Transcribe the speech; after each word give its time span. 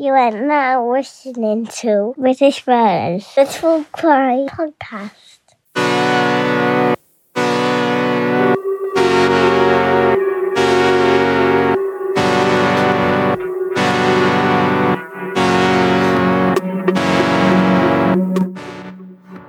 You 0.00 0.12
are 0.14 0.30
now 0.30 0.90
listening 0.90 1.66
to 1.82 2.14
British 2.16 2.66
Murders 2.66 3.36
Little 3.36 3.84
Cry 3.92 4.46
podcast. 4.48 5.12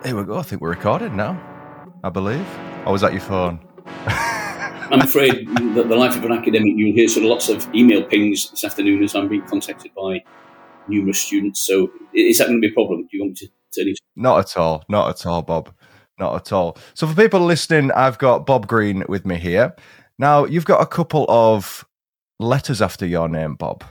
Here 0.04 0.18
we 0.18 0.26
go. 0.26 0.38
I 0.38 0.42
think 0.42 0.62
we're 0.62 0.72
recording 0.72 1.16
now. 1.16 1.42
I 2.04 2.10
believe. 2.10 2.46
Or 2.86 2.92
was 2.92 3.00
that 3.00 3.14
your 3.14 3.22
phone? 3.22 3.71
I'm 4.92 5.00
afraid 5.02 5.48
that 5.76 5.88
the 5.88 5.96
life 5.96 6.18
of 6.18 6.26
an 6.26 6.34
academic, 6.34 6.74
you'll 6.76 6.94
hear 6.94 7.08
sort 7.08 7.24
of 7.24 7.30
lots 7.30 7.48
of 7.48 7.74
email 7.74 8.04
pings 8.04 8.52
this 8.52 8.66
afternoon 8.66 9.02
as 9.04 9.16
I'm 9.16 9.30
being 9.30 9.48
contacted 9.48 9.96
by 9.96 10.22
numerous 10.90 11.18
students. 11.18 11.62
So 11.62 11.90
is 12.14 12.40
that 12.40 12.48
going 12.48 12.62
to 12.62 12.68
be 12.68 12.72
a 12.72 12.76
problem? 12.76 13.04
Do 13.04 13.08
you 13.16 13.24
want 13.24 13.40
me 13.40 13.48
to 13.48 13.54
turn 13.74 13.88
it? 13.88 14.00
Not 14.18 14.40
at 14.40 14.58
all. 14.58 14.84
Not 14.90 15.10
at 15.10 15.26
all, 15.26 15.44
Bob. 15.44 15.74
Not 16.20 16.36
at 16.36 16.52
all. 16.52 16.78
So 16.94 17.08
for 17.08 17.16
people 17.16 17.40
listening, 17.40 17.92
I've 17.94 18.18
got 18.18 18.46
Bob 18.46 18.68
Green 18.68 19.06
with 19.08 19.26
me 19.26 19.38
here. 19.38 19.74
Now 20.20 20.44
you've 20.44 20.66
got 20.66 20.82
a 20.82 20.86
couple 20.86 21.26
of 21.30 21.86
letters 22.38 22.82
after 22.82 23.06
your 23.06 23.30
name, 23.30 23.56
Bob. 23.56 23.86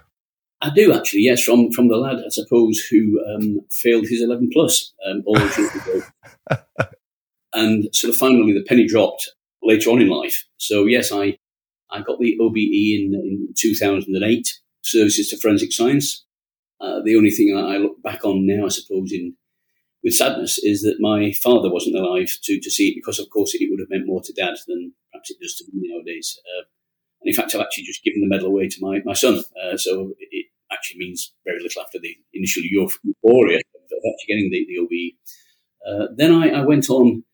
I 0.60 0.68
do 0.68 0.92
actually, 0.92 1.22
yes, 1.22 1.42
from 1.42 1.72
from 1.72 1.88
the 1.88 1.96
lad, 1.96 2.18
I 2.18 2.28
suppose, 2.28 2.78
who 2.90 3.18
um, 3.34 3.60
failed 3.70 4.06
his 4.06 4.20
11 4.20 4.50
plus 4.52 4.92
um, 5.06 5.22
all 5.24 5.38
those 5.38 5.56
years 5.56 5.74
ago. 5.74 6.02
and 7.54 7.88
sort 7.94 8.12
of 8.12 8.18
finally 8.18 8.52
the 8.52 8.62
penny 8.64 8.86
dropped 8.86 9.30
later 9.62 9.90
on 9.90 10.00
in 10.00 10.08
life. 10.08 10.44
So, 10.56 10.86
yes, 10.86 11.12
I, 11.12 11.38
I 11.90 12.02
got 12.02 12.18
the 12.18 12.36
OBE 12.40 12.56
in, 12.56 13.12
in 13.14 13.48
2008, 13.56 14.60
Services 14.82 15.28
to 15.28 15.38
Forensic 15.38 15.72
Science. 15.72 16.24
Uh, 16.80 17.00
the 17.04 17.16
only 17.16 17.30
thing 17.30 17.54
I, 17.56 17.76
look 17.76 18.02
back 18.02 18.24
on 18.24 18.46
now, 18.46 18.64
I 18.64 18.68
suppose, 18.68 19.12
in 19.12 19.34
with 20.02 20.14
sadness, 20.14 20.58
is 20.58 20.80
that 20.80 20.96
my 20.98 21.32
father 21.42 21.70
wasn't 21.70 21.96
alive 21.96 22.30
to, 22.44 22.58
to 22.58 22.70
see 22.70 22.88
it 22.88 22.94
because, 22.96 23.18
of 23.18 23.28
course, 23.28 23.54
it 23.54 23.68
would 23.70 23.80
have 23.80 23.90
meant 23.90 24.06
more 24.06 24.22
to 24.22 24.32
dad 24.32 24.54
than 24.66 24.94
perhaps 25.12 25.30
it 25.30 25.36
does 25.40 25.56
to 25.56 25.64
me 25.72 25.90
nowadays. 25.92 26.38
Uh, 26.38 26.64
and 27.20 27.28
in 27.28 27.34
fact, 27.34 27.54
I've 27.54 27.60
actually 27.60 27.84
just 27.84 28.02
given 28.02 28.22
the 28.22 28.28
medal 28.28 28.48
away 28.48 28.68
to 28.68 28.76
my, 28.80 29.00
my 29.04 29.12
son. 29.12 29.44
Uh, 29.62 29.76
so 29.76 30.14
it 30.18 30.46
actually 30.72 30.98
means 30.98 31.34
very 31.44 31.60
little 31.62 31.82
after 31.82 31.98
the 31.98 32.16
initial 32.32 32.62
euphoria 32.64 33.58
of 33.58 34.12
actually 34.14 34.28
getting 34.28 34.50
the, 34.50 34.66
the 34.68 34.78
OBE. 34.78 35.16
Uh, 35.86 36.06
then 36.16 36.32
I, 36.32 36.60
I, 36.60 36.64
went 36.64 36.88
on, 36.90 37.24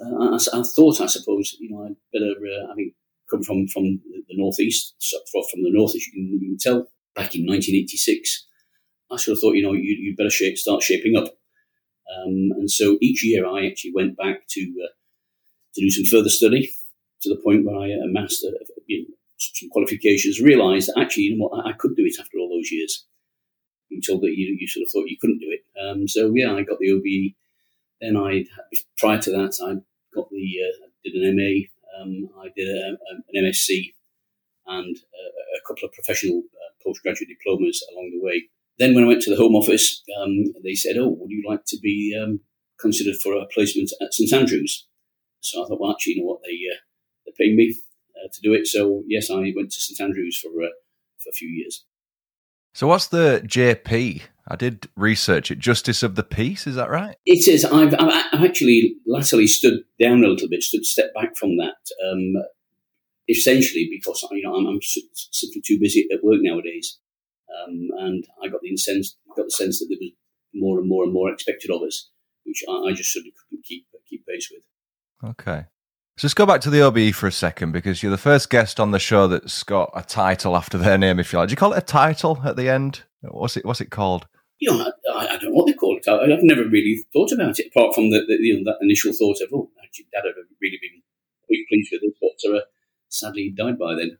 I, 0.00 0.36
I, 0.36 0.62
thought, 0.62 1.00
I 1.00 1.06
suppose, 1.06 1.56
you 1.58 1.70
know, 1.70 1.84
I'd 1.84 1.96
better, 2.12 2.32
uh, 2.32 2.68
having 2.68 2.92
come 3.30 3.42
from, 3.42 3.66
from 3.68 4.00
the 4.28 4.36
northeast, 4.36 4.94
from 5.32 5.62
the 5.62 5.72
north, 5.72 5.94
as 5.94 6.06
you 6.06 6.12
can, 6.12 6.38
you 6.40 6.48
can 6.50 6.58
tell, 6.58 6.88
back 7.14 7.34
in 7.34 7.46
1986, 7.46 8.46
I 9.10 9.16
sort 9.16 9.36
of 9.36 9.40
thought, 9.40 9.54
you 9.54 9.62
know, 9.62 9.72
you, 9.72 10.10
would 10.10 10.16
better 10.16 10.30
shape, 10.30 10.58
start 10.58 10.82
shaping 10.82 11.16
up. 11.16 11.24
Um, 11.26 12.50
and 12.58 12.70
so 12.70 12.98
each 13.00 13.24
year 13.24 13.46
I 13.46 13.66
actually 13.66 13.92
went 13.94 14.16
back 14.16 14.46
to 14.50 14.60
uh, 14.60 14.92
to 15.74 15.80
do 15.80 15.90
some 15.90 16.04
further 16.04 16.30
study 16.30 16.70
to 17.22 17.28
the 17.28 17.40
point 17.44 17.64
where 17.64 17.76
I 17.76 17.88
amassed 18.04 18.44
a, 18.44 18.52
you 18.86 19.02
know, 19.02 19.14
some 19.38 19.68
qualifications, 19.70 20.40
realised 20.40 20.88
that 20.88 21.00
actually, 21.00 21.24
you 21.24 21.36
know 21.36 21.48
what, 21.48 21.66
I 21.66 21.72
could 21.72 21.96
do 21.96 22.04
it 22.04 22.18
after 22.20 22.38
all 22.38 22.48
those 22.48 22.70
years. 22.70 23.06
Being 23.90 24.02
told 24.02 24.22
that 24.22 24.34
you, 24.36 24.56
you 24.58 24.66
sort 24.66 24.84
of 24.84 24.90
thought 24.90 25.08
you 25.08 25.18
couldn't 25.20 25.38
do 25.38 25.50
it. 25.50 25.64
Um, 25.80 26.08
so 26.08 26.32
yeah, 26.34 26.54
I 26.54 26.62
got 26.62 26.78
the 26.78 26.92
OBE. 26.92 27.34
Then 28.00 28.16
I, 28.16 28.44
prior 28.98 29.20
to 29.22 29.30
that, 29.30 29.56
I 29.62 29.80
got 30.14 30.30
the, 30.30 30.56
uh, 30.62 30.86
did 31.04 31.14
an 31.14 31.36
MA. 31.36 31.66
Um, 32.00 32.28
I 32.38 32.48
did 32.54 32.68
a, 32.68 32.96
an 33.10 33.44
MSc 33.44 33.94
and 34.66 34.96
a, 34.96 35.24
a 35.58 35.60
couple 35.66 35.88
of 35.88 35.94
professional 35.94 36.42
uh, 36.54 36.72
postgraduate 36.84 37.28
diplomas 37.28 37.82
along 37.92 38.10
the 38.12 38.24
way. 38.24 38.44
Then 38.78 38.94
when 38.94 39.04
I 39.04 39.08
went 39.08 39.22
to 39.22 39.30
the 39.30 39.40
Home 39.40 39.54
Office, 39.54 40.02
um, 40.20 40.52
they 40.62 40.74
said, 40.74 40.96
"Oh, 40.98 41.16
would 41.18 41.30
you 41.30 41.42
like 41.48 41.64
to 41.68 41.78
be 41.82 42.18
um, 42.20 42.40
considered 42.78 43.16
for 43.16 43.34
a 43.34 43.46
placement 43.46 43.90
at 44.02 44.12
St 44.12 44.32
Andrews?" 44.32 44.86
So 45.40 45.64
I 45.64 45.68
thought, 45.68 45.80
well, 45.80 45.92
actually, 45.92 46.14
you 46.14 46.22
know 46.22 46.26
what, 46.26 46.42
they 46.44 46.58
uh, 46.70 46.78
they're 47.24 47.34
paying 47.38 47.56
me 47.56 47.74
uh, 48.16 48.28
to 48.32 48.40
do 48.42 48.52
it. 48.52 48.66
So 48.66 49.02
yes, 49.06 49.30
I 49.30 49.52
went 49.56 49.72
to 49.72 49.80
St 49.80 50.00
Andrews 50.00 50.38
for 50.38 50.50
uh, 50.62 50.74
for 51.18 51.30
a 51.30 51.32
few 51.32 51.48
years. 51.48 51.84
So 52.76 52.86
what's 52.86 53.06
the 53.06 53.40
JP? 53.42 54.20
I 54.48 54.56
did 54.56 54.90
research 54.96 55.50
it. 55.50 55.58
Justice 55.58 56.02
of 56.02 56.14
the 56.14 56.22
Peace, 56.22 56.66
is 56.66 56.74
that 56.74 56.90
right? 56.90 57.16
It 57.24 57.48
is. 57.48 57.64
I've, 57.64 57.94
I've 57.98 58.44
actually 58.44 58.96
latterly 59.06 59.46
stood 59.46 59.80
down 59.98 60.22
a 60.22 60.28
little 60.28 60.46
bit, 60.46 60.62
stood 60.62 60.84
step 60.84 61.14
back 61.14 61.38
from 61.38 61.56
that. 61.56 61.78
Um, 62.06 62.34
essentially 63.30 63.88
because 63.90 64.22
you 64.30 64.42
know 64.42 64.54
I'm, 64.54 64.66
I'm, 64.66 64.80
simply 64.82 65.62
too 65.66 65.78
busy 65.80 66.06
at 66.12 66.22
work 66.22 66.40
nowadays, 66.42 66.98
um, 67.48 67.88
and 67.96 68.24
I 68.44 68.48
got 68.48 68.60
the 68.60 68.76
sense 68.76 69.16
got 69.34 69.46
the 69.46 69.50
sense 69.50 69.78
that 69.78 69.86
there 69.88 69.96
was 69.98 70.12
more 70.52 70.78
and 70.78 70.86
more 70.86 71.04
and 71.04 71.14
more 71.14 71.32
expected 71.32 71.70
of 71.70 71.80
us, 71.80 72.10
which 72.44 72.62
I, 72.68 72.90
I 72.90 72.92
just 72.92 73.10
sort 73.10 73.24
of 73.24 73.32
couldn't 73.48 73.64
keep 73.64 73.86
keep 74.06 74.26
pace 74.26 74.50
with. 74.52 75.30
Okay. 75.30 75.64
So 76.18 76.26
let's 76.26 76.32
go 76.32 76.46
back 76.46 76.62
to 76.62 76.70
the 76.70 76.80
OBE 76.80 77.14
for 77.14 77.26
a 77.26 77.32
second 77.32 77.72
because 77.72 78.02
you're 78.02 78.10
the 78.10 78.16
first 78.16 78.48
guest 78.48 78.80
on 78.80 78.90
the 78.90 78.98
show 78.98 79.28
that's 79.28 79.62
got 79.62 79.90
a 79.94 80.00
title 80.00 80.56
after 80.56 80.78
their 80.78 80.96
name, 80.96 81.20
if 81.20 81.30
you 81.30 81.38
like. 81.38 81.48
Do 81.48 81.52
you 81.52 81.58
call 81.58 81.74
it 81.74 81.78
a 81.78 81.82
title 81.82 82.40
at 82.42 82.56
the 82.56 82.70
end? 82.70 83.02
What's 83.20 83.58
it? 83.58 83.66
What's 83.66 83.82
it 83.82 83.90
called? 83.90 84.26
You 84.58 84.70
know, 84.70 84.92
I, 85.14 85.26
I 85.26 85.36
don't 85.36 85.44
know 85.44 85.50
what 85.50 85.66
they 85.66 85.74
call 85.74 85.98
it. 85.98 86.08
I, 86.08 86.26
have 86.30 86.42
never 86.42 86.64
really 86.64 87.04
thought 87.12 87.32
about 87.32 87.58
it, 87.58 87.66
apart 87.66 87.94
from 87.94 88.08
the, 88.08 88.24
the 88.26 88.38
you 88.40 88.56
know 88.56 88.72
that 88.72 88.78
initial 88.82 89.12
thought 89.12 89.42
of, 89.42 89.50
oh, 89.52 89.70
actually, 89.84 90.06
Dad 90.10 90.22
would 90.24 90.36
have 90.38 90.56
really 90.58 90.78
been 90.80 91.02
quite 91.46 91.66
pleased 91.68 91.90
with 91.92 92.00
this, 92.00 92.14
but 92.18 92.56
uh, 92.56 92.60
sadly 93.10 93.42
he 93.42 93.50
died 93.50 93.78
by 93.78 93.94
then. 93.94 94.16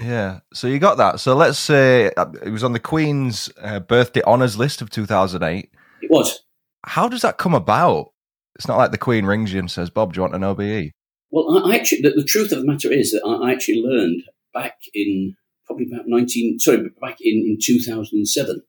Yeah, 0.00 0.40
so 0.54 0.66
you 0.66 0.78
got 0.78 0.96
that. 0.96 1.20
So 1.20 1.36
let's 1.36 1.58
say 1.58 2.10
uh, 2.16 2.32
it 2.42 2.50
was 2.50 2.64
on 2.64 2.72
the 2.72 2.80
Queen's 2.80 3.50
uh, 3.60 3.80
birthday 3.80 4.22
honours 4.22 4.56
list 4.56 4.80
of 4.80 4.88
2008. 4.88 5.70
It 6.00 6.10
was. 6.10 6.40
How 6.86 7.06
does 7.06 7.20
that 7.20 7.36
come 7.36 7.52
about? 7.52 8.12
It's 8.54 8.66
not 8.66 8.78
like 8.78 8.92
the 8.92 8.98
Queen 8.98 9.26
rings 9.26 9.52
you 9.52 9.58
and 9.58 9.70
says, 9.70 9.90
"Bob, 9.90 10.14
do 10.14 10.18
you 10.18 10.22
want 10.22 10.34
an 10.34 10.44
OBE?" 10.44 10.92
Well, 11.30 11.62
I 11.66 11.76
actually, 11.76 12.02
the, 12.02 12.10
the, 12.10 12.24
truth 12.24 12.52
of 12.52 12.58
the 12.58 12.66
matter 12.66 12.90
is 12.90 13.12
that 13.12 13.24
I 13.24 13.52
actually 13.52 13.82
learned 13.82 14.22
back 14.54 14.78
in 14.94 15.36
probably 15.66 15.86
about 15.92 16.06
19, 16.06 16.58
sorry, 16.58 16.88
back 17.00 17.18
in, 17.20 17.44
in 17.46 17.58
2007 17.62 18.62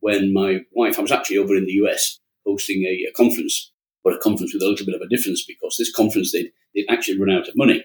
when 0.00 0.32
my 0.32 0.60
wife, 0.72 0.98
I 0.98 1.02
was 1.02 1.12
actually 1.12 1.38
over 1.38 1.54
in 1.54 1.64
the 1.64 1.80
US 1.84 2.18
hosting 2.44 2.82
a, 2.82 3.08
a 3.08 3.12
conference, 3.16 3.72
but 4.02 4.14
a 4.14 4.18
conference 4.18 4.52
with 4.52 4.62
a 4.62 4.68
little 4.68 4.84
bit 4.84 4.96
of 4.96 5.00
a 5.00 5.08
difference 5.08 5.44
because 5.44 5.76
this 5.78 5.94
conference, 5.94 6.32
they'd, 6.32 6.50
they'd 6.74 6.90
actually 6.90 7.20
run 7.20 7.30
out 7.30 7.46
of 7.46 7.56
money. 7.56 7.84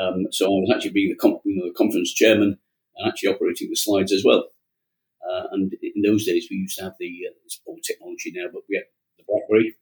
Um, 0.00 0.24
so 0.30 0.46
I 0.46 0.60
was 0.60 0.72
actually 0.74 0.92
being 0.92 1.10
the, 1.10 1.16
com- 1.16 1.40
you 1.44 1.56
know, 1.56 1.68
the 1.68 1.74
conference 1.74 2.14
chairman 2.14 2.58
and 2.96 3.08
actually 3.08 3.34
operating 3.34 3.68
the 3.68 3.76
slides 3.76 4.10
as 4.10 4.24
well. 4.24 4.48
Uh, 5.28 5.44
and 5.52 5.72
in 5.82 6.02
those 6.02 6.24
days, 6.24 6.48
we 6.50 6.56
used 6.56 6.78
to 6.78 6.84
have 6.84 6.94
the, 6.98 7.26
uh, 7.28 7.70
old 7.70 7.82
technology 7.82 8.32
now, 8.34 8.46
but 8.52 8.62
we 8.68 8.76
had 8.76 8.84
the 9.18 9.24
BlackBerry 9.28 9.76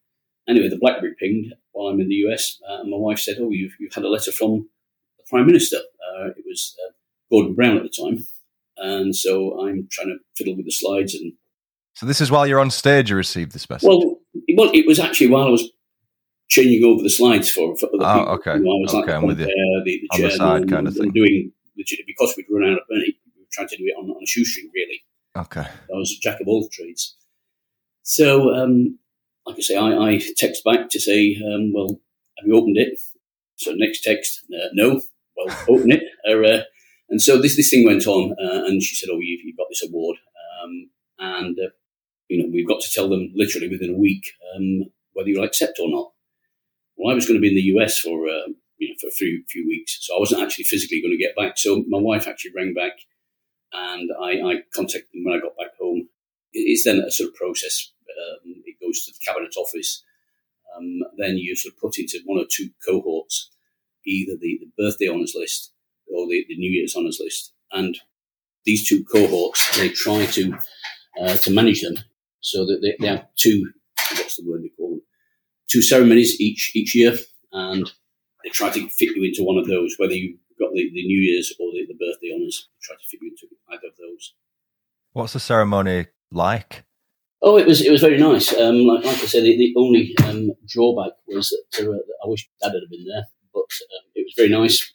Anyway, 0.48 0.68
the 0.68 0.78
BlackBerry 0.78 1.14
pinged 1.18 1.54
while 1.72 1.88
I'm 1.88 2.00
in 2.00 2.08
the 2.08 2.26
US, 2.26 2.60
uh, 2.68 2.80
and 2.80 2.90
my 2.90 2.96
wife 2.96 3.18
said, 3.18 3.36
"Oh, 3.40 3.50
you've, 3.50 3.72
you've 3.78 3.94
had 3.94 4.04
a 4.04 4.08
letter 4.08 4.32
from 4.32 4.68
the 5.18 5.24
Prime 5.28 5.46
Minister." 5.46 5.76
Uh, 5.76 6.28
it 6.28 6.44
was 6.46 6.74
uh, 6.86 6.92
Gordon 7.30 7.54
Brown 7.54 7.76
at 7.76 7.84
the 7.84 7.88
time, 7.88 8.24
and 8.76 9.14
so 9.14 9.60
I'm 9.60 9.88
trying 9.90 10.08
to 10.08 10.16
fiddle 10.36 10.56
with 10.56 10.66
the 10.66 10.72
slides. 10.72 11.14
And 11.14 11.32
so 11.94 12.06
this 12.06 12.20
is 12.20 12.30
while 12.30 12.46
you're 12.46 12.60
on 12.60 12.70
stage, 12.70 13.10
you 13.10 13.16
received 13.16 13.52
this 13.52 13.68
message. 13.70 13.86
Well, 13.86 14.18
well, 14.56 14.70
it 14.72 14.86
was 14.86 14.98
actually 14.98 15.28
while 15.28 15.46
I 15.46 15.50
was 15.50 15.68
changing 16.48 16.84
over 16.84 17.02
the 17.02 17.10
slides 17.10 17.50
for, 17.50 17.74
for 17.76 17.86
other 17.94 18.04
oh, 18.04 18.18
people. 18.18 18.34
okay, 18.34 18.54
you 18.54 18.64
know, 18.64 18.70
I 18.70 18.80
was 18.82 18.94
okay, 18.94 19.00
like, 19.00 19.10
I'm 19.10 19.26
with 19.26 19.40
you. 19.40 19.46
The, 19.46 19.82
the 19.84 20.08
on 20.12 20.20
the 20.20 20.30
side 20.30 20.68
kind 20.68 20.86
of 20.86 20.94
thing. 20.94 21.10
doing 21.12 21.52
because 22.06 22.34
we'd 22.36 22.46
run 22.50 22.70
out 22.70 22.78
of 22.78 22.84
money. 22.90 23.16
We 23.34 23.42
were 23.42 23.48
trying 23.52 23.68
to 23.68 23.76
do 23.76 23.84
it 23.84 23.94
on, 23.98 24.10
on 24.10 24.22
a 24.22 24.26
shoestring, 24.26 24.70
really. 24.74 25.02
Okay, 25.36 25.60
I 25.60 25.96
was 25.96 26.12
a 26.12 26.20
jack 26.20 26.40
of 26.40 26.48
all 26.48 26.68
trades. 26.70 27.16
So 28.02 28.52
um, 28.52 28.98
like 29.46 29.56
I 29.56 29.60
say, 29.60 29.76
I, 29.76 29.96
I 29.96 30.20
text 30.36 30.64
back 30.64 30.88
to 30.90 31.00
say, 31.00 31.36
um, 31.44 31.72
well, 31.74 31.88
have 32.38 32.46
you 32.46 32.56
opened 32.56 32.78
it? 32.78 32.98
So 33.56 33.72
next 33.74 34.02
text, 34.02 34.44
uh, 34.52 34.68
no. 34.72 35.02
Well, 35.36 35.56
open 35.68 35.92
it. 35.92 36.02
Uh, 36.28 36.64
and 37.12 37.20
so 37.20 37.40
this 37.40 37.56
this 37.56 37.70
thing 37.70 37.84
went 37.84 38.06
on, 38.06 38.32
uh, 38.32 38.64
and 38.64 38.82
she 38.82 38.94
said, 38.94 39.10
"Oh, 39.12 39.20
you've, 39.20 39.42
you've 39.44 39.56
got 39.56 39.66
this 39.68 39.84
award, 39.84 40.16
um, 40.62 40.90
and 41.18 41.58
uh, 41.58 41.68
you 42.28 42.42
know 42.42 42.48
we've 42.50 42.66
got 42.66 42.80
to 42.80 42.90
tell 42.90 43.08
them 43.08 43.30
literally 43.34 43.68
within 43.68 43.90
a 43.90 43.98
week 43.98 44.32
um, 44.56 44.84
whether 45.12 45.28
you'll 45.28 45.44
accept 45.44 45.78
or 45.78 45.90
not." 45.90 46.12
Well, 46.96 47.12
I 47.12 47.14
was 47.14 47.26
going 47.26 47.36
to 47.36 47.40
be 47.42 47.48
in 47.48 47.54
the 47.54 47.78
US 47.78 47.98
for 47.98 48.26
uh, 48.26 48.48
you 48.78 48.88
know 48.88 48.94
for 48.98 49.08
a 49.08 49.10
few 49.10 49.44
few 49.46 49.66
weeks, 49.66 49.98
so 50.00 50.16
I 50.16 50.20
wasn't 50.20 50.42
actually 50.42 50.64
physically 50.64 51.02
going 51.02 51.12
to 51.12 51.22
get 51.22 51.36
back. 51.36 51.58
So 51.58 51.84
my 51.86 51.98
wife 51.98 52.26
actually 52.26 52.52
rang 52.56 52.72
back, 52.72 52.92
and 53.74 54.10
I, 54.18 54.40
I 54.40 54.54
contacted 54.74 55.10
them 55.12 55.24
when 55.24 55.34
I 55.34 55.40
got 55.40 55.56
back 55.58 55.76
home. 55.78 56.08
It's 56.54 56.84
then 56.84 57.00
a 57.00 57.10
sort 57.10 57.28
of 57.28 57.34
process. 57.34 57.91
Um, 58.44 58.62
goes 58.82 59.04
to 59.04 59.12
the 59.12 59.18
cabinet 59.24 59.54
office. 59.56 60.02
Um, 60.76 61.00
then 61.18 61.36
you 61.36 61.54
sort 61.54 61.74
of 61.74 61.80
put 61.80 61.98
into 61.98 62.20
one 62.24 62.40
or 62.40 62.46
two 62.50 62.70
cohorts, 62.86 63.50
either 64.06 64.36
the, 64.40 64.60
the 64.60 64.70
birthday 64.82 65.08
honours 65.08 65.34
list 65.36 65.72
or 66.12 66.26
the, 66.26 66.44
the, 66.48 66.56
New 66.56 66.70
Year's 66.70 66.96
honours 66.96 67.20
list. 67.22 67.52
And 67.72 67.98
these 68.64 68.88
two 68.88 69.04
cohorts, 69.04 69.78
they 69.78 69.90
try 69.90 70.26
to 70.26 70.58
uh, 71.20 71.36
to 71.36 71.50
manage 71.50 71.82
them 71.82 71.96
so 72.40 72.64
that 72.64 72.80
they, 72.82 72.96
they, 72.98 73.06
have 73.06 73.26
two, 73.36 73.70
what's 74.12 74.36
the 74.36 74.48
word 74.48 74.62
they 74.62 74.70
call 74.70 74.90
them, 74.90 75.02
two 75.70 75.82
ceremonies 75.82 76.40
each 76.40 76.72
each 76.74 76.94
year, 76.94 77.16
and 77.52 77.92
they 78.42 78.50
try 78.50 78.70
to 78.70 78.88
fit 78.88 79.14
you 79.14 79.24
into 79.24 79.44
one 79.44 79.58
of 79.58 79.66
those, 79.66 79.94
whether 79.98 80.14
you 80.14 80.38
got 80.58 80.72
the, 80.72 80.90
the 80.94 81.06
New 81.06 81.20
Year's 81.20 81.52
or 81.60 81.70
the, 81.72 81.86
the 81.86 81.94
birthday 81.94 82.32
honours. 82.34 82.68
Try 82.80 82.96
to 82.96 83.08
fit 83.08 83.20
you 83.20 83.30
into 83.30 83.46
either 83.70 83.88
of 83.88 83.96
those. 83.98 84.34
What's 85.12 85.34
the 85.34 85.40
ceremony 85.40 86.06
like? 86.30 86.84
Oh, 87.44 87.56
it 87.58 87.66
was 87.66 87.80
it 87.84 87.90
was 87.90 88.00
very 88.00 88.18
nice. 88.18 88.56
Um, 88.56 88.86
like, 88.86 89.04
like 89.04 89.16
I 89.16 89.26
said, 89.26 89.42
the, 89.42 89.56
the 89.56 89.74
only 89.76 90.14
um, 90.24 90.52
drawback 90.66 91.12
was 91.26 91.48
that 91.50 91.84
uh, 91.84 91.92
I 92.24 92.28
wish 92.28 92.48
Dad 92.62 92.72
had 92.72 92.88
been 92.90 93.04
there, 93.04 93.26
but 93.52 93.60
um, 93.60 94.04
it 94.14 94.24
was 94.26 94.34
very 94.36 94.48
nice. 94.48 94.92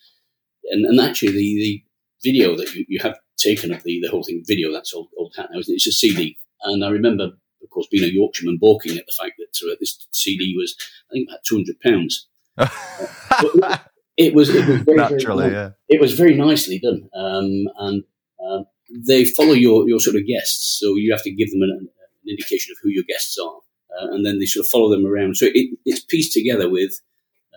And, 0.70 0.86
and 0.86 1.00
actually, 1.00 1.32
the, 1.32 1.56
the 1.56 1.84
video 2.24 2.56
that 2.58 2.74
you, 2.74 2.86
you 2.88 3.00
have 3.02 3.18
taken 3.38 3.74
of 3.74 3.84
the, 3.84 4.00
the 4.02 4.10
whole 4.10 4.24
thing, 4.24 4.44
video, 4.48 4.72
that's 4.72 4.94
old, 4.94 5.10
old 5.18 5.34
hat 5.38 5.50
now, 5.52 5.60
it's 5.60 5.88
a 5.88 5.92
CD. 5.92 6.38
And 6.64 6.84
I 6.84 6.90
remember, 6.90 7.26
of 7.26 7.70
course, 7.70 7.88
being 7.92 8.04
a 8.04 8.14
Yorkshireman, 8.14 8.58
balking 8.60 8.98
at 8.98 9.06
the 9.06 9.14
fact 9.18 9.34
that 9.38 9.70
uh, 9.70 9.76
this 9.80 10.08
CD 10.12 10.56
was, 10.58 10.76
I 11.10 11.14
think, 11.14 11.30
about 11.30 11.44
two 11.46 11.56
hundred 11.56 11.80
pounds. 11.82 12.28
uh, 12.58 13.78
it 14.18 14.34
was 14.34 14.50
it 14.50 14.68
was 14.68 14.82
very, 14.82 14.98
naturally, 14.98 15.50
very, 15.50 15.54
yeah. 15.54 15.70
It 15.90 16.02
was 16.02 16.14
very 16.14 16.34
nicely 16.34 16.80
done, 16.80 17.10
um, 17.14 17.68
and 17.78 18.04
um, 18.46 18.66
they 19.08 19.26
follow 19.26 19.54
your 19.54 19.88
your 19.88 20.00
sort 20.00 20.16
of 20.16 20.26
guests, 20.26 20.80
so 20.80 20.96
you 20.96 21.12
have 21.12 21.24
to 21.24 21.32
give 21.32 21.52
them 21.52 21.62
an, 21.62 21.90
an 22.28 22.32
indication 22.32 22.72
of 22.72 22.78
who 22.82 22.90
your 22.90 23.04
guests 23.08 23.38
are, 23.38 23.58
uh, 23.98 24.14
and 24.14 24.26
then 24.26 24.40
they 24.40 24.46
sort 24.46 24.66
of 24.66 24.70
follow 24.70 24.90
them 24.90 25.06
around. 25.06 25.38
So 25.38 25.48
it, 25.48 25.78
it's 25.86 26.04
pieced 26.04 26.34
together 26.34 26.70
with, 26.70 26.92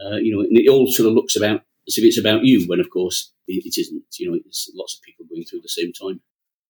uh, 0.05 0.17
you 0.17 0.35
know, 0.35 0.41
and 0.41 0.57
it 0.57 0.69
all 0.69 0.91
sort 0.91 1.09
of 1.09 1.15
looks 1.15 1.37
about 1.37 1.63
as 1.89 1.99
if 1.99 2.05
it's 2.05 2.19
about 2.19 2.45
you, 2.45 2.65
when 2.67 2.81
of 2.81 2.91
course 2.91 3.33
it, 3.49 3.65
it 3.67 3.81
isn't. 3.81 4.03
You 4.19 4.31
know, 4.31 4.39
it's 4.47 4.71
lots 4.75 4.97
of 4.97 5.03
people 5.03 5.27
going 5.29 5.45
through 5.45 5.61
at 5.61 5.65
the 5.65 5.69
same 5.69 5.93
time. 5.93 6.21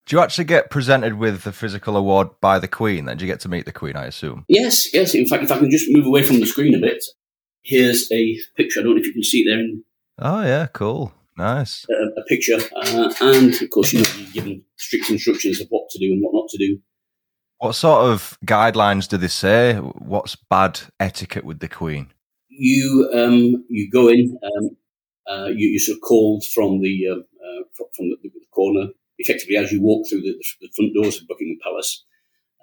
Do 0.07 0.17
you 0.17 0.23
actually 0.23 0.45
get 0.45 0.71
presented 0.71 1.15
with 1.15 1.43
the 1.43 1.53
physical 1.53 1.97
award 1.97 2.29
by 2.41 2.59
the 2.59 2.67
Queen? 2.67 3.05
Then 3.05 3.17
do 3.17 3.25
you 3.25 3.31
get 3.31 3.41
to 3.41 3.49
meet 3.49 3.67
the 3.67 3.73
Queen? 3.73 3.97
I 3.97 4.07
assume. 4.07 4.45
Yes, 4.49 4.93
yes. 4.95 5.15
In 5.15 5.27
fact, 5.27 5.45
if 5.45 5.53
I 5.53 5.59
can 5.59 5.71
just 5.71 5.87
move 5.91 6.07
away 6.07 6.23
from 6.23 6.41
the 6.41 6.47
screen 6.47 6.75
a 6.75 6.79
bit, 6.79 7.05
here's 7.63 8.11
a 8.11 8.39
picture. 8.57 8.81
I 8.81 8.83
don't 8.83 8.95
know 8.95 9.01
if 9.01 9.07
you 9.07 9.13
can 9.13 9.23
see 9.23 9.43
it 9.43 9.55
there. 9.55 9.65
Oh 10.23 10.43
yeah, 10.43 10.67
cool, 10.67 11.13
nice. 11.37 11.87
a, 11.89 12.21
a 12.21 12.25
picture, 12.25 12.59
uh, 12.77 13.13
and 13.21 13.55
of 13.63 13.71
course, 13.71 13.93
you 13.93 14.03
know, 14.03 14.11
you're 14.19 14.33
given 14.33 14.63
strict 14.77 15.11
instructions 15.11 15.61
of 15.61 15.69
what 15.71 15.89
to 15.91 15.99
do 15.99 16.13
and 16.13 16.21
what 16.23 16.35
not 16.35 16.49
to 16.51 16.59
do. 16.59 16.79
What 17.61 17.75
sort 17.75 18.07
of 18.07 18.39
guidelines 18.47 19.07
do 19.07 19.19
they 19.19 19.29
say? 19.29 19.75
What's 19.75 20.35
bad 20.35 20.81
etiquette 20.99 21.45
with 21.45 21.61
the 21.61 21.69
Queen? 21.69 22.11
You 22.49 23.11
um, 23.13 23.67
you 23.69 23.91
go 23.91 24.09
in, 24.09 24.35
um, 24.43 24.71
uh, 25.29 25.49
you, 25.49 25.69
you're 25.69 25.79
sort 25.79 25.97
of 25.97 26.01
called 26.01 26.43
from 26.43 26.81
the 26.81 27.07
uh, 27.13 27.21
uh, 27.21 27.63
from 27.77 28.09
the, 28.09 28.17
the, 28.23 28.31
corner, 28.51 28.87
effectively 29.19 29.59
as 29.59 29.71
you 29.71 29.83
walk 29.83 30.09
through 30.09 30.23
the, 30.23 30.35
the 30.63 30.71
front 30.75 30.95
doors 30.95 31.21
of 31.21 31.29
Buckingham 31.29 31.59
Palace. 31.63 32.03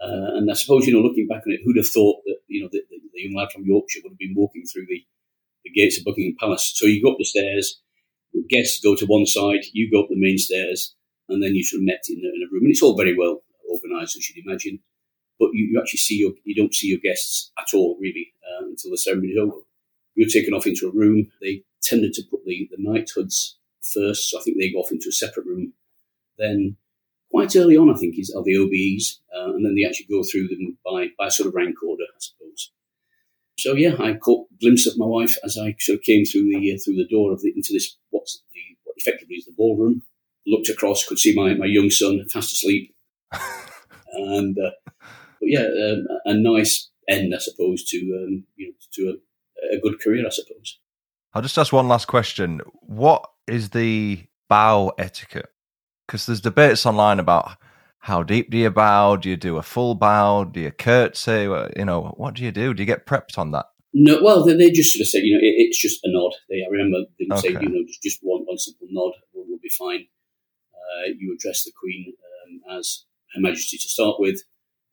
Uh, 0.01 0.33
and 0.37 0.49
I 0.49 0.55
suppose 0.55 0.87
you 0.87 0.93
know, 0.93 1.01
looking 1.01 1.27
back 1.27 1.43
on 1.45 1.53
it, 1.53 1.59
who'd 1.63 1.77
have 1.77 1.87
thought 1.87 2.23
that 2.25 2.39
you 2.47 2.63
know 2.63 2.69
the, 2.71 2.81
the, 2.89 2.97
the 3.13 3.21
young 3.21 3.37
lad 3.37 3.51
from 3.53 3.65
Yorkshire 3.65 3.99
would 4.03 4.13
have 4.13 4.17
been 4.17 4.33
walking 4.35 4.63
through 4.65 4.87
the, 4.89 5.05
the 5.63 5.69
gates 5.69 5.99
of 5.99 6.05
Buckingham 6.05 6.37
Palace? 6.39 6.73
So 6.75 6.87
you 6.87 7.03
go 7.03 7.11
up 7.11 7.19
the 7.19 7.25
stairs, 7.25 7.79
guests 8.49 8.81
go 8.83 8.95
to 8.95 9.05
one 9.05 9.27
side, 9.27 9.61
you 9.73 9.91
go 9.91 10.01
up 10.01 10.09
the 10.09 10.17
main 10.17 10.39
stairs, 10.39 10.95
and 11.29 11.43
then 11.43 11.53
you 11.53 11.63
sort 11.63 11.81
of 11.81 11.85
met 11.85 12.01
in 12.09 12.17
in 12.17 12.41
a 12.41 12.49
room, 12.51 12.63
and 12.63 12.71
it's 12.71 12.81
all 12.81 12.97
very 12.97 13.15
well 13.15 13.43
organised, 13.71 14.17
as 14.17 14.29
you'd 14.29 14.45
imagine. 14.45 14.79
But 15.39 15.49
you, 15.53 15.69
you 15.71 15.79
actually 15.79 15.99
see 15.99 16.17
your 16.17 16.31
you 16.43 16.55
don't 16.55 16.73
see 16.73 16.87
your 16.87 16.99
guests 16.99 17.51
at 17.59 17.67
all 17.73 17.97
really 17.99 18.33
uh, 18.43 18.65
until 18.65 18.91
the 18.91 18.97
ceremony 18.97 19.29
is 19.29 19.37
over. 19.39 19.57
You're 20.15 20.29
taken 20.29 20.53
off 20.53 20.65
into 20.65 20.87
a 20.87 20.91
room. 20.91 21.27
They 21.41 21.63
tended 21.83 22.13
to 22.13 22.23
put 22.29 22.43
the, 22.45 22.67
the 22.71 22.77
knighthoods 22.79 23.57
first, 23.93 24.29
so 24.29 24.39
I 24.39 24.41
think 24.41 24.57
they 24.59 24.71
go 24.71 24.79
off 24.79 24.91
into 24.91 25.09
a 25.09 25.11
separate 25.11 25.45
room. 25.45 25.73
Then, 26.39 26.77
quite 27.29 27.55
early 27.55 27.77
on, 27.77 27.93
I 27.93 27.97
think 27.97 28.17
is 28.17 28.33
are 28.35 28.43
the 28.43 28.55
OBEs, 28.55 29.19
uh, 29.35 29.53
and 29.53 29.63
then 29.65 29.75
they 29.75 29.87
actually 29.87 30.07
go 30.09 30.23
through 30.23 30.47
them 30.47 30.77
by 30.83 31.09
by 31.17 31.29
sort 31.29 31.47
of 31.47 31.53
rank 31.53 31.75
order, 31.83 32.03
I 32.03 32.19
suppose. 32.19 32.71
So 33.59 33.73
yeah, 33.73 33.95
I 33.99 34.13
caught 34.13 34.47
a 34.51 34.59
glimpse 34.59 34.87
of 34.87 34.97
my 34.97 35.05
wife 35.05 35.35
as 35.43 35.57
I 35.57 35.75
sort 35.79 35.97
of 35.97 36.03
came 36.03 36.25
through 36.25 36.49
the 36.49 36.73
uh, 36.73 36.77
through 36.83 36.95
the 36.95 37.07
door 37.07 37.31
of 37.31 37.41
the, 37.41 37.53
into 37.55 37.73
this 37.73 37.97
what's 38.11 38.41
the 38.53 38.77
what 38.83 38.95
effectively 38.97 39.35
is 39.35 39.45
the 39.45 39.53
ballroom. 39.57 40.03
Looked 40.45 40.69
across, 40.69 41.05
could 41.05 41.19
see 41.19 41.35
my, 41.35 41.53
my 41.55 41.65
young 41.65 41.89
son 41.89 42.23
fast 42.31 42.53
asleep, 42.53 42.95
and 44.13 44.57
uh, 44.57 44.71
but 45.39 45.49
yeah, 45.49 45.65
um, 45.65 46.05
a 46.25 46.33
nice 46.33 46.89
end, 47.07 47.33
I 47.33 47.39
suppose, 47.39 47.83
to 47.85 47.97
um, 47.97 48.45
you 48.55 48.67
know 48.67 48.73
to 48.93 49.19
a, 49.73 49.77
a 49.77 49.79
good 49.79 49.99
career, 50.01 50.25
I 50.25 50.29
suppose. 50.29 50.79
I'll 51.33 51.41
just 51.41 51.57
ask 51.57 51.71
one 51.73 51.87
last 51.87 52.07
question. 52.07 52.61
What 52.81 53.29
is 53.47 53.69
the 53.69 54.23
bow 54.49 54.93
etiquette? 54.97 55.49
Because 56.05 56.25
there's 56.25 56.41
debates 56.41 56.85
online 56.85 57.19
about 57.19 57.57
how 57.99 58.23
deep 58.23 58.49
do 58.49 58.57
you 58.57 58.69
bow? 58.69 59.17
Do 59.17 59.29
you 59.29 59.37
do 59.37 59.57
a 59.57 59.63
full 59.63 59.93
bow? 59.93 60.45
Do 60.45 60.61
you 60.61 60.71
curtsy? 60.71 61.41
You 61.75 61.85
know, 61.85 62.13
what 62.17 62.35
do 62.35 62.43
you 62.43 62.51
do? 62.51 62.73
Do 62.73 62.81
you 62.81 62.87
get 62.87 63.05
prepped 63.05 63.37
on 63.37 63.51
that? 63.51 63.65
No, 63.93 64.21
well, 64.21 64.45
they, 64.45 64.53
they 64.53 64.71
just 64.71 64.93
sort 64.93 65.01
of 65.01 65.07
say, 65.07 65.19
you 65.19 65.33
know, 65.33 65.39
it, 65.41 65.67
it's 65.67 65.81
just 65.81 66.03
a 66.03 66.09
nod. 66.11 66.33
They, 66.49 66.57
I 66.57 66.69
remember 66.71 67.09
they 67.19 67.25
would 67.29 67.39
say, 67.39 67.49
you 67.49 67.69
know, 67.69 67.83
just, 67.87 68.03
just 68.03 68.19
one, 68.21 68.43
one 68.45 68.57
simple 68.57 68.87
nod 68.91 69.13
will, 69.33 69.45
will 69.49 69.59
be 69.61 69.71
fine. 69.77 70.05
Uh, 70.73 71.11
you 71.17 71.35
address 71.35 71.63
the 71.63 71.71
Queen 71.79 72.13
um, 72.45 72.77
as 72.77 73.05
Her 73.35 73.41
Majesty 73.41 73.77
to 73.77 73.87
start 73.89 74.15
with, 74.19 74.41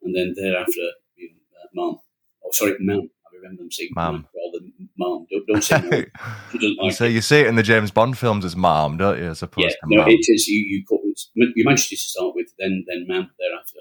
and 0.03 0.15
then 0.15 0.35
thereafter, 0.37 0.73
you 1.17 1.31
know, 1.31 1.37
uh, 1.63 1.67
Ma'am. 1.91 1.99
Oh, 2.45 2.51
sorry, 2.53 2.75
Ma'am. 2.81 3.09
I 3.27 3.37
remember 3.37 3.63
them 3.63 3.71
saying 3.73 3.91
Ma'am. 3.95 4.27
rather 4.35 4.65
than 4.65 4.89
Ma'am. 4.99 5.27
Don't, 5.31 5.47
don't 5.47 5.65
say. 5.65 6.07
She 6.53 6.59
doesn't 6.59 6.79
like 6.79 6.93
so 6.95 7.05
it. 7.05 7.13
you 7.13 7.21
see 7.21 7.41
it 7.41 7.47
in 7.49 7.57
the 7.57 7.63
James 7.63 7.91
Bond 7.91 8.17
films 8.19 8.45
as 8.45 8.55
mom, 8.57 8.97
don't 8.97 9.19
you? 9.19 9.31
As 9.31 9.43
opposed 9.43 9.67
Yeah, 9.69 9.71
to 9.71 9.97
no, 9.97 10.05
it 10.07 10.21
is. 10.29 10.47
You, 10.49 10.61
you 10.63 10.85
call 10.85 11.01
it 11.05 11.21
Your 11.35 11.65
Majesty 11.69 11.97
to 11.97 12.03
start 12.03 12.35
with, 12.35 12.49
then 12.59 12.85
then 12.89 13.07
Ma'am 13.09 13.31
thereafter. 13.39 13.81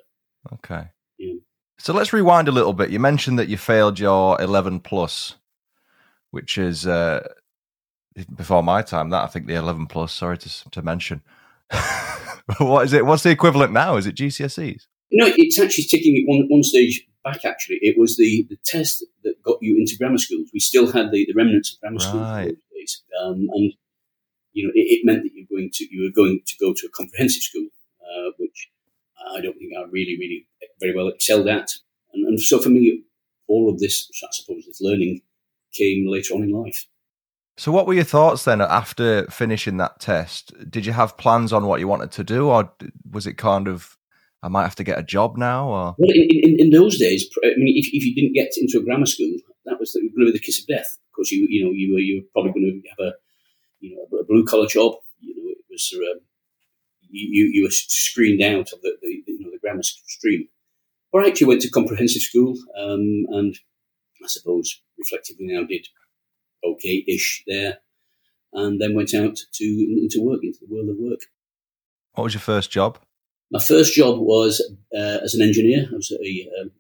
Okay. 0.54 0.90
Yeah. 1.18 1.34
So 1.78 1.94
let's 1.94 2.14
rewind 2.14 2.48
a 2.48 2.52
little 2.52 2.74
bit. 2.74 2.90
You 2.92 3.00
mentioned 3.00 3.38
that 3.40 3.50
you 3.50 3.58
failed 3.58 4.00
your 4.00 4.40
11 4.42 4.80
plus, 4.82 5.36
which 6.32 6.58
is 6.58 6.88
uh, 6.88 7.28
before 8.36 8.64
my 8.64 8.82
time. 8.82 9.10
That 9.10 9.24
I 9.24 9.28
think 9.28 9.48
the 9.48 9.56
11 9.56 9.88
plus. 9.88 10.14
Sorry 10.14 10.38
to 10.38 10.70
to 10.72 10.82
mention. 10.82 11.22
what 12.60 12.86
is 12.86 12.94
it? 12.94 13.06
What's 13.06 13.24
the 13.24 13.30
equivalent 13.32 13.74
now? 13.74 13.98
Is 13.98 14.06
it 14.06 14.16
GCSEs? 14.16 14.88
No, 15.12 15.28
it's 15.28 15.60
actually 15.60 15.86
taking 15.86 16.18
it 16.18 16.24
one, 16.26 16.46
one 16.50 16.64
stage 16.64 17.06
back, 17.24 17.46
actually. 17.46 17.78
It 17.82 17.96
was 17.98 18.18
the, 18.18 18.46
the 18.50 18.58
test 18.66 19.06
that 19.24 19.42
got 19.44 19.58
you 19.62 19.78
into 19.78 19.96
grammar 19.98 20.18
schools. 20.18 20.50
We 20.54 20.60
still 20.60 20.92
had 20.92 21.12
the, 21.12 21.26
the 21.26 21.34
remnants 21.36 21.74
of 21.74 21.80
grammar 21.82 22.00
schools 22.00 22.24
Right. 22.24 22.56
days. 22.76 23.04
Um, 23.22 23.48
and, 23.54 23.74
you 24.54 24.66
know, 24.66 24.72
it, 24.74 25.00
it 25.00 25.06
meant 25.06 25.24
that 25.24 25.32
you're 25.34 25.48
going 25.50 25.70
to, 25.74 25.88
you 25.90 26.04
were 26.04 26.14
going 26.24 26.42
to 26.46 26.56
go 26.60 26.74
to 26.74 26.88
a 26.88 26.90
comprehensive 26.90 27.44
school, 27.44 27.68
uh, 28.02 28.32
which 28.38 28.70
I 29.36 29.42
don't 29.42 29.58
think 29.58 29.72
I 29.78 29.84
really, 29.90 30.18
really 30.20 30.48
very 30.80 30.96
well 30.96 31.08
excelled 31.10 31.48
at. 31.48 31.70
And, 32.14 32.28
and 32.28 32.42
so 32.42 32.60
for 32.60 32.70
me, 32.70 33.04
all 33.48 33.70
of 33.70 33.80
this, 33.80 34.10
I 34.24 34.28
suppose, 34.32 34.66
this 34.66 34.82
learning 34.82 35.22
came 35.74 36.08
later 36.08 36.34
on 36.34 36.44
in 36.44 36.52
life. 36.52 36.88
So, 37.56 37.72
what 37.72 37.86
were 37.86 37.94
your 37.94 38.04
thoughts 38.04 38.46
then 38.46 38.62
after 38.62 39.26
finishing 39.28 39.78
that 39.78 40.00
test? 40.00 40.54
Did 40.70 40.86
you 40.86 40.94
have 40.94 41.18
plans 41.18 41.54
on 41.54 41.66
what 41.66 41.80
you 41.80 41.88
wanted 41.88 42.12
to 42.14 42.24
do, 42.24 42.50
or 42.50 42.72
was 43.12 43.28
it 43.28 43.38
kind 43.38 43.68
of, 43.68 43.96
I 44.42 44.48
might 44.48 44.64
have 44.64 44.76
to 44.76 44.84
get 44.84 44.98
a 44.98 45.04
job 45.04 45.38
now? 45.38 45.68
Or 45.68 45.96
Well, 45.98 46.10
in, 46.10 46.28
in, 46.44 46.56
in 46.60 46.70
those 46.72 46.98
days, 46.98 47.30
I 47.44 47.50
mean, 47.58 47.78
if, 47.78 47.88
if 47.94 48.04
you 48.04 48.16
didn't 48.16 48.34
get 48.34 48.54
into 48.58 48.80
a 48.80 48.84
grammar 48.84 49.06
school, 49.06 49.36
that 49.66 49.80
was 49.80 49.94
going 49.94 50.10
to 50.10 50.26
be 50.26 50.32
the 50.32 50.40
kiss 50.40 50.60
of 50.60 50.68
death 50.68 50.98
because 51.12 51.32
you 51.32 51.48
you 51.50 51.64
know 51.64 51.72
you 51.72 51.94
were 51.94 52.00
you 52.00 52.22
were 52.22 52.28
probably 52.34 52.52
going 52.52 52.82
to 52.82 52.90
have 52.90 53.14
a 53.14 53.14
you 53.80 53.96
know 53.96 54.20
a 54.20 54.26
blue 54.26 54.46
collar 54.46 54.68
job. 54.68 54.96
You 55.20 55.36
know, 55.36 55.52
it 55.52 55.58
was 55.70 55.90
sort 55.90 56.04
you 57.10 57.52
you 57.54 57.64
were 57.64 57.72
screened 57.72 58.42
out 58.42 58.74
of 58.74 58.82
the, 58.82 58.98
the 59.02 59.24
you 59.28 59.40
know 59.40 59.52
the 59.52 59.60
grammar 59.60 59.84
stream. 59.84 60.48
But 61.12 61.26
I 61.26 61.28
actually 61.28 61.48
went 61.48 61.62
to 61.62 61.70
comprehensive 61.70 62.24
school, 62.24 62.56
um, 62.78 63.26
and 63.30 63.56
I 64.24 64.28
suppose 64.28 64.82
reflectively 64.98 65.46
now 65.48 65.64
did 65.64 65.88
okay-ish 66.64 67.44
there, 67.48 67.80
and 68.54 68.80
then 68.80 68.96
went 68.96 69.14
out 69.14 69.38
to 69.54 69.66
into 69.66 70.22
work 70.22 70.42
into 70.44 70.60
the 70.62 70.74
world 70.74 70.90
of 70.90 70.98
work. 70.98 71.22
what 72.14 72.26
was 72.26 72.34
your 72.34 72.42
first 72.42 72.72
job? 72.72 73.00
My 73.52 73.60
first 73.60 73.94
job 73.94 74.20
was 74.20 74.62
uh, 74.96 75.20
as 75.24 75.36
an 75.36 75.42
engineer. 75.42 75.88
I 75.92 75.96
was 75.96 76.12
a 76.12 76.50
um, 76.60 76.72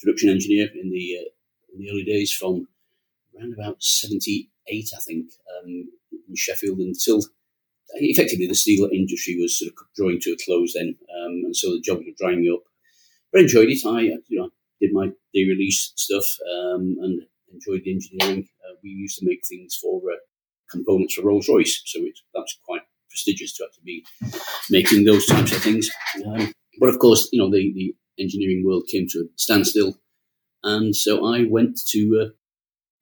production 0.00 0.30
engineer 0.30 0.68
in 0.80 0.90
the 0.90 1.18
uh, 1.20 1.28
in 1.72 1.80
the 1.80 1.90
early 1.90 2.04
days 2.04 2.32
from 2.32 2.68
around 3.36 3.54
about 3.54 3.82
seventy 3.82 4.50
eight, 4.68 4.90
I 4.96 5.00
think, 5.00 5.30
um, 5.58 5.88
in 6.28 6.34
Sheffield 6.34 6.78
until 6.78 7.22
effectively 7.94 8.46
the 8.46 8.54
steel 8.54 8.88
industry 8.92 9.36
was 9.40 9.58
sort 9.58 9.72
of 9.72 9.76
drawing 9.96 10.20
to 10.20 10.32
a 10.32 10.44
close 10.44 10.74
then, 10.74 10.96
um, 11.18 11.42
and 11.44 11.56
so 11.56 11.70
the 11.70 11.80
jobs 11.80 12.04
were 12.04 12.12
drying 12.18 12.48
up. 12.52 12.62
But 13.32 13.40
I 13.40 13.42
enjoyed 13.42 13.68
it. 13.68 13.86
I 13.86 14.00
you 14.28 14.38
know 14.38 14.50
did 14.80 14.92
my 14.92 15.06
day 15.32 15.44
release 15.44 15.92
stuff 15.96 16.26
um, 16.52 16.96
and 17.00 17.22
enjoyed 17.52 17.82
the 17.84 17.92
engineering. 17.92 18.48
Uh, 18.66 18.74
we 18.82 18.90
used 18.90 19.18
to 19.18 19.26
make 19.26 19.40
things 19.48 19.76
for 19.80 20.00
uh, 20.10 20.16
components 20.70 21.14
for 21.14 21.22
Rolls 21.22 21.48
Royce, 21.48 21.82
so 21.86 22.00
it, 22.00 22.18
that's 22.34 22.58
quite 22.64 22.82
prestigious 23.08 23.56
to 23.56 23.64
actually 23.64 23.84
be 23.84 24.04
making 24.70 25.04
those 25.04 25.26
types 25.26 25.52
of 25.52 25.62
things. 25.62 25.90
Um, 26.26 26.52
but 26.80 26.88
of 26.88 26.98
course, 26.98 27.28
you 27.32 27.40
know, 27.40 27.50
the, 27.50 27.72
the 27.74 27.94
engineering 28.18 28.64
world 28.66 28.88
came 28.90 29.06
to 29.10 29.20
a 29.20 29.24
standstill, 29.36 29.96
and 30.62 30.94
so 30.94 31.26
I 31.26 31.46
went 31.48 31.78
to 31.88 32.26
uh, 32.26 32.30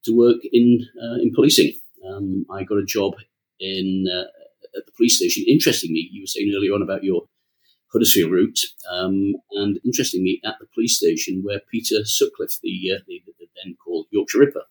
to 0.04 0.16
work 0.16 0.38
in 0.52 0.86
uh, 1.02 1.22
in 1.22 1.32
policing. 1.34 1.72
Um, 2.08 2.44
I 2.50 2.64
got 2.64 2.78
a 2.78 2.84
job 2.84 3.14
in 3.58 4.06
uh, 4.12 4.28
at 4.76 4.86
the 4.86 4.92
police 4.96 5.16
station. 5.16 5.44
Interestingly, 5.48 6.08
you 6.12 6.22
were 6.22 6.26
saying 6.26 6.52
earlier 6.54 6.74
on 6.74 6.82
about 6.82 7.04
your 7.04 7.22
Huddersfield 7.92 8.32
route, 8.32 8.58
um, 8.90 9.34
and 9.52 9.78
interestingly, 9.84 10.40
at 10.44 10.56
the 10.58 10.66
police 10.74 10.96
station 10.96 11.42
where 11.44 11.60
Peter 11.70 12.04
Sutcliffe, 12.04 12.58
the, 12.60 12.90
uh, 12.92 12.98
the, 13.06 13.22
the 13.38 13.46
then 13.62 13.76
called 13.82 14.06
Yorkshire 14.10 14.40
Ripper, 14.40 14.64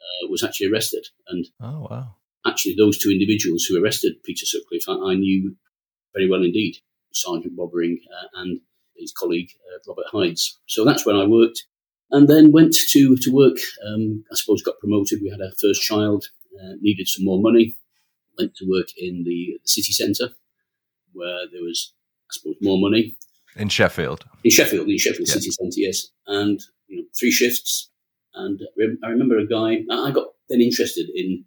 uh, 0.00 0.28
was 0.30 0.42
actually 0.42 0.70
arrested, 0.70 1.06
and 1.28 1.46
Oh 1.60 1.86
wow! 1.90 2.16
actually 2.46 2.74
those 2.76 2.98
two 2.98 3.10
individuals 3.10 3.64
who 3.64 3.82
arrested 3.82 4.22
Peter 4.24 4.46
Sutcliffe, 4.46 4.88
I, 4.88 5.12
I 5.12 5.14
knew 5.14 5.56
very 6.14 6.28
well 6.28 6.42
indeed, 6.42 6.76
Sergeant 7.12 7.56
Bob 7.56 7.70
Ring 7.72 7.98
uh, 8.10 8.40
and 8.40 8.60
his 8.96 9.12
colleague 9.12 9.50
uh, 9.72 9.78
Robert 9.88 10.06
Hydes. 10.12 10.58
So 10.66 10.84
that's 10.84 11.06
when 11.06 11.16
I 11.16 11.26
worked, 11.26 11.64
and 12.10 12.28
then 12.28 12.52
went 12.52 12.74
to 12.74 13.16
to 13.16 13.30
work. 13.32 13.56
Um, 13.86 14.24
I 14.32 14.36
suppose 14.36 14.62
got 14.62 14.78
promoted. 14.80 15.20
We 15.22 15.30
had 15.30 15.40
our 15.40 15.52
first 15.60 15.82
child, 15.82 16.26
uh, 16.60 16.74
needed 16.80 17.08
some 17.08 17.24
more 17.24 17.40
money. 17.40 17.76
Went 18.38 18.54
to 18.56 18.66
work 18.68 18.88
in 18.96 19.24
the 19.24 19.58
city 19.64 19.92
centre, 19.92 20.32
where 21.12 21.46
there 21.52 21.62
was, 21.62 21.92
I 22.30 22.32
suppose, 22.32 22.56
more 22.60 22.78
money. 22.80 23.16
In 23.56 23.68
Sheffield. 23.68 24.24
In 24.44 24.50
Sheffield, 24.50 24.88
in 24.88 24.98
Sheffield 24.98 25.28
yeah. 25.28 25.34
city 25.34 25.50
centre, 25.50 25.80
yes, 25.80 26.06
and 26.26 26.60
you 26.86 26.98
know, 26.98 27.04
three 27.18 27.32
shifts. 27.32 27.89
And 28.34 28.60
I 29.04 29.08
remember 29.08 29.38
a 29.38 29.46
guy. 29.46 29.82
I 29.90 30.10
got 30.10 30.28
then 30.48 30.60
interested 30.60 31.08
in 31.14 31.44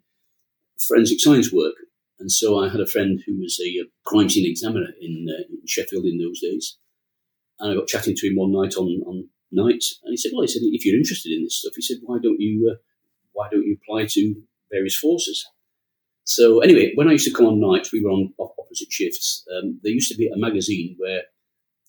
forensic 0.86 1.20
science 1.20 1.52
work, 1.52 1.74
and 2.18 2.30
so 2.30 2.58
I 2.58 2.68
had 2.68 2.80
a 2.80 2.86
friend 2.86 3.20
who 3.26 3.38
was 3.38 3.60
a 3.60 3.84
crime 4.04 4.28
scene 4.28 4.48
examiner 4.48 4.88
in, 5.00 5.26
uh, 5.28 5.42
in 5.48 5.66
Sheffield 5.66 6.04
in 6.04 6.18
those 6.18 6.40
days. 6.40 6.76
And 7.58 7.72
I 7.72 7.74
got 7.74 7.88
chatting 7.88 8.14
to 8.16 8.26
him 8.28 8.36
one 8.36 8.52
night 8.52 8.76
on, 8.76 9.02
on 9.06 9.28
nights, 9.50 10.00
and 10.04 10.12
he 10.12 10.16
said, 10.16 10.32
"Well, 10.34 10.42
he 10.42 10.48
said 10.48 10.62
if 10.64 10.84
you're 10.84 10.96
interested 10.96 11.32
in 11.32 11.44
this 11.44 11.60
stuff, 11.60 11.74
he 11.76 11.82
said, 11.82 11.98
why 12.02 12.18
don't 12.22 12.40
you 12.40 12.70
uh, 12.72 12.76
why 13.32 13.48
don't 13.50 13.64
you 13.64 13.76
apply 13.82 14.06
to 14.10 14.34
various 14.70 14.96
forces?" 14.96 15.46
So 16.24 16.60
anyway, 16.60 16.92
when 16.94 17.08
I 17.08 17.12
used 17.12 17.26
to 17.26 17.34
come 17.34 17.46
on 17.46 17.60
nights, 17.60 17.92
we 17.92 18.02
were 18.02 18.10
on 18.10 18.32
opposite 18.38 18.90
shifts. 18.90 19.44
Um, 19.54 19.78
there 19.82 19.92
used 19.92 20.10
to 20.10 20.16
be 20.16 20.28
a 20.28 20.38
magazine 20.38 20.96
where 20.98 21.22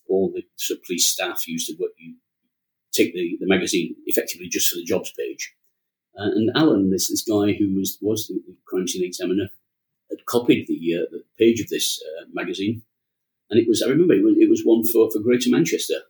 all 0.08 0.30
the 0.32 0.42
sort 0.56 0.78
of 0.78 0.84
police 0.84 1.10
staff 1.10 1.48
used 1.48 1.68
to 1.68 1.76
work, 1.80 1.92
take 2.96 3.14
the, 3.14 3.36
the 3.40 3.46
magazine 3.46 3.94
effectively 4.06 4.48
just 4.48 4.68
for 4.68 4.76
the 4.76 4.84
jobs 4.84 5.12
page. 5.18 5.54
Uh, 6.18 6.30
and 6.34 6.50
Alan, 6.54 6.90
this 6.90 7.10
this 7.10 7.22
guy 7.22 7.52
who 7.52 7.74
was 7.74 7.98
was 8.00 8.28
the, 8.28 8.40
crime 8.66 8.88
scene 8.88 9.04
examiner, 9.04 9.48
had 10.10 10.24
copied 10.26 10.66
the, 10.66 10.78
uh, 10.94 11.06
the 11.10 11.22
page 11.38 11.60
of 11.60 11.68
this 11.68 12.00
uh, 12.02 12.24
magazine, 12.32 12.82
and 13.50 13.60
it 13.60 13.68
was 13.68 13.82
I 13.82 13.88
remember 13.88 14.14
it 14.14 14.24
was, 14.24 14.36
it 14.38 14.48
was 14.48 14.62
one 14.64 14.82
for, 14.92 15.10
for 15.10 15.20
Greater 15.20 15.50
Manchester, 15.50 16.00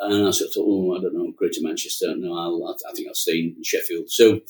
and 0.00 0.26
I 0.26 0.30
sort 0.30 0.48
of 0.48 0.54
thought, 0.54 0.66
oh, 0.68 0.96
I 0.96 1.00
don't 1.00 1.14
know, 1.14 1.32
Greater 1.36 1.60
Manchester, 1.62 2.14
no, 2.16 2.34
I'll, 2.34 2.76
I 2.88 2.92
think 2.94 3.08
I'll 3.08 3.14
stay 3.14 3.38
in 3.38 3.56
Sheffield. 3.62 4.10
So 4.10 4.40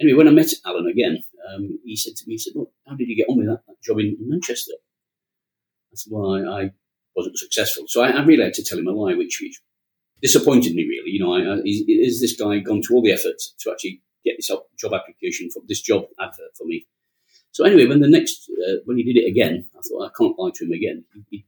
anyway, 0.00 0.16
when 0.16 0.28
I 0.28 0.32
met 0.32 0.48
Alan 0.64 0.86
again, 0.86 1.18
um, 1.52 1.78
he 1.84 1.96
said 1.96 2.16
to 2.16 2.24
me, 2.26 2.34
he 2.34 2.38
said, 2.38 2.54
look, 2.56 2.72
how 2.86 2.94
did 2.96 3.08
you 3.08 3.16
get 3.16 3.28
on 3.28 3.38
with 3.38 3.48
that, 3.48 3.62
that 3.66 3.82
job 3.82 3.98
in, 3.98 4.16
in, 4.18 4.28
Manchester? 4.28 4.72
I 5.92 5.94
said, 5.94 6.10
well, 6.10 6.34
I, 6.34 6.62
I 6.64 6.70
wasn't 7.14 7.38
successful. 7.38 7.84
So 7.86 8.02
I, 8.02 8.10
I, 8.10 8.24
really 8.24 8.44
had 8.44 8.54
to 8.54 8.64
tell 8.64 8.78
him 8.78 8.86
a 8.86 8.92
lie, 8.92 9.14
which, 9.14 9.40
which 9.42 9.60
disappointed 10.22 10.74
me, 10.74 10.86
really. 10.88 11.10
You 11.10 11.20
know, 11.20 11.34
I, 11.34 11.40
I, 11.40 11.60
is, 11.64 11.84
is, 11.86 12.20
this 12.20 12.36
guy 12.36 12.58
gone 12.58 12.82
to 12.82 12.94
all 12.94 13.02
the 13.02 13.12
effort 13.12 13.40
to 13.60 13.70
actually 13.70 14.02
get 14.24 14.36
this 14.38 14.50
job 14.78 14.92
application 14.94 15.50
for 15.50 15.62
this 15.68 15.80
job 15.80 16.04
advert 16.20 16.56
for 16.56 16.64
me? 16.64 16.86
So 17.52 17.64
anyway, 17.64 17.86
when 17.86 18.00
the 18.00 18.08
next 18.08 18.50
uh, 18.68 18.76
when 18.84 18.96
he 18.96 19.04
did 19.04 19.20
it 19.20 19.30
again, 19.30 19.66
I 19.76 19.80
thought 19.88 20.06
I 20.06 20.10
can't 20.18 20.38
lie 20.38 20.50
to 20.54 20.64
him 20.64 20.72
again. 20.72 21.04
He, 21.14 21.24
he 21.30 21.46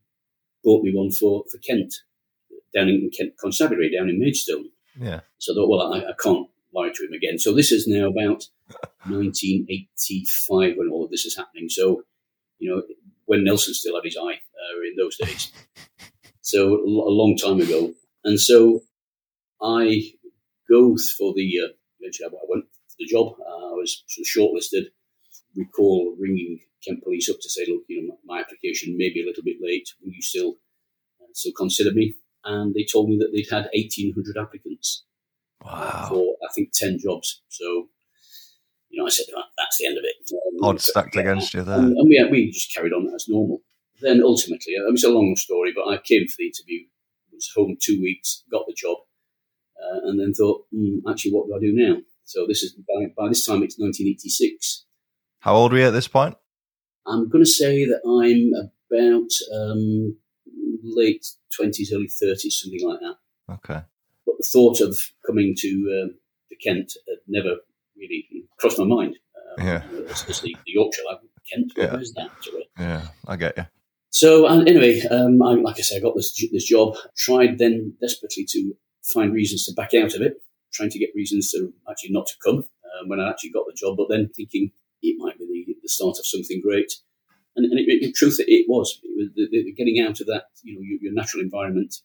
bought 0.62 0.84
me 0.84 0.92
one 0.94 1.10
for, 1.10 1.44
for 1.50 1.58
Kent, 1.58 1.94
down 2.74 2.88
in 2.88 3.10
Kent 3.16 3.34
Constabulary, 3.38 3.94
down 3.96 4.08
in 4.08 4.20
Maidstone. 4.20 4.66
Yeah. 5.00 5.20
So 5.38 5.52
I 5.52 5.54
thought, 5.56 5.68
well, 5.68 5.92
I, 5.94 5.98
I 5.98 6.12
can't 6.22 6.48
lie 6.74 6.90
to 6.94 7.04
him 7.04 7.12
again. 7.12 7.38
So 7.38 7.54
this 7.54 7.72
is 7.72 7.86
now 7.86 8.08
about 8.08 8.44
1985 9.08 10.76
when 10.76 10.88
all 10.88 11.04
of 11.04 11.10
this 11.10 11.24
is 11.24 11.36
happening. 11.36 11.68
So, 11.68 12.02
you 12.58 12.70
know, 12.70 12.82
when 13.24 13.44
Nelson 13.44 13.74
still 13.74 13.96
had 13.96 14.04
his 14.04 14.16
eye 14.16 14.34
uh, 14.34 14.80
in 14.88 14.96
those 14.96 15.16
days. 15.16 15.52
So 16.40 16.74
a 16.74 16.86
long 16.86 17.36
time 17.36 17.60
ago. 17.60 17.92
And 18.26 18.40
so 18.40 18.80
I 19.62 20.02
go 20.68 20.96
for 21.16 21.32
the, 21.34 21.60
uh, 21.64 21.68
I 22.04 22.28
went 22.48 22.64
for 22.64 22.96
the 22.98 23.06
job. 23.06 23.34
Uh, 23.40 23.70
I 23.70 23.72
was 23.72 24.02
sort 24.08 24.26
of 24.26 24.52
shortlisted. 24.52 24.86
Recall 25.56 26.16
ringing 26.18 26.58
Kent 26.86 27.02
Police 27.04 27.30
up 27.30 27.36
to 27.40 27.48
say, 27.48 27.64
look, 27.68 27.84
you 27.88 28.06
know, 28.06 28.18
my, 28.26 28.40
application 28.40 28.96
may 28.98 29.10
be 29.10 29.22
a 29.22 29.26
little 29.26 29.44
bit 29.44 29.56
late. 29.60 29.88
Will 30.02 30.12
you 30.12 30.20
still 30.20 30.56
uh, 31.20 31.30
still 31.32 31.52
consider 31.56 31.92
me? 31.92 32.16
And 32.44 32.74
they 32.74 32.84
told 32.84 33.08
me 33.08 33.16
that 33.18 33.30
they'd 33.32 33.48
had 33.50 33.70
1,800 33.72 34.36
applicants. 34.36 35.04
Wow. 35.64 36.06
For, 36.08 36.36
I 36.44 36.52
think, 36.52 36.70
10 36.74 36.98
jobs. 36.98 37.42
So, 37.48 37.88
you 38.90 39.00
know, 39.00 39.06
I 39.06 39.10
said, 39.10 39.26
oh, 39.36 39.42
that's 39.56 39.78
the 39.78 39.86
end 39.86 39.98
of 39.98 40.04
it. 40.04 40.16
Um, 40.32 40.68
Odds 40.68 40.84
stacked 40.84 41.16
against 41.16 41.54
you 41.54 41.62
there. 41.62 41.78
And, 41.78 41.96
and 41.96 42.08
we, 42.08 42.28
we 42.30 42.50
just 42.50 42.74
carried 42.74 42.92
on 42.92 43.12
as 43.14 43.26
normal. 43.28 43.60
Then 44.00 44.22
ultimately, 44.22 44.74
it 44.74 44.92
was 44.92 45.04
a 45.04 45.10
long 45.10 45.34
story, 45.36 45.72
but 45.74 45.88
I 45.88 45.96
came 45.96 46.26
for 46.26 46.34
the 46.38 46.46
interview, 46.46 46.80
was 47.36 47.52
home 47.54 47.76
two 47.80 48.00
weeks, 48.00 48.42
got 48.50 48.66
the 48.66 48.74
job, 48.74 48.96
uh, 49.78 50.08
and 50.08 50.18
then 50.18 50.32
thought, 50.32 50.64
mm, 50.74 50.98
actually, 51.08 51.32
what 51.32 51.46
do 51.46 51.54
I 51.54 51.60
do 51.60 51.72
now? 51.72 51.96
So 52.24 52.46
this 52.46 52.62
is 52.62 52.72
by, 52.72 53.06
by 53.16 53.28
this 53.28 53.46
time 53.46 53.62
it's 53.62 53.78
1986. 53.78 54.84
How 55.40 55.54
old 55.54 55.72
were 55.72 55.78
you 55.78 55.86
at 55.86 55.90
this 55.90 56.08
point? 56.08 56.36
I'm 57.06 57.28
going 57.28 57.44
to 57.44 57.50
say 57.50 57.84
that 57.84 58.00
I'm 58.04 58.52
about 58.90 59.30
um, 59.56 60.16
late 60.82 61.24
20s, 61.58 61.92
early 61.94 62.08
30s, 62.08 62.50
something 62.50 62.80
like 62.84 62.98
that. 63.00 63.54
Okay. 63.54 63.80
But 64.26 64.34
the 64.38 64.48
thought 64.52 64.80
of 64.80 64.98
coming 65.24 65.54
to, 65.58 65.68
uh, 65.68 66.12
to 66.48 66.56
Kent 66.56 66.92
had 67.08 67.18
never 67.28 67.56
really 67.96 68.26
crossed 68.58 68.78
my 68.78 68.84
mind. 68.84 69.16
Um, 69.58 69.66
yeah. 69.66 69.82
As 70.10 70.24
the, 70.24 70.32
the, 70.42 70.56
Yorkshire 70.66 71.02
lad, 71.08 71.18
Kent, 71.52 71.72
yeah. 71.76 71.92
where's 71.92 72.12
that? 72.14 72.30
Yeah, 72.78 73.06
I 73.26 73.36
get 73.36 73.56
you. 73.56 73.66
So 74.16 74.46
uh, 74.46 74.62
anyway, 74.62 75.02
um, 75.10 75.42
I, 75.42 75.52
like 75.56 75.78
I 75.78 75.82
say, 75.82 75.98
I 75.98 76.00
got 76.00 76.16
this 76.16 76.32
this 76.50 76.64
job. 76.64 76.96
Tried 77.18 77.58
then 77.58 77.92
desperately 78.00 78.46
to 78.48 78.72
find 79.12 79.30
reasons 79.34 79.66
to 79.66 79.74
back 79.74 79.92
out 79.92 80.14
of 80.14 80.22
it, 80.22 80.40
trying 80.72 80.88
to 80.88 80.98
get 80.98 81.10
reasons 81.14 81.50
to 81.50 81.70
actually 81.86 82.12
not 82.12 82.26
to 82.28 82.34
come 82.42 82.56
um, 82.56 83.08
when 83.08 83.20
I 83.20 83.28
actually 83.28 83.50
got 83.50 83.66
the 83.66 83.76
job. 83.76 83.98
But 83.98 84.08
then 84.08 84.30
thinking 84.34 84.72
it 85.02 85.16
might 85.18 85.38
be 85.38 85.64
the, 85.66 85.76
the 85.82 85.88
start 85.90 86.16
of 86.18 86.24
something 86.24 86.62
great. 86.62 86.94
And, 87.56 87.66
and 87.66 87.78
it, 87.78 88.02
in 88.02 88.14
truth, 88.14 88.36
it 88.38 88.64
was. 88.66 88.98
It 89.02 89.12
was 89.18 89.28
the, 89.36 89.48
the, 89.52 89.72
getting 89.72 90.00
out 90.00 90.18
of 90.18 90.26
that, 90.28 90.44
you 90.62 90.76
know, 90.76 90.80
your, 90.80 90.98
your, 91.02 91.12
natural 91.12 91.42
environment 91.42 91.96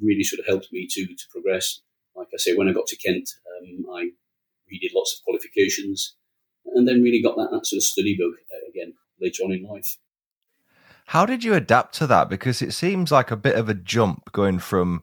really 0.00 0.24
sort 0.24 0.40
of 0.40 0.46
helped 0.46 0.72
me 0.72 0.88
to 0.90 1.06
to 1.06 1.24
progress. 1.30 1.82
Like 2.16 2.28
I 2.32 2.38
say, 2.38 2.54
when 2.54 2.70
I 2.70 2.72
got 2.72 2.86
to 2.86 2.96
Kent, 2.96 3.28
um, 3.60 3.84
I 3.94 4.04
redid 4.72 4.94
lots 4.94 5.12
of 5.12 5.22
qualifications, 5.22 6.16
and 6.64 6.88
then 6.88 7.02
really 7.02 7.20
got 7.20 7.36
that, 7.36 7.50
that 7.52 7.66
sort 7.66 7.76
of 7.76 7.82
study 7.82 8.16
book 8.16 8.36
uh, 8.50 8.70
again 8.70 8.94
later 9.20 9.42
on 9.44 9.52
in 9.52 9.64
life. 9.64 9.98
How 11.12 11.26
did 11.26 11.44
you 11.44 11.52
adapt 11.52 11.94
to 11.96 12.06
that? 12.06 12.30
Because 12.30 12.62
it 12.62 12.72
seems 12.72 13.12
like 13.12 13.30
a 13.30 13.36
bit 13.36 13.56
of 13.56 13.68
a 13.68 13.74
jump 13.74 14.32
going 14.32 14.58
from 14.58 15.02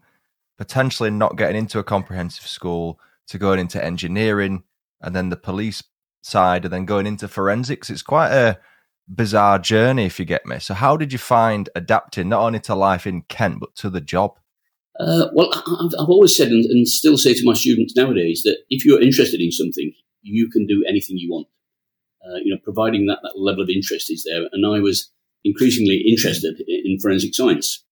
potentially 0.58 1.12
not 1.12 1.38
getting 1.38 1.56
into 1.56 1.78
a 1.78 1.84
comprehensive 1.84 2.48
school 2.48 3.00
to 3.28 3.38
going 3.38 3.60
into 3.60 3.86
engineering 3.86 4.64
and 5.02 5.16
then 5.16 5.30
the 5.30 5.38
police 5.38 5.84
side 6.24 6.66
and 6.66 6.74
then 6.74 6.86
going 6.86 7.06
into 7.06 7.28
forensics. 7.28 7.92
It's 7.92 8.02
quite 8.02 8.32
a 8.32 8.58
bizarre 9.08 9.60
journey, 9.60 10.06
if 10.06 10.18
you 10.18 10.26
get 10.26 10.48
me. 10.48 10.58
So, 10.58 10.74
how 10.74 10.98
did 10.98 11.14
you 11.14 11.20
find 11.20 11.70
adapting 11.76 12.30
not 12.30 12.42
only 12.42 12.60
to 12.62 12.74
life 12.74 13.06
in 13.06 13.22
Kent 13.30 13.60
but 13.60 13.76
to 13.76 13.92
the 13.92 14.02
job? 14.02 14.32
Uh, 15.00 15.28
well, 15.36 15.52
I've, 15.54 15.94
I've, 16.00 16.10
always 16.10 16.36
said 16.36 16.48
and, 16.48 16.66
and, 16.66 16.88
still 16.88 17.20
say 17.20 17.36
to 17.36 17.46
my 17.46 17.54
students 17.54 17.96
nowadays 17.96 18.42
that 18.46 18.58
if 18.72 18.84
you're 18.84 19.00
interested 19.00 19.42
in 19.42 19.52
something, 19.52 19.94
you 20.24 20.50
can 20.50 20.66
do 20.66 20.84
anything 20.90 21.18
you 21.20 21.30
want. 21.30 21.48
Uh, 22.26 22.38
you 22.44 22.52
know, 22.52 22.60
providing 22.64 23.06
that 23.06 23.20
that 23.22 23.40
level 23.40 23.62
of 23.62 23.70
interest 23.70 24.12
is 24.12 24.26
there. 24.28 24.50
And 24.52 24.66
I 24.66 24.80
was 24.80 25.12
increasingly 25.44 26.04
interested 26.08 26.62
in 26.68 27.00
forensic 27.00 27.34
science 27.34 27.84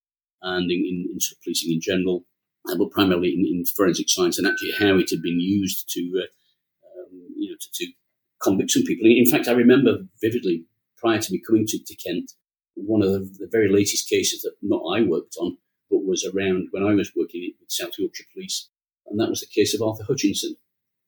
and 0.42 0.70
in, 0.72 0.80
in, 0.80 1.10
in 1.13 1.20
sort 1.20 1.38
of 1.38 1.44
policing 1.44 1.72
in 1.72 1.82
general, 1.82 2.25
uh, 2.70 2.75
but 2.77 2.92
primarily 2.92 3.30
in, 3.30 3.46
in, 3.46 3.66
forensic 3.66 4.10
science 4.10 4.38
and 4.38 4.48
actually 4.48 4.72
how 4.72 4.98
it 4.98 5.10
had 5.10 5.22
been 5.22 5.39
used 5.39 5.89
to, 5.89 6.01
uh, 6.16 7.00
um, 7.00 7.27
you 7.36 7.50
know, 7.50 7.56
to, 7.60 7.68
to, 7.74 7.92
convict 8.39 8.70
some 8.70 8.84
people. 8.84 9.10
In 9.10 9.25
fact, 9.25 9.48
I 9.48 9.54
remember 9.54 9.98
vividly 10.22 10.63
prior 10.96 11.20
to 11.20 11.34
me 11.34 11.42
coming 11.46 11.66
to, 11.66 11.80
to 11.84 11.96
Kent, 11.96 12.34
one 12.75 13.01
of 13.01 13.38
the, 13.39 13.48
very 13.51 13.68
latest 13.68 14.08
cases 14.08 14.44
that 14.44 14.54
not 14.62 14.84
I 14.96 15.01
worked 15.01 15.36
on, 15.39 15.58
but 15.89 16.06
was 16.06 16.24
around 16.24 16.68
when 16.70 16.84
I 16.84 16.94
was 16.94 17.12
working 17.16 17.51
with 17.60 17.72
South 17.72 17.94
Yorkshire 17.98 18.25
Police, 18.32 18.70
and 19.08 19.20
that 19.20 19.30
was 19.30 19.42
the 19.42 19.48
case 19.48 19.74
of 19.74 19.82
Arthur 19.82 20.04
Hutchinson, 20.04 20.56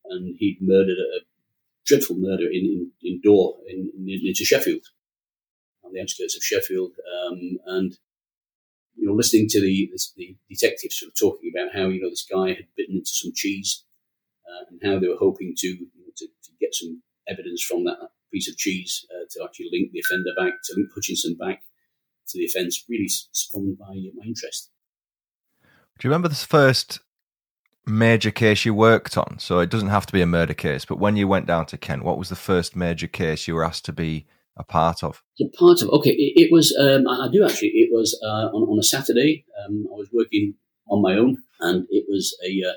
and 0.06 0.36
he'd 0.40 0.58
murdered 0.60 0.98
a, 0.98 1.20
dreadful 1.86 2.18
murder 2.20 2.46
in 2.46 2.66
in, 2.66 2.92
in 3.02 3.22
Dore 3.24 3.56
in, 3.68 3.92
into 4.08 4.46
Sheffield 4.46 4.86
on 5.90 5.96
the 5.96 6.02
outskirts 6.02 6.36
of 6.36 6.44
Sheffield, 6.44 6.92
um, 7.26 7.58
and 7.66 7.98
you 8.96 9.08
know, 9.08 9.14
listening 9.14 9.48
to 9.50 9.62
the, 9.62 9.92
the 10.18 10.38
detectives 10.50 11.00
sort 11.00 11.10
of 11.12 11.20
talking 11.20 11.52
about 11.54 11.74
how 11.74 11.88
you 11.88 12.02
know 12.02 12.10
this 12.10 12.28
guy 12.30 12.50
had 12.50 12.68
bitten 12.78 12.98
into 12.98 13.10
some 13.10 13.32
cheese, 13.36 13.84
uh, 14.46 14.66
and 14.70 14.80
how 14.84 15.00
they 15.00 15.08
were 15.08 15.20
hoping 15.20 15.54
to, 15.58 15.68
you 15.68 15.88
know, 15.98 16.12
to, 16.18 16.28
to 16.28 16.52
get 16.60 16.74
some 16.74 17.02
evidence 17.28 17.64
from 17.64 17.86
that 17.86 17.98
piece 18.32 18.50
of 18.50 18.58
cheese 18.58 19.06
uh, 19.12 19.26
to 19.32 19.44
actually 19.44 19.70
link 19.72 19.92
the 19.92 20.00
offender 20.00 20.32
back, 20.38 20.54
to 20.64 20.76
link 20.76 20.90
Hutchinson 20.94 21.36
back 21.36 21.64
to 22.28 22.38
the 22.38 22.46
offence, 22.46 22.86
really 22.88 23.08
spawned 23.08 23.78
my 23.80 23.96
my 24.16 24.26
interest. 24.26 24.70
Do 25.64 26.08
you 26.08 26.12
remember 26.12 26.30
the 26.30 26.36
first 26.36 27.00
major 27.86 28.32
case 28.32 28.64
you 28.66 28.74
worked 28.74 29.18
on? 29.18 29.38
So 29.40 29.60
it 29.60 29.70
doesn't 29.70 29.90
have 29.90 30.06
to 30.06 30.14
be 30.14 30.22
a 30.22 30.28
murder 30.28 30.54
case, 30.54 30.86
but 30.86 31.00
when 31.00 31.16
you 31.16 31.28
went 31.28 31.46
down 31.46 31.66
to 31.68 31.78
Kent, 31.78 32.04
what 32.04 32.18
was 32.18 32.30
the 32.30 32.36
first 32.36 32.76
major 32.76 33.08
case 33.08 33.48
you 33.48 33.56
were 33.56 33.66
asked 33.66 33.86
to 33.86 33.94
be 33.94 34.26
a 34.58 34.64
part 34.64 35.04
of? 35.04 35.22
A 35.40 35.46
part 35.58 35.82
of 35.82 35.90
okay, 35.90 36.12
it, 36.12 36.46
it 36.46 36.52
was. 36.52 36.76
Um, 36.80 37.08
I 37.08 37.30
do 37.32 37.46
actually. 37.46 37.70
It 37.70 37.90
was 37.92 38.20
uh, 38.24 38.50
on, 38.54 38.64
on 38.64 38.80
a 38.80 38.84
Saturday. 38.84 39.46
Um, 39.66 39.88
I 39.92 39.96
was 39.96 40.10
working 40.12 40.56
on 40.90 41.02
my 41.02 41.14
own, 41.14 41.38
and 41.60 41.88
it 41.90 42.06
was 42.10 42.36
a 42.46 42.62
uh, 42.68 42.74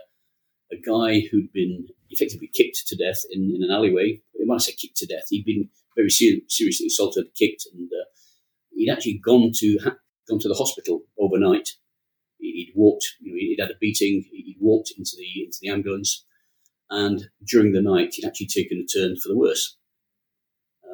a 0.72 0.76
guy 0.76 1.26
who'd 1.30 1.52
been 1.52 1.88
effectively 2.10 2.50
kicked 2.52 2.86
to 2.86 2.96
death 2.96 3.22
in, 3.30 3.52
in 3.54 3.62
an 3.62 3.70
alleyway. 3.70 4.20
When 4.34 4.54
I 4.54 4.58
say 4.58 4.72
kicked 4.72 4.96
to 4.98 5.06
death, 5.06 5.26
he'd 5.28 5.44
been 5.44 5.68
very 5.96 6.10
ser- 6.10 6.42
seriously 6.48 6.86
assaulted, 6.86 7.26
kicked, 7.38 7.66
and 7.72 7.88
uh, 7.92 8.04
he'd 8.74 8.90
actually 8.90 9.20
gone 9.24 9.50
to 9.56 9.78
ha- 9.82 9.96
gone 10.28 10.38
to 10.40 10.48
the 10.48 10.54
hospital 10.54 11.02
overnight. 11.18 11.70
He'd 12.38 12.72
walked, 12.74 13.06
you 13.20 13.32
know, 13.32 13.38
he'd 13.38 13.60
had 13.60 13.70
a 13.70 13.78
beating. 13.80 14.24
He'd 14.30 14.56
walked 14.60 14.92
into 14.96 15.12
the 15.16 15.44
into 15.44 15.58
the 15.60 15.68
ambulance, 15.68 16.24
and 16.90 17.28
during 17.46 17.72
the 17.72 17.82
night, 17.82 18.14
he'd 18.14 18.26
actually 18.26 18.48
taken 18.48 18.78
a 18.78 18.86
turn 18.86 19.16
for 19.16 19.28
the 19.28 19.38
worse. 19.38 19.76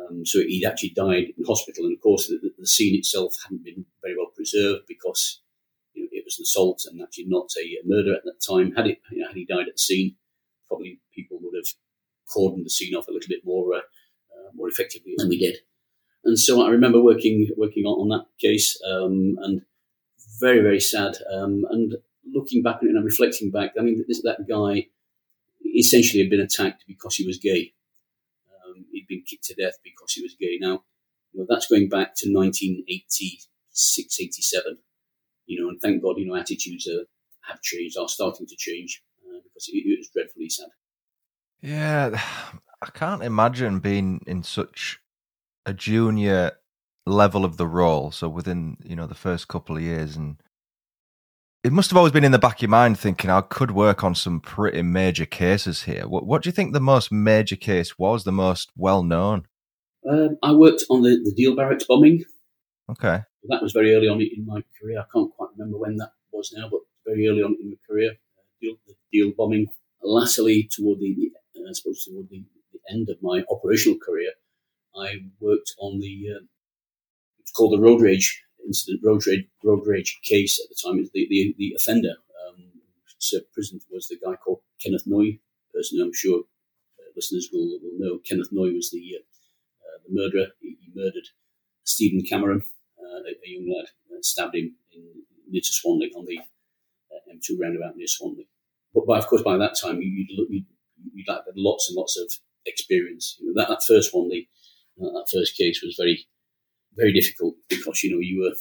Um, 0.08 0.24
so 0.24 0.40
he'd 0.40 0.64
actually 0.64 0.90
died 0.90 1.32
in 1.36 1.44
hospital, 1.46 1.84
and 1.84 1.96
of 1.96 2.00
course, 2.00 2.28
the, 2.28 2.38
the, 2.58 2.66
scene 2.66 2.96
itself 2.96 3.34
hadn't 3.42 3.64
been 3.64 3.84
very 4.02 4.16
well 4.16 4.32
preserved 4.34 4.86
because 4.86 5.40
you 5.94 6.04
know, 6.04 6.08
it 6.12 6.24
was 6.24 6.38
an 6.38 6.42
assault 6.42 6.84
and 6.90 7.02
actually 7.02 7.26
not 7.26 7.50
a 7.58 7.78
murder 7.84 8.14
at 8.14 8.24
that 8.24 8.40
time. 8.46 8.72
Had 8.72 8.86
it, 8.86 9.00
you 9.10 9.20
know, 9.20 9.28
had 9.28 9.36
he 9.36 9.44
died 9.44 9.68
at 9.68 9.74
the 9.74 9.78
scene, 9.78 10.16
probably 10.68 11.00
people 11.14 11.38
would 11.42 11.54
have 11.56 11.66
cordoned 12.34 12.64
the 12.64 12.70
scene 12.70 12.94
off 12.94 13.08
a 13.08 13.12
little 13.12 13.28
bit 13.28 13.44
more 13.44 13.74
uh, 13.74 13.78
uh, 13.78 14.50
more 14.54 14.68
effectively 14.68 15.14
than 15.16 15.28
we 15.28 15.38
did. 15.38 15.58
And 16.24 16.38
so 16.38 16.64
I 16.64 16.70
remember 16.70 17.02
working 17.02 17.48
working 17.56 17.84
on, 17.84 18.00
on 18.00 18.08
that 18.18 18.26
case, 18.40 18.80
um, 18.86 19.36
and 19.42 19.62
very 20.40 20.60
very 20.60 20.80
sad. 20.80 21.16
Um, 21.32 21.64
and 21.70 21.96
looking 22.32 22.62
back 22.62 22.82
and 22.82 23.04
reflecting 23.04 23.50
back, 23.50 23.72
I 23.78 23.82
mean, 23.82 24.04
this, 24.06 24.22
that 24.22 24.46
guy 24.48 24.86
essentially 25.76 26.22
had 26.22 26.30
been 26.30 26.40
attacked 26.40 26.84
because 26.86 27.16
he 27.16 27.26
was 27.26 27.38
gay. 27.38 27.72
He'd 28.98 29.08
been 29.08 29.24
kicked 29.28 29.44
to 29.44 29.54
death 29.54 29.74
because 29.84 30.12
he 30.12 30.22
was 30.22 30.36
gay. 30.38 30.58
Now, 30.60 30.82
you 31.32 31.40
know, 31.40 31.46
that's 31.48 31.68
going 31.68 31.88
back 31.88 32.14
to 32.16 32.32
1986, 32.32 34.20
87. 34.20 34.78
You 35.46 35.62
know, 35.62 35.68
and 35.68 35.80
thank 35.80 36.02
God, 36.02 36.16
you 36.18 36.26
know, 36.26 36.36
attitudes 36.36 36.88
are, 36.88 37.04
have 37.50 37.62
changed, 37.62 37.96
are 37.96 38.08
starting 38.08 38.46
to 38.46 38.56
change 38.56 39.02
uh, 39.24 39.38
because 39.44 39.68
it, 39.68 39.78
it 39.86 39.98
was 39.98 40.10
dreadfully 40.12 40.48
sad. 40.48 40.68
Yeah, 41.60 42.20
I 42.82 42.90
can't 42.90 43.22
imagine 43.22 43.78
being 43.78 44.22
in 44.26 44.42
such 44.42 45.00
a 45.64 45.72
junior 45.72 46.52
level 47.06 47.44
of 47.44 47.56
the 47.56 47.66
role. 47.66 48.10
So 48.10 48.28
within 48.28 48.76
you 48.84 48.96
know 48.96 49.06
the 49.06 49.14
first 49.14 49.48
couple 49.48 49.76
of 49.76 49.82
years, 49.82 50.16
and 50.16 50.36
it 51.64 51.72
must 51.72 51.90
have 51.90 51.96
always 51.96 52.12
been 52.12 52.24
in 52.24 52.32
the 52.32 52.38
back 52.38 52.56
of 52.56 52.62
your 52.62 52.70
mind 52.70 52.98
thinking 52.98 53.30
I 53.30 53.40
could 53.40 53.72
work 53.72 54.04
on 54.04 54.14
some 54.14 54.40
pretty 54.40 54.82
major 54.82 55.26
cases 55.26 55.82
here. 55.82 56.06
What, 56.06 56.24
what 56.24 56.42
do 56.42 56.48
you 56.48 56.52
think 56.52 56.72
the 56.72 56.80
most 56.80 57.10
major 57.10 57.56
case 57.56 57.98
was? 57.98 58.24
The 58.24 58.32
most 58.32 58.70
well 58.76 59.02
known? 59.02 59.46
Um, 60.08 60.38
I 60.42 60.52
worked 60.52 60.84
on 60.88 61.02
the 61.02 61.20
the 61.22 61.32
Deal 61.32 61.56
barracks 61.56 61.84
bombing. 61.84 62.24
Okay, 62.88 63.22
that 63.48 63.62
was 63.62 63.72
very 63.72 63.94
early 63.94 64.08
on 64.08 64.20
in 64.20 64.46
my 64.46 64.62
career. 64.80 65.00
I 65.00 65.04
can't 65.12 65.34
quite 65.34 65.50
remember 65.56 65.78
when 65.78 65.96
that 65.96 66.12
was 66.32 66.52
now, 66.56 66.68
but 66.70 66.80
very 67.04 67.26
early 67.26 67.42
on 67.42 67.56
in 67.60 67.70
my 67.70 67.76
career, 67.86 68.12
uh, 68.12 68.42
Deal, 68.60 68.76
the 68.86 68.94
Deal 69.12 69.32
bombing. 69.36 69.66
Latterly, 70.00 70.68
toward 70.72 71.00
the, 71.00 71.32
uh, 71.56 71.68
I 71.68 71.72
suppose 71.72 72.04
toward 72.04 72.30
the, 72.30 72.44
the 72.72 72.78
end 72.88 73.08
of 73.10 73.16
my 73.20 73.42
operational 73.50 73.98
career, 73.98 74.30
I 74.96 75.24
worked 75.40 75.74
on 75.80 75.98
the 75.98 76.36
uh, 76.36 76.44
it's 77.40 77.50
called 77.50 77.72
the 77.72 77.82
road 77.82 78.00
rage 78.00 78.44
incident, 78.68 79.00
road 79.02 79.26
rage, 79.26 79.46
road 79.64 79.82
rage 79.86 80.20
case 80.22 80.60
at 80.62 80.68
the 80.68 80.76
time. 80.80 80.96
The 81.12 81.26
the, 81.28 81.54
the 81.58 81.74
offender 81.76 82.14
um, 82.46 82.64
prison 83.52 83.80
was 83.90 84.06
the 84.06 84.18
guy 84.24 84.36
called 84.36 84.60
Kenneth 84.82 85.06
Noye. 85.06 85.40
Person 85.74 86.00
I'm 86.00 86.14
sure 86.14 86.40
uh, 86.40 87.10
listeners 87.16 87.48
will, 87.52 87.78
will 87.82 87.98
know. 87.98 88.18
Kenneth 88.28 88.52
Noye 88.52 88.74
was 88.74 88.90
the 88.90 89.02
uh, 89.16 89.24
uh, 89.84 89.98
the 90.06 90.14
murderer. 90.14 90.52
He, 90.60 90.76
he, 90.80 90.92
murdered 90.94 91.28
Stephen 91.84 92.22
Cameron, 92.22 92.62
uh, 92.98 93.20
a, 93.26 93.30
a, 93.30 93.48
young 93.48 93.72
lad, 93.74 93.88
stabbed 94.22 94.54
him 94.54 94.74
in, 94.92 95.02
near 95.50 95.60
to 95.60 95.72
Swanley 95.72 96.10
on 96.16 96.26
the 96.26 96.38
M2 97.32 97.60
roundabout 97.60 97.96
near 97.96 98.06
Swanley. 98.06 98.48
But 98.94 99.06
by, 99.06 99.18
of 99.18 99.26
course, 99.26 99.42
by 99.42 99.56
that 99.58 99.76
time, 99.80 100.00
you, 100.00 100.26
would 100.28 100.38
look, 100.38 100.48
you'd, 100.50 100.66
you'd 101.14 101.28
had 101.28 101.42
lots 101.56 101.88
and 101.88 101.96
lots 101.96 102.18
of 102.18 102.32
experience. 102.66 103.36
You 103.38 103.52
know, 103.52 103.60
that, 103.60 103.68
that 103.68 103.84
first 103.86 104.14
one, 104.14 104.28
the 104.28 104.46
that 104.98 105.28
first 105.32 105.56
case 105.56 105.80
was 105.82 105.96
very, 105.96 106.26
very 106.96 107.12
difficult 107.12 107.56
because 107.68 108.02
you 108.02 108.12
know 108.12 108.20
you 108.20 108.40
were 108.40 108.56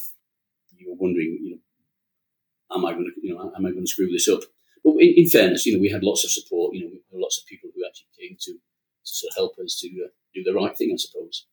you 0.78 0.90
were 0.90 0.98
wondering, 1.00 1.40
you 1.42 1.52
know, 1.52 2.76
am 2.76 2.86
I 2.86 2.94
going 2.94 3.06
to, 3.06 3.28
you 3.28 3.34
know, 3.34 3.52
am 3.56 3.66
I 3.66 3.72
going 3.72 3.86
to 3.86 3.90
screw 3.90 4.10
this 4.10 4.28
up? 4.28 4.42
But 4.84 4.96
in, 5.00 5.14
in, 5.18 5.30
fairness, 5.30 5.66
you 5.66 5.74
know, 5.74 5.82
we 5.82 5.90
had 5.90 6.04
lots 6.04 6.24
of 6.24 6.32
support. 6.32 6.76
You 6.76 6.86
know, 6.86 7.20
lots 7.20 7.40
of 7.40 7.48
people 7.48 7.70
who 7.76 7.84
actually 7.86 8.08
came 8.20 8.38
to 8.40 8.54
to 8.54 8.60
sort 9.04 9.32
of 9.32 9.36
help 9.38 9.54
us 9.64 9.80
to 9.82 9.88
uh, 9.88 10.10
do 10.34 10.44
the 10.44 10.54
right 10.54 10.78
thing, 10.78 10.92
I 10.94 10.98
suppose. 10.98 11.46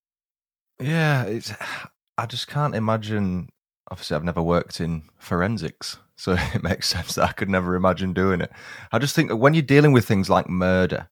Yeah, 0.80 1.24
it's. 1.24 1.52
I 2.16 2.26
just 2.26 2.46
can't 2.46 2.76
imagine. 2.76 3.48
Obviously, 3.90 4.14
I've 4.14 4.24
never 4.24 4.42
worked 4.42 4.80
in 4.80 5.02
forensics, 5.18 5.98
so 6.16 6.36
it 6.54 6.62
makes 6.62 6.88
sense 6.88 7.16
that 7.16 7.28
I 7.28 7.32
could 7.32 7.48
never 7.48 7.74
imagine 7.74 8.12
doing 8.12 8.40
it. 8.40 8.52
I 8.92 9.00
just 9.00 9.16
think 9.16 9.30
that 9.30 9.36
when 9.36 9.54
you're 9.54 9.62
dealing 9.62 9.92
with 9.92 10.06
things 10.06 10.30
like 10.30 10.48
murder, 10.48 11.08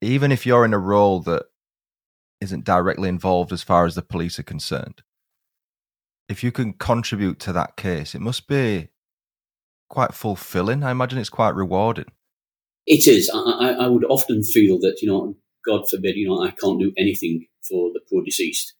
even 0.00 0.32
if 0.32 0.46
you're 0.46 0.64
in 0.64 0.72
a 0.72 0.78
role 0.78 1.20
that 1.20 1.44
isn't 2.40 2.64
directly 2.64 3.08
involved 3.08 3.52
as 3.52 3.62
far 3.62 3.86
as 3.86 3.94
the 3.94 4.02
police 4.02 4.38
are 4.38 4.44
concerned. 4.44 5.02
If 6.28 6.42
you 6.42 6.52
can 6.52 6.72
contribute 6.72 7.38
to 7.40 7.52
that 7.52 7.76
case, 7.76 8.14
it 8.14 8.20
must 8.20 8.48
be 8.48 8.88
quite 9.88 10.14
fulfilling. 10.14 10.82
I 10.82 10.90
imagine 10.90 11.18
it's 11.18 11.28
quite 11.28 11.54
rewarding. 11.54 12.10
It 12.86 13.08
is. 13.08 13.30
I, 13.32 13.76
I 13.80 13.88
would 13.88 14.04
often 14.04 14.42
feel 14.42 14.78
that, 14.80 14.98
you 15.02 15.08
know, 15.08 15.36
God 15.64 15.84
forbid, 15.90 16.16
you 16.16 16.28
know, 16.28 16.42
I 16.42 16.50
can't 16.50 16.80
do 16.80 16.92
anything 16.96 17.46
for 17.68 17.90
the 17.92 18.00
poor 18.08 18.22
deceased. 18.24 18.74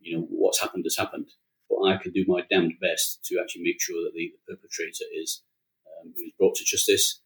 You 0.00 0.18
know, 0.18 0.26
what's 0.30 0.60
happened 0.60 0.84
has 0.84 0.96
happened. 0.96 1.28
But 1.68 1.84
I 1.84 1.96
can 1.98 2.12
do 2.12 2.24
my 2.26 2.42
damned 2.50 2.74
best 2.80 3.24
to 3.26 3.38
actually 3.40 3.62
make 3.62 3.80
sure 3.80 4.02
that 4.04 4.12
the, 4.14 4.32
perpetrator 4.48 5.04
is, 5.14 5.42
um, 6.00 6.12
brought 6.38 6.56
to 6.56 6.64
justice 6.64 7.20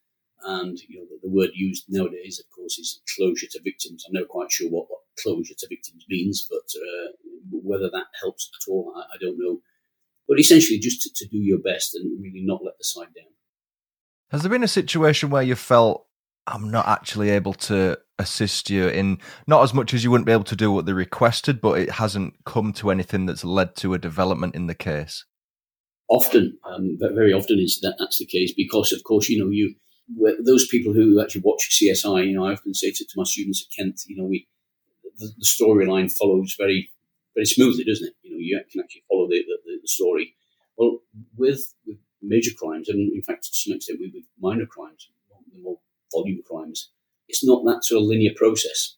and 0.45 0.79
you 0.89 0.99
know, 0.99 1.07
the, 1.11 1.29
the, 1.29 1.35
word 1.35 1.51
used 1.55 1.85
nowadays, 1.89 2.41
of 2.41 2.51
course, 2.55 2.79
is 2.79 3.01
closure 3.17 3.47
to 3.51 3.61
victims. 3.63 4.05
I'm 4.07 4.15
never 4.15 4.27
quite 4.27 4.51
sure 4.51 4.69
what, 4.69 4.87
what 4.89 5.01
closure 5.23 5.55
to 5.57 5.69
victims 5.69 6.05
means, 6.09 6.47
but 6.51 6.69
uh, 6.77 7.13
whether 7.51 7.89
that 7.91 8.07
helps 8.21 8.51
at 8.55 8.71
all, 8.71 8.93
I, 8.97 9.01
I, 9.01 9.17
don't 9.21 9.39
know. 9.39 9.61
But 10.29 10.39
essentially, 10.39 10.79
just 10.79 11.03
to, 11.03 11.11
to 11.15 11.29
do 11.29 11.39
your 11.39 11.59
best 11.59 11.95
and 11.95 12.21
really 12.21 12.43
not 12.45 12.65
let 12.65 12.79
the 12.79 12.85
side 12.85 13.15
down. 13.15 13.33
Has 14.31 14.43
there 14.43 14.51
been 14.51 14.63
a 14.63 14.69
situation 14.69 15.31
where 15.31 15.43
you 15.43 15.55
felt 15.55 16.07
I'm 16.47 16.71
not 16.71 16.89
actually 16.89 17.31
able 17.31 17.55
to 17.55 17.99
assist 18.19 18.71
you 18.71 18.89
in 18.89 19.19
not 19.47 19.63
as 19.63 19.75
much 19.75 19.95
as 19.95 20.03
you 20.03 20.11
wouldn't 20.11 20.27
be 20.27 20.33
able 20.33 20.45
to 20.45 20.57
do 20.57 20.73
what 20.73 20.87
they 20.87 20.93
requested, 20.93 21.61
but 21.61 21.79
it 21.79 21.91
hasn't 21.91 22.35
come 22.45 22.73
to 22.75 22.91
anything 22.91 23.27
that's 23.27 23.45
led 23.45 23.77
to 23.77 23.95
a 23.95 23.99
development 23.99 24.55
in 24.55 24.67
the 24.67 24.75
case? 24.75 25.25
Often, 26.09 26.59
um, 26.65 26.99
very 27.01 27.33
often 27.33 27.59
is 27.59 27.81
that 27.81 27.97
that's 27.99 28.19
the 28.19 28.27
case 28.27 28.53
because, 28.53 28.93
of 28.93 29.05
course, 29.05 29.29
you 29.29 29.43
know 29.43 29.51
you 29.51 29.75
those 30.45 30.67
people 30.67 30.93
who 30.93 31.21
actually 31.21 31.43
watch 31.45 31.69
CSI, 31.71 32.27
you 32.27 32.35
know, 32.35 32.47
I 32.47 32.53
often 32.53 32.75
say 32.75 32.91
to, 32.91 33.05
to 33.05 33.15
my 33.17 33.25
students 33.25 33.65
at 33.65 33.77
Kent, 33.77 34.03
you 34.07 34.17
know, 34.17 34.25
we 34.25 34.49
the, 35.19 35.31
the 35.38 35.45
storyline 35.45 36.11
follows 36.11 36.55
very 36.59 36.91
very 37.35 37.47
smoothly, 37.47 37.85
doesn't 37.85 38.09
it? 38.09 38.15
You 38.23 38.33
know, 38.33 38.38
you 38.38 38.61
can 38.71 38.83
actually 38.83 39.05
follow 39.09 39.27
the, 39.29 39.43
the, 39.65 39.79
the 39.81 39.88
story. 39.88 40.35
Well, 40.77 40.99
with, 41.37 41.75
with 41.87 41.99
major 42.21 42.51
crimes, 42.57 42.88
and 42.88 43.12
in 43.12 43.23
fact, 43.23 43.45
to 43.45 43.51
some 43.53 43.75
extent, 43.75 44.01
with, 44.01 44.12
with 44.15 44.25
minor 44.41 44.67
crimes, 44.67 45.09
the 45.53 45.61
more 45.61 45.79
volume 46.12 46.43
crimes, 46.49 46.91
it's 47.29 47.45
not 47.45 47.65
that 47.65 47.85
sort 47.85 48.03
of 48.03 48.09
linear 48.09 48.33
process. 48.37 48.97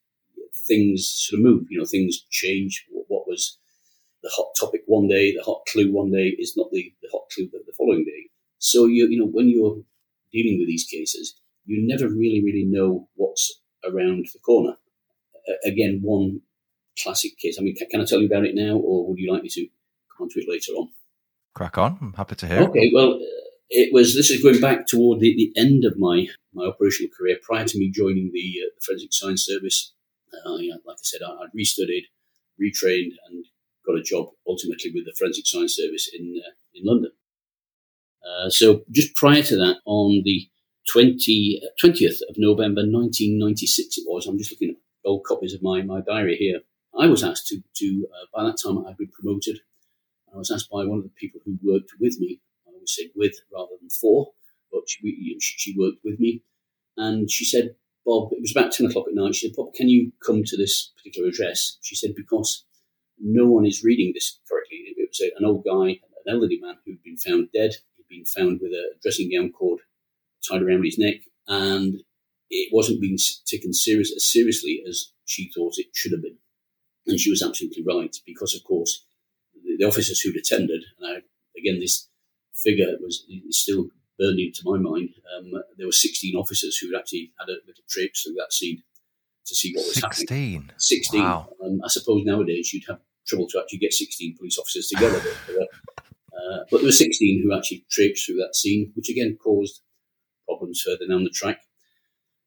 Things 0.67 1.07
sort 1.07 1.40
of 1.40 1.45
move. 1.45 1.67
You 1.71 1.79
know, 1.79 1.85
things 1.85 2.25
change. 2.31 2.87
What, 2.90 3.05
what 3.09 3.29
was 3.29 3.59
the 4.23 4.31
hot 4.35 4.49
topic 4.59 4.83
one 4.87 5.09
day, 5.09 5.35
the 5.35 5.43
hot 5.43 5.62
clue 5.71 5.93
one 5.93 6.11
day, 6.11 6.35
is 6.38 6.57
not 6.57 6.71
the, 6.73 6.93
the 7.03 7.09
hot 7.12 7.25
clue 7.35 7.49
the, 7.53 7.59
the 7.67 7.75
following 7.77 8.05
day. 8.05 8.31
So 8.59 8.87
you 8.87 9.07
you 9.09 9.19
know 9.19 9.29
when 9.31 9.49
you're 9.49 9.77
dealing 10.35 10.59
with 10.59 10.68
these 10.68 10.85
cases, 10.85 11.38
you 11.64 11.87
never 11.87 12.09
really, 12.09 12.42
really 12.44 12.66
know 12.66 13.09
what's 13.14 13.62
around 13.85 14.27
the 14.33 14.38
corner. 14.40 14.77
Uh, 15.49 15.55
again, 15.64 16.01
one 16.03 16.40
classic 17.03 17.38
case. 17.38 17.57
I 17.59 17.62
mean, 17.62 17.77
can, 17.77 17.88
can, 17.90 18.01
I 18.01 18.05
tell 18.05 18.20
you 18.20 18.27
about 18.27 18.44
it 18.44 18.55
now, 18.55 18.77
or 18.77 19.09
would 19.09 19.18
you 19.18 19.33
like 19.33 19.42
me 19.42 19.49
to 19.51 19.66
come 20.16 20.25
on 20.25 20.29
to 20.31 20.40
it 20.40 20.49
later 20.49 20.73
on? 20.73 20.88
Crack 21.55 21.79
on. 21.79 21.99
I'm 22.01 22.12
happy 22.14 22.35
to 22.35 22.47
hear. 22.47 22.62
Okay. 22.62 22.90
Well, 22.94 23.14
uh, 23.14 23.44
it 23.70 23.92
was. 23.92 24.14
This 24.14 24.31
is 24.31 24.42
going 24.42 24.61
back 24.61 24.87
toward 24.87 25.20
the, 25.20 25.35
the 25.37 25.53
end 25.61 25.85
of 25.85 25.99
my 25.99 26.27
my 26.53 26.66
operational 26.66 27.11
career. 27.16 27.37
Prior 27.42 27.64
to 27.64 27.79
me 27.79 27.90
joining 27.90 28.31
the, 28.33 28.62
uh, 28.62 28.68
the 28.75 28.85
forensic 28.85 29.12
science 29.12 29.44
service, 29.47 29.92
uh, 30.47 30.53
like 30.53 30.70
I 30.88 30.94
said, 31.03 31.20
I, 31.27 31.31
would 31.40 31.51
restudied, 31.57 32.07
retrained, 32.61 33.12
and 33.29 33.44
got 33.87 33.99
a 33.99 34.03
job 34.03 34.31
ultimately 34.47 34.90
with 34.94 35.05
the 35.05 35.14
forensic 35.16 35.47
science 35.47 35.77
service 35.77 36.11
in 36.12 36.40
uh, 36.44 36.51
in 36.75 36.85
London. 36.85 37.12
Uh, 38.25 38.49
so 38.49 38.83
just 38.91 39.15
prior 39.15 39.43
to 39.43 39.57
that, 39.57 39.77
on 39.85 40.23
the 40.25 40.49
20, 40.93 41.63
20th 41.83 42.21
of 42.29 42.37
November 42.37 42.83
1996, 42.83 43.99
it 43.99 44.05
was, 44.07 44.27
I'm 44.27 44.39
just 44.39 44.53
looking 44.53 44.71
at 44.71 44.77
old 45.05 45.25
copies 45.25 45.55
of 45.55 45.63
my, 45.63 45.83
my 45.83 46.01
diary 46.01 46.37
here. 46.37 46.61
I 46.99 47.07
was 47.07 47.25
asked 47.25 47.49
to, 47.49 47.61
to 47.77 48.07
uh, 48.13 48.27
by 48.35 48.45
that 48.45 48.59
time 48.63 48.79
I'd 48.79 48.97
been 48.97 49.09
promoted. 49.09 49.59
I 50.33 50.39
was 50.39 50.51
asked 50.51 50.71
by 50.71 50.85
one 50.85 50.99
of 50.99 51.05
the 51.05 51.11
people 51.11 51.41
who 51.45 51.59
worked 51.63 51.91
with 52.01 52.19
me, 52.19 52.41
I 52.67 52.71
always 52.73 52.95
say 52.95 53.11
with 53.15 53.35
rather 53.53 53.73
than 53.81 53.91
for, 53.91 54.33
but 54.73 54.83
she, 54.87 55.37
she 55.41 55.75
worked 55.79 55.99
with 56.05 56.19
me. 56.19 56.43
And 56.97 57.31
she 57.31 57.45
said, 57.45 57.77
Bob, 58.07 58.33
it 58.33 58.41
was 58.41 58.53
about 58.55 58.73
10 58.73 58.87
o'clock 58.87 59.07
at 59.09 59.15
night. 59.15 59.35
She 59.35 59.49
said, 59.49 59.57
Bob, 59.57 59.75
can 59.75 59.89
you 59.89 60.13
come 60.25 60.45
to 60.45 60.57
this 60.57 60.93
particular 60.97 61.29
address? 61.29 61.79
She 61.83 61.97
said, 61.97 62.15
because 62.15 62.65
no 63.19 63.47
one 63.47 63.67
is 63.67 63.85
reading 63.85 64.13
this 64.15 64.39
correctly. 64.49 64.95
It 64.97 65.09
was 65.09 65.21
an 65.21 65.45
old 65.45 65.65
guy, 65.65 66.01
an 66.27 66.35
elderly 66.35 66.59
man 66.61 66.77
who'd 66.85 67.03
been 67.03 67.17
found 67.17 67.49
dead 67.53 67.75
been 68.14 68.27
found 68.27 68.61
with 68.61 68.72
a 68.72 68.94
dressing 69.03 69.31
gown 69.31 69.50
cord 69.50 69.81
tied 70.48 70.62
around 70.62 70.85
his 70.85 70.98
neck, 70.98 71.16
and 71.48 72.03
it 72.50 72.70
wasn't 72.72 73.00
being 73.00 73.18
taken 73.46 73.72
serious 73.72 74.12
as 74.14 74.31
seriously 74.31 74.83
as 74.88 75.12
she 75.24 75.50
thought 75.55 75.79
it 75.79 75.87
should 75.94 76.12
have 76.12 76.22
been. 76.22 76.38
And 77.07 77.18
she 77.18 77.31
was 77.31 77.42
absolutely 77.42 77.85
right, 77.87 78.14
because 78.27 78.55
of 78.55 78.64
course 78.64 79.05
the, 79.55 79.77
the 79.79 79.87
officers 79.87 80.20
who'd 80.20 80.37
attended, 80.37 80.83
and 80.98 81.16
I, 81.16 81.59
again 81.59 81.81
this 81.81 82.09
figure 82.55 82.96
was 83.00 83.27
still 83.50 83.88
burned 84.18 84.38
into 84.38 84.62
my 84.64 84.79
mind. 84.79 85.11
Um, 85.37 85.53
there 85.77 85.87
were 85.87 85.92
16 85.92 86.37
officers 86.37 86.77
who 86.77 86.96
actually 86.96 87.33
had 87.38 87.48
a 87.48 87.59
little 87.66 87.85
trip 87.88 88.12
through 88.14 88.35
that 88.35 88.53
scene 88.53 88.83
to 89.46 89.55
see 89.55 89.72
what 89.74 89.87
was 89.87 90.00
16. 90.00 90.53
happening. 90.53 90.70
16. 90.79 91.22
Wow. 91.22 91.48
Um, 91.62 91.81
I 91.85 91.88
suppose 91.88 92.24
nowadays 92.24 92.72
you'd 92.72 92.85
have 92.88 93.00
trouble 93.27 93.48
to 93.48 93.61
actually 93.61 93.79
get 93.79 93.92
16 93.92 94.37
police 94.38 94.59
officers 94.59 94.88
together. 94.88 95.20
but, 95.46 95.57
uh, 95.57 95.66
uh, 96.45 96.59
but 96.71 96.79
there 96.79 96.87
were 96.87 96.93
16 96.93 97.43
who 97.43 97.57
actually 97.57 97.85
traipsed 97.91 98.27
through 98.27 98.37
that 98.37 98.55
scene, 98.55 98.93
which 98.95 99.09
again 99.09 99.37
caused 99.43 99.81
problems 100.47 100.83
further 100.85 101.07
down 101.09 101.25
the 101.25 101.31
track. 101.31 101.61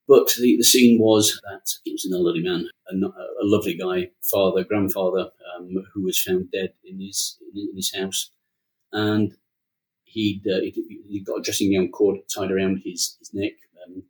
But 0.08 0.32
the, 0.40 0.58
the 0.58 0.64
scene 0.64 1.00
was 1.00 1.40
that 1.44 1.68
it 1.86 1.92
was 1.92 2.06
an 2.06 2.14
elderly 2.14 2.42
man, 2.42 2.68
a, 2.90 2.96
a 2.96 3.44
lovely 3.44 3.76
guy, 3.76 4.10
father, 4.22 4.64
grandfather, 4.64 5.30
um, 5.58 5.74
who 5.94 6.04
was 6.04 6.22
found 6.22 6.52
dead 6.52 6.74
in 6.86 7.02
his 7.02 7.38
in 7.54 7.76
his 7.76 7.94
house, 7.94 8.32
and 8.94 9.34
he'd, 10.06 10.44
uh, 10.48 10.62
he'd, 10.62 10.76
he'd 11.10 11.26
got 11.26 11.40
a 11.40 11.42
dressing 11.42 11.74
gown 11.74 11.90
cord 11.90 12.20
tied 12.34 12.52
around 12.52 12.82
his, 12.84 13.18
his 13.20 13.32
neck. 13.34 13.54
Um, 13.86 14.04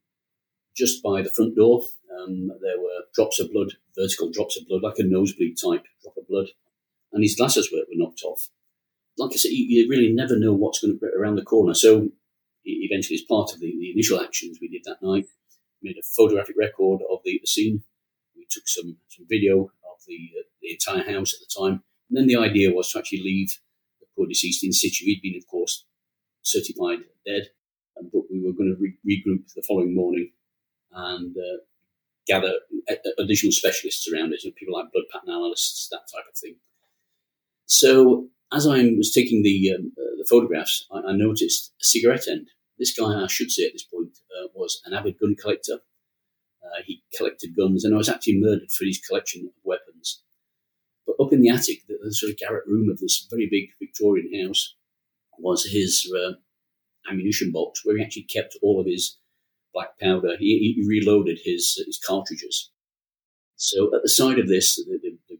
just 0.76 1.02
by 1.02 1.22
the 1.22 1.30
front 1.30 1.56
door, 1.56 1.82
um, 2.20 2.52
there 2.62 2.80
were 2.80 3.04
drops 3.16 3.40
of 3.40 3.52
blood, 3.52 3.74
vertical 3.98 4.30
drops 4.32 4.58
of 4.58 4.68
blood, 4.68 4.84
like 4.84 5.00
a 5.00 5.04
nosebleed 5.04 5.58
type 5.58 5.84
drop 6.04 6.18
of 6.18 6.28
blood, 6.28 6.48
and 7.12 7.24
his 7.24 7.36
glasses 7.36 7.72
were, 7.72 7.80
were 7.80 7.96
knocked 7.96 8.22
off. 8.24 8.50
Like 9.18 9.32
I 9.34 9.38
said, 9.38 9.52
you, 9.52 9.66
you 9.68 9.90
really 9.90 10.12
never 10.14 10.38
know 10.38 10.54
what's 10.54 10.80
going 10.80 10.94
to 10.94 11.00
be 11.00 11.08
around 11.18 11.36
the 11.36 11.44
corner. 11.44 11.74
So 11.74 12.10
eventually, 12.66 13.16
as 13.16 13.24
part 13.24 13.54
of 13.54 13.60
the, 13.60 13.68
the 13.68 13.92
initial 13.92 14.22
actions 14.22 14.60
we 14.62 14.68
did 14.68 14.84
that 14.86 15.02
night, 15.02 15.26
we 15.82 15.90
made 15.90 15.98
a 15.98 16.06
photographic 16.16 16.56
record 16.58 17.02
of 17.12 17.20
the, 17.24 17.40
the 17.42 17.48
scene. 17.48 17.84
We 18.36 18.48
took 18.50 18.68
some, 18.68 18.98
some 19.10 19.26
video 19.30 19.64
of 19.64 19.98
the, 20.08 20.30
uh, 20.40 20.44
the 20.62 20.72
entire 20.72 21.12
house 21.12 21.34
at 21.34 21.40
the 21.40 21.62
time. 21.62 21.84
And 22.10 22.18
then 22.18 22.28
the 22.28 22.38
idea 22.38 22.74
was 22.74 22.92
to 22.92 23.00
actually 23.00 23.24
leave 23.24 23.50
the 24.00 24.08
poor 24.16 24.28
deceased 24.28 24.64
in 24.64 24.72
situ. 24.72 25.06
He'd 25.06 25.22
been, 25.22 25.38
of 25.38 25.48
course, 25.48 25.86
certified 26.42 27.00
dead, 27.26 27.50
um, 28.00 28.10
but 28.14 28.24
we 28.32 28.42
were 28.42 28.54
going 28.54 28.76
to 28.76 28.80
re- 28.80 28.98
regroup 29.06 29.54
the 29.54 29.64
following 29.68 29.94
morning 29.94 30.32
and 30.92 31.36
uh, 31.36 31.58
gather 32.26 32.54
additional 33.18 33.52
specialists 33.52 34.08
around 34.12 34.34
it, 34.34 34.42
people 34.56 34.74
like 34.74 34.92
blood 34.92 35.06
pattern 35.12 35.30
analysts, 35.30 35.88
that 35.92 36.08
type 36.14 36.26
of 36.30 36.38
thing. 36.38 36.56
So 37.66 38.30
as 38.54 38.68
I 38.68 38.94
was 38.98 39.12
taking 39.14 39.44
the, 39.44 39.74
um, 39.74 39.92
uh, 39.98 40.16
the 40.18 40.28
photographs, 40.30 40.86
I, 40.92 41.00
I, 41.00 41.12
noticed 41.14 41.74
a 41.82 41.84
cigarette 41.84 42.28
end. 42.28 42.48
This 42.80 42.98
guy, 42.98 43.24
I 43.24 43.28
should 43.28 43.52
say 43.52 43.66
at 43.66 43.74
this 43.74 43.84
point, 43.84 44.18
uh, 44.32 44.48
was 44.56 44.82
an 44.86 44.94
avid 44.94 45.20
gun 45.20 45.36
collector. 45.40 45.80
Uh, 46.64 46.82
he 46.86 47.04
collected 47.16 47.56
guns, 47.58 47.84
and 47.84 47.94
I 47.94 47.98
was 47.98 48.10
actually 48.10 48.40
murdered 48.40 48.72
for 48.72 48.86
his 48.86 49.00
collection 49.00 49.46
of 49.46 49.54
weapons. 49.64 50.22
But 51.06 51.16
up 51.22 51.34
in 51.34 51.42
the 51.42 51.50
attic, 51.50 51.88
the, 51.88 51.98
the 52.02 52.14
sort 52.14 52.32
of 52.32 52.38
garret 52.38 52.68
room 52.68 52.90
of 52.90 53.00
this 53.00 53.28
very 53.30 53.48
big 53.50 53.70
Victorian 53.80 54.48
house, 54.48 54.76
was 55.40 55.66
his 55.66 56.12
uh, 56.16 56.34
ammunition 57.10 57.52
box 57.52 57.82
where 57.84 57.98
he 57.98 58.04
actually 58.04 58.24
kept 58.24 58.58
all 58.62 58.80
of 58.80 58.88
his 58.88 59.18
black 59.74 60.00
powder. 60.00 60.36
He, 60.40 60.76
he 60.76 60.88
reloaded 60.88 61.40
his 61.44 61.82
his 61.86 62.00
cartridges. 62.06 62.72
So 63.56 63.88
at 63.96 64.04
the 64.04 64.10
side 64.10 64.40
of 64.40 64.48
this, 64.48 64.76
the, 64.76 65.00
the, 65.02 65.18
the, 65.30 65.38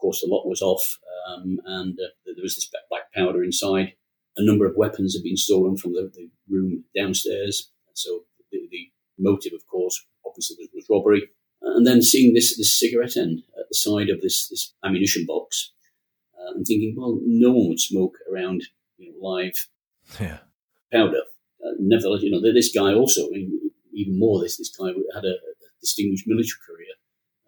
course, 0.00 0.20
the 0.20 0.28
lock 0.28 0.44
was 0.46 0.62
off, 0.62 0.98
um, 1.28 1.58
and 1.64 1.98
uh, 1.98 2.10
there 2.24 2.42
was 2.42 2.54
this 2.54 2.70
black 2.88 3.12
powder 3.14 3.44
inside. 3.44 3.92
A 4.36 4.44
number 4.44 4.66
of 4.66 4.76
weapons 4.76 5.14
had 5.14 5.22
been 5.22 5.36
stolen 5.36 5.76
from 5.76 5.92
the, 5.92 6.10
the 6.14 6.30
room 6.48 6.84
downstairs. 6.96 7.70
So 7.94 8.20
the, 8.50 8.60
the, 8.70 8.90
motive, 9.22 9.52
of 9.52 9.66
course, 9.66 10.02
obviously 10.24 10.56
was, 10.58 10.68
was, 10.74 10.86
robbery. 10.88 11.28
And 11.60 11.86
then 11.86 12.00
seeing 12.00 12.32
this 12.32 12.56
this 12.56 12.78
cigarette 12.78 13.18
end 13.18 13.42
at 13.58 13.66
the 13.68 13.74
side 13.74 14.08
of 14.08 14.22
this 14.22 14.48
this 14.48 14.74
ammunition 14.82 15.26
box, 15.26 15.72
uh, 16.34 16.54
and 16.54 16.66
thinking, 16.66 16.94
well, 16.96 17.18
no 17.22 17.50
one 17.50 17.68
would 17.68 17.80
smoke 17.80 18.14
around 18.32 18.62
you 18.96 19.12
know, 19.12 19.28
live 19.28 19.68
yeah. 20.18 20.38
powder. 20.90 21.20
Uh, 21.62 21.76
nevertheless, 21.78 22.22
you 22.22 22.30
know, 22.30 22.40
this 22.40 22.72
guy 22.74 22.94
also, 22.94 23.26
I 23.26 23.32
mean, 23.32 23.70
even 23.92 24.18
more, 24.18 24.40
this 24.40 24.56
this 24.56 24.74
guy 24.74 24.88
had 25.14 25.24
a, 25.24 25.34
a 25.34 25.52
distinguished 25.82 26.26
military 26.26 26.60
career, 26.66 26.94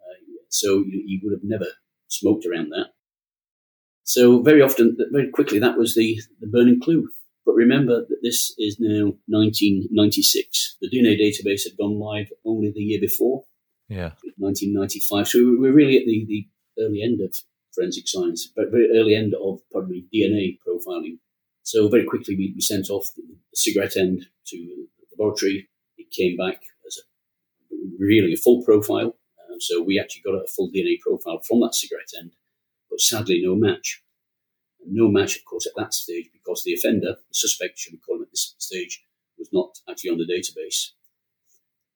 uh, 0.01 0.45
so 0.49 0.83
he 0.83 1.19
would 1.23 1.33
have 1.33 1.43
never 1.43 1.65
smoked 2.13 2.45
around 2.45 2.69
that. 2.69 2.87
So 4.03 4.41
very 4.41 4.61
often, 4.61 4.97
very 5.11 5.29
quickly, 5.29 5.59
that 5.59 5.77
was 5.77 5.95
the, 5.95 6.19
the 6.39 6.47
burning 6.47 6.79
clue. 6.81 7.09
But 7.45 7.53
remember 7.53 8.05
that 8.07 8.19
this 8.21 8.53
is 8.57 8.77
now 8.79 9.13
1996. 9.27 10.77
The 10.81 10.89
DNA 10.89 11.19
database 11.19 11.63
had 11.63 11.77
gone 11.77 11.99
live 11.99 12.27
only 12.45 12.71
the 12.73 12.81
year 12.81 12.99
before, 13.01 13.43
yeah, 13.89 14.11
1995. 14.37 15.27
So 15.27 15.39
we're 15.59 15.73
really 15.73 15.97
at 15.97 16.05
the, 16.05 16.25
the 16.27 16.47
early 16.81 17.01
end 17.01 17.19
of 17.21 17.35
forensic 17.75 18.07
science, 18.07 18.49
but 18.55 18.71
very 18.71 18.87
early 18.95 19.15
end 19.15 19.33
of 19.33 19.59
probably 19.71 20.05
DNA 20.13 20.57
profiling. 20.65 21.17
So 21.63 21.89
very 21.89 22.05
quickly 22.05 22.35
we, 22.35 22.53
we 22.55 22.61
sent 22.61 22.89
off 22.89 23.07
the, 23.15 23.23
the 23.23 23.55
cigarette 23.55 23.97
end 23.97 24.25
to 24.47 24.57
the 24.57 24.87
laboratory. 25.17 25.67
It 25.97 26.11
came 26.11 26.37
back 26.37 26.61
as 26.87 26.97
a, 26.99 27.75
really 27.99 28.33
a 28.33 28.37
full 28.37 28.63
profile. 28.63 29.15
Uh, 29.53 29.57
so 29.59 29.81
we 29.81 29.99
actually 29.99 30.23
got 30.23 30.35
a 30.35 30.47
full 30.47 30.69
DNA 30.69 30.99
profile 30.99 31.41
from 31.47 31.61
that 31.61 31.75
cigarette 31.75 32.11
end, 32.17 32.31
but 32.89 32.99
sadly 32.99 33.41
no 33.43 33.55
match. 33.55 34.01
No 34.85 35.07
match, 35.07 35.37
of 35.37 35.45
course, 35.45 35.65
at 35.65 35.73
that 35.77 35.93
stage 35.93 36.29
because 36.33 36.63
the 36.63 36.73
offender, 36.73 37.15
the 37.15 37.33
suspect, 37.33 37.77
should 37.77 37.93
we 37.93 37.99
call 37.99 38.17
him 38.17 38.23
at 38.23 38.31
this 38.31 38.55
stage, 38.57 39.03
was 39.37 39.49
not 39.53 39.79
actually 39.89 40.09
on 40.11 40.17
the 40.17 40.27
database. 40.27 40.89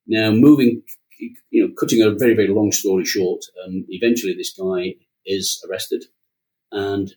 Now, 0.08 0.32
moving, 0.32 0.84
you 1.20 1.68
know, 1.68 1.74
cutting 1.78 2.02
a 2.02 2.12
very, 2.12 2.34
very 2.34 2.48
long 2.48 2.72
story 2.72 3.04
short, 3.04 3.44
um, 3.66 3.86
eventually 3.90 4.34
this 4.34 4.54
guy 4.54 4.96
is 5.26 5.62
arrested 5.70 6.06
and 6.72 7.14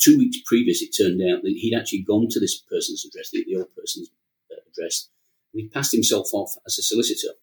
two 0.00 0.18
weeks 0.18 0.38
previous, 0.46 0.82
it 0.82 0.94
turned 0.96 1.20
out 1.22 1.42
that 1.42 1.52
he'd 1.52 1.76
actually 1.76 2.02
gone 2.02 2.28
to 2.30 2.40
this 2.40 2.58
person's 2.58 3.04
address, 3.04 3.30
the, 3.30 3.44
the 3.46 3.56
old 3.56 3.74
person's 3.76 4.10
uh, 4.50 4.56
address, 4.70 5.08
and 5.52 5.62
he 5.62 5.68
passed 5.68 5.92
himself 5.92 6.28
off 6.32 6.54
as 6.66 6.78
a 6.78 6.82
solicitor. 6.82 7.34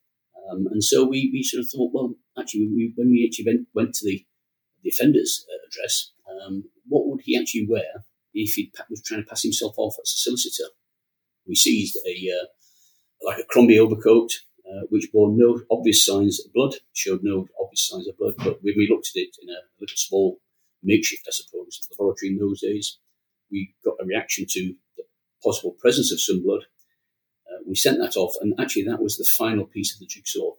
Um, 0.50 0.68
and 0.72 0.84
so 0.84 1.06
we, 1.06 1.30
we 1.34 1.44
sort 1.44 1.64
of 1.64 1.70
thought, 1.70 1.92
well, 1.94 2.16
actually, 2.40 2.68
we, 2.68 2.94
when 2.96 3.10
we 3.10 3.28
actually 3.28 3.46
went, 3.52 3.68
went 3.74 3.94
to 3.96 4.06
the, 4.06 4.26
offender's 4.88 5.46
uh, 5.52 5.68
address, 5.68 6.14
um, 6.46 6.64
what 6.88 7.08
would 7.08 7.20
he 7.22 7.38
actually 7.38 7.68
wear 7.70 8.06
if 8.34 8.54
he 8.54 8.72
was 8.90 9.02
trying 9.04 9.22
to 9.22 9.28
pass 9.28 9.44
himself 9.44 9.74
off 9.78 9.96
as 10.02 10.14
a 10.16 10.18
solicitor? 10.18 10.70
We 11.46 11.56
seized 11.56 11.98
a 12.08 12.30
uh, 12.32 12.46
like 13.22 13.40
a 13.40 13.44
Crombie 13.44 13.80
overcoat, 13.80 14.32
uh, 14.66 14.86
which 14.90 15.12
bore 15.12 15.30
no 15.36 15.60
obvious 15.70 16.06
signs 16.06 16.40
of 16.40 16.54
blood, 16.54 16.76
showed 16.94 17.20
no 17.22 17.48
obvious 17.62 17.90
signs 17.90 18.08
of 18.08 18.18
blood. 18.18 18.36
But 18.38 18.64
when 18.64 18.76
we 18.78 18.88
looked 18.90 19.10
at 19.14 19.20
it 19.20 19.36
in 19.42 19.50
a 19.50 19.60
little 19.82 19.98
small 19.98 20.40
makeshift, 20.84 21.26
I 21.28 21.32
suppose, 21.32 21.82
laboratory 21.92 22.32
in 22.32 22.38
those 22.38 22.62
days. 22.62 23.00
We 23.52 23.74
got 23.84 23.96
a 24.02 24.06
reaction 24.06 24.46
to 24.50 24.74
the 24.98 25.04
possible 25.44 25.76
presence 25.80 26.12
of 26.12 26.22
some 26.22 26.44
blood. 26.44 26.66
We 27.68 27.76
sent 27.76 28.00
that 28.00 28.16
off, 28.16 28.36
and 28.42 28.54
actually, 28.60 28.84
that 28.84 29.02
was 29.02 29.18
the 29.18 29.30
final 29.38 29.66
piece 29.66 29.94
of 29.94 30.00
the 30.00 30.06
jigsaw. 30.06 30.52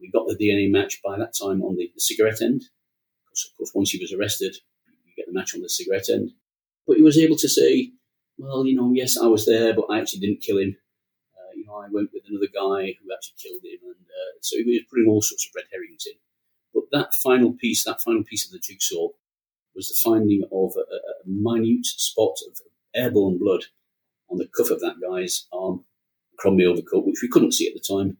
We 0.00 0.10
got 0.10 0.26
the 0.26 0.36
DNA 0.36 0.70
match 0.70 1.00
by 1.02 1.18
that 1.18 1.34
time 1.40 1.62
on 1.62 1.76
the, 1.76 1.90
the 1.94 2.00
cigarette 2.00 2.42
end. 2.42 2.64
Because, 3.24 3.48
of 3.50 3.56
course, 3.56 3.72
once 3.74 3.90
he 3.90 3.98
was 3.98 4.12
arrested, 4.12 4.54
you 5.04 5.12
get 5.16 5.26
the 5.26 5.32
match 5.32 5.54
on 5.54 5.62
the 5.62 5.68
cigarette 5.68 6.10
end. 6.10 6.32
But 6.86 6.98
he 6.98 7.02
was 7.02 7.18
able 7.18 7.36
to 7.36 7.48
say, 7.48 7.92
well, 8.36 8.66
you 8.66 8.76
know, 8.76 8.92
yes, 8.92 9.16
I 9.16 9.26
was 9.26 9.46
there, 9.46 9.74
but 9.74 9.86
I 9.90 10.00
actually 10.00 10.20
didn't 10.20 10.42
kill 10.42 10.58
him. 10.58 10.76
Uh, 11.34 11.52
you 11.56 11.64
know, 11.64 11.76
I 11.76 11.88
went 11.90 12.10
with 12.12 12.24
another 12.28 12.48
guy 12.52 12.94
who 13.00 13.14
actually 13.14 13.40
killed 13.42 13.64
him. 13.64 13.80
And 13.86 14.04
uh, 14.04 14.36
so 14.40 14.56
he 14.56 14.64
was 14.64 14.80
putting 14.90 15.06
all 15.08 15.22
sorts 15.22 15.46
of 15.46 15.52
red 15.56 15.64
herrings 15.72 16.04
in. 16.06 16.18
But 16.74 16.84
that 16.92 17.14
final 17.14 17.52
piece, 17.52 17.84
that 17.84 18.02
final 18.02 18.24
piece 18.24 18.44
of 18.44 18.52
the 18.52 18.58
jigsaw, 18.58 19.08
was 19.74 19.88
the 19.88 19.98
finding 20.02 20.42
of 20.52 20.74
a, 20.76 20.80
a 20.80 21.14
minute 21.26 21.86
spot 21.86 22.36
of 22.48 22.60
airborne 22.94 23.38
blood 23.38 23.64
on 24.30 24.38
the 24.38 24.48
cuff 24.56 24.70
of 24.70 24.80
that 24.80 24.96
guy's 25.00 25.46
arm, 25.52 25.84
Crombie 26.44 26.66
overcoat, 26.66 27.06
which 27.06 27.22
we 27.22 27.28
couldn't 27.28 27.54
see 27.54 27.66
at 27.66 27.72
the 27.72 27.80
time, 27.80 28.18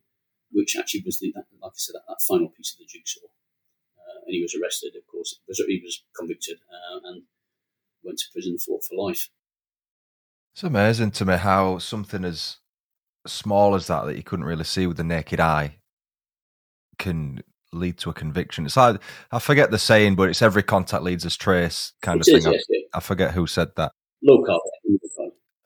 which 0.50 0.76
actually 0.76 1.02
was 1.04 1.20
the, 1.20 1.30
like 1.36 1.44
I 1.62 1.70
said, 1.74 1.92
that, 1.92 2.04
that 2.08 2.22
final 2.26 2.48
piece 2.48 2.72
of 2.72 2.78
the 2.78 2.86
jigsaw. 2.86 3.20
Uh, 3.98 4.24
and 4.24 4.34
he 4.34 4.40
was 4.40 4.54
arrested, 4.54 4.96
of 4.96 5.06
course. 5.06 5.38
He 5.46 5.82
was 5.84 6.02
convicted 6.16 6.56
uh, 6.72 7.00
and 7.04 7.24
went 8.02 8.18
to 8.20 8.24
prison 8.32 8.56
for, 8.56 8.80
for 8.80 8.96
life. 8.96 9.28
It's 10.54 10.62
amazing 10.62 11.10
to 11.12 11.26
me 11.26 11.36
how 11.36 11.76
something 11.76 12.24
as 12.24 12.56
small 13.26 13.74
as 13.74 13.88
that, 13.88 14.06
that 14.06 14.16
you 14.16 14.22
couldn't 14.22 14.46
really 14.46 14.64
see 14.64 14.86
with 14.86 14.96
the 14.96 15.04
naked 15.04 15.38
eye, 15.38 15.76
can 16.98 17.42
lead 17.74 17.98
to 17.98 18.08
a 18.08 18.14
conviction. 18.14 18.64
It's 18.64 18.78
like 18.78 19.02
I 19.32 19.38
forget 19.38 19.70
the 19.70 19.78
saying, 19.78 20.14
but 20.14 20.30
it's 20.30 20.40
every 20.40 20.62
contact 20.62 21.02
leads 21.02 21.26
us 21.26 21.36
trace 21.36 21.92
kind 22.00 22.22
it 22.22 22.28
of 22.28 22.34
is, 22.36 22.44
thing. 22.44 22.54
Yes, 22.54 22.64
I, 22.94 22.98
I, 22.98 23.00
forget 23.00 23.32
who 23.32 23.46
said 23.46 23.68
that. 23.76 23.92
Locard. 24.26 24.60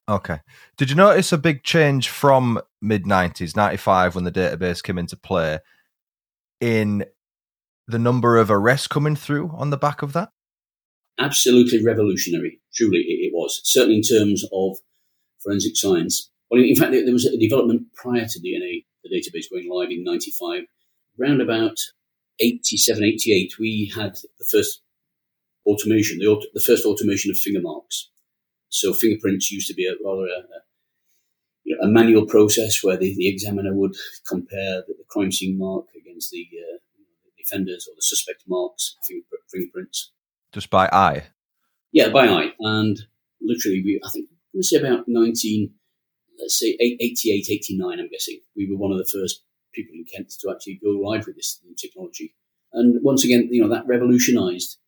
Okay. 0.09 0.41
Did 0.77 0.89
you 0.89 0.97
notice 0.97 1.33
a 1.33 1.39
big 1.39 1.63
change 1.65 2.09
from 2.09 2.61
mid 2.81 3.07
nineties, 3.07 3.55
ninety 3.55 3.77
five, 3.77 4.15
when 4.15 4.25
the 4.25 4.33
database 4.33 4.83
came 4.83 4.99
into 4.99 5.17
play, 5.17 5.59
in 6.61 7.05
the 7.87 7.99
number 7.99 8.37
of 8.37 8.51
arrests 8.51 8.87
coming 8.87 9.17
through 9.17 9.51
on 9.55 9.71
the 9.71 9.77
back 9.77 10.03
of 10.03 10.15
that? 10.15 10.31
Absolutely 11.19 11.85
revolutionary. 11.85 12.61
Truly, 12.75 13.01
it 13.01 13.33
was. 13.35 13.61
Certainly 13.65 13.97
in 13.97 14.03
terms 14.03 14.45
of 14.53 14.79
forensic 15.43 15.77
science. 15.77 16.31
Well, 16.51 16.63
in 16.63 16.77
fact, 16.77 16.93
there 16.93 17.13
was 17.13 17.27
a 17.27 17.39
development 17.39 17.93
prior 17.95 18.25
to 18.25 18.41
DNA, 18.41 18.85
the 19.03 19.11
database 19.11 19.51
going 19.51 19.69
live 19.71 19.91
in 19.91 20.05
95. 20.05 20.63
Round 21.19 21.43
about 21.43 21.77
87, 22.41 23.03
88, 23.03 23.59
we 23.59 23.93
had 23.95 24.15
the 24.39 24.47
first 24.51 24.81
automation, 25.67 26.19
the, 26.19 26.47
the 26.55 26.61
first 26.61 26.85
automation 26.85 27.31
of 27.31 27.37
finger 27.37 27.61
marks. 27.61 28.11
So 28.69 28.93
fingerprints 28.93 29.51
used 29.51 29.69
to 29.69 29.75
be 29.75 29.87
a 29.87 29.93
rather 30.05 30.23
a, 30.23 30.41
a, 30.41 30.61
you 31.65 31.77
know, 31.77 31.89
a 31.89 31.91
manual 31.91 32.27
process 32.27 32.83
where 32.83 32.97
the, 32.97 33.15
the 33.17 33.29
examiner 33.29 33.75
would 33.75 33.95
compare 34.27 34.83
the, 34.87 34.95
the 34.99 35.05
crime 35.11 35.33
scene 35.33 35.59
mark 35.59 35.87
against 35.97 36.31
the, 36.31 36.47
uh, 36.53 36.79
the 37.37 37.45
offenders 37.45 37.87
or 37.89 37.95
the 37.97 38.03
suspect 38.03 38.45
marks 38.49 38.97
fingerprints. 39.51 40.13
Just 40.53 40.71
by 40.71 40.89
eye. 40.93 41.25
Yeah, 41.93 42.11
by 42.11 42.29
eye, 42.29 42.53
and 42.61 42.99
literally, 43.41 43.83
we 43.83 44.01
I 44.05 44.11
think 44.11 44.29
let's 44.55 44.71
say 44.71 44.77
about 44.79 45.05
nineteen, 45.07 45.75
let's 46.39 46.59
say 46.59 46.77
88, 46.79 47.47
89, 47.51 47.99
I'm 47.99 48.09
guessing 48.11 48.41
we 48.57 48.69
were 48.71 48.77
one 48.77 48.93
of 48.93 48.99
the 48.99 49.09
first 49.11 49.43
people 49.73 49.95
in 49.95 50.05
Kent 50.05 50.33
to 50.41 50.51
actually 50.51 50.81
go 50.83 50.91
live 50.91 51.27
with 51.27 51.37
this 51.37 51.61
new 51.65 51.75
technology. 51.75 52.35
And 52.73 53.03
once 53.03 53.25
again, 53.25 53.49
you 53.51 53.63
know 53.63 53.69
that 53.69 53.87
revolutionised 53.87 54.79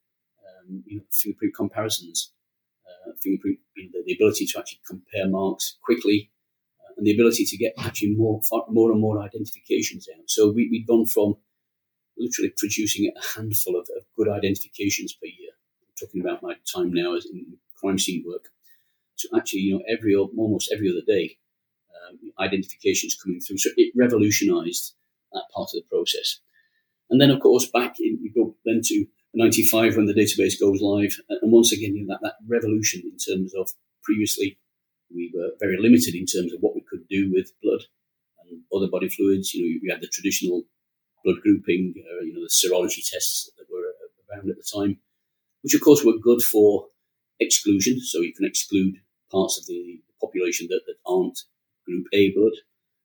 um, 0.44 0.82
you 0.86 0.98
know, 0.98 1.04
fingerprint 1.10 1.54
comparisons, 1.54 2.32
fingerprint, 3.22 3.58
know, 3.76 4.02
the, 4.04 4.14
ability 4.14 4.46
to 4.46 4.58
actually 4.58 4.80
compare 4.86 5.28
marks 5.28 5.78
quickly, 5.84 6.30
uh, 6.80 6.94
and 6.96 7.06
the 7.06 7.14
ability 7.14 7.44
to 7.44 7.56
get 7.56 7.72
actually 7.78 8.14
more, 8.14 8.40
more 8.68 8.92
and 8.92 9.00
more 9.00 9.22
identifications 9.22 10.08
out. 10.16 10.24
So 10.26 10.50
we, 10.50 10.68
we've 10.70 10.86
gone 10.86 11.06
from 11.06 11.36
literally 12.18 12.52
producing 12.56 13.10
a 13.14 13.38
handful 13.38 13.76
of, 13.76 13.88
of, 13.96 14.04
good 14.16 14.28
identifications 14.28 15.14
per 15.14 15.26
year. 15.26 15.50
I'm 15.82 16.06
talking 16.06 16.20
about 16.20 16.42
my 16.42 16.54
time 16.72 16.92
now 16.92 17.16
as 17.16 17.26
in 17.26 17.56
crime 17.80 17.98
scene 17.98 18.24
work 18.26 18.48
to 19.18 19.28
actually, 19.36 19.60
you 19.60 19.74
know, 19.74 19.82
every 19.88 20.14
almost 20.14 20.70
every 20.72 20.90
other 20.90 21.04
day, 21.06 21.38
um, 22.10 22.18
identifications 22.38 23.16
coming 23.22 23.40
through. 23.40 23.58
So 23.58 23.70
it 23.76 23.92
revolutionised 23.96 24.94
that 25.32 25.44
part 25.54 25.70
of 25.74 25.82
the 25.82 25.88
process. 25.90 26.40
And 27.08 27.20
then, 27.20 27.30
of 27.30 27.40
course, 27.40 27.66
back 27.66 27.96
in, 27.98 28.18
we 28.22 28.30
go 28.30 28.54
then 28.64 28.80
to 28.84 29.06
95 29.34 29.96
when 29.96 30.06
the 30.06 30.14
database 30.14 30.60
goes 30.60 30.80
live. 30.80 31.16
And 31.28 31.52
once 31.52 31.72
again, 31.72 31.94
you 31.94 32.06
know, 32.06 32.14
that, 32.14 32.22
that 32.22 32.34
revolution 32.48 33.02
in 33.04 33.16
terms 33.16 33.54
of 33.54 33.68
previously 34.02 34.58
we 35.14 35.32
were 35.34 35.50
very 35.60 35.76
limited 35.78 36.14
in 36.14 36.26
terms 36.26 36.52
of 36.52 36.60
what 36.60 36.74
we 36.74 36.84
could 36.88 37.06
do 37.08 37.30
with 37.32 37.52
blood 37.62 37.82
and 38.44 38.62
other 38.74 38.88
body 38.88 39.08
fluids. 39.08 39.52
You 39.54 39.62
know, 39.62 39.80
you 39.82 39.92
had 39.92 40.00
the 40.00 40.08
traditional 40.08 40.62
blood 41.24 41.36
grouping, 41.42 41.94
uh, 41.98 42.24
you 42.24 42.32
know, 42.34 42.40
the 42.40 42.50
serology 42.50 43.02
tests 43.08 43.50
that 43.58 43.66
were 43.70 43.92
around 44.30 44.50
at 44.50 44.56
the 44.56 44.70
time, 44.74 44.98
which 45.62 45.74
of 45.74 45.80
course 45.80 46.04
were 46.04 46.18
good 46.22 46.42
for 46.42 46.86
exclusion. 47.40 48.00
So 48.00 48.20
you 48.20 48.32
can 48.34 48.46
exclude 48.46 48.96
parts 49.30 49.58
of 49.58 49.66
the 49.66 50.00
population 50.20 50.68
that, 50.70 50.82
that 50.86 50.96
aren't 51.06 51.38
group 51.86 52.06
A 52.12 52.32
blood. 52.34 52.52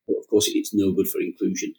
But 0.07 0.17
of 0.17 0.27
course, 0.29 0.47
it's 0.47 0.73
no 0.73 0.91
good 0.91 1.07
for 1.07 1.19
inclusion. 1.19 1.73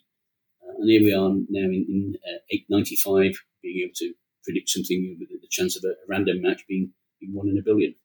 Uh, 0.61 0.75
and 0.79 0.89
here 0.89 1.03
we 1.03 1.13
are 1.13 1.29
now 1.29 1.67
in, 1.69 1.85
in 1.87 2.13
uh, 2.27 2.39
895 2.51 3.33
being 3.61 3.83
able 3.83 3.93
to 3.95 4.13
predict 4.43 4.69
something 4.69 5.17
with 5.19 5.29
the 5.29 5.47
chance 5.49 5.75
of 5.75 5.83
a, 5.83 5.93
random 6.09 6.41
match 6.41 6.63
being, 6.67 6.91
being 7.19 7.33
one 7.33 7.49
in 7.49 7.57
a 7.57 7.63
billion. 7.63 7.95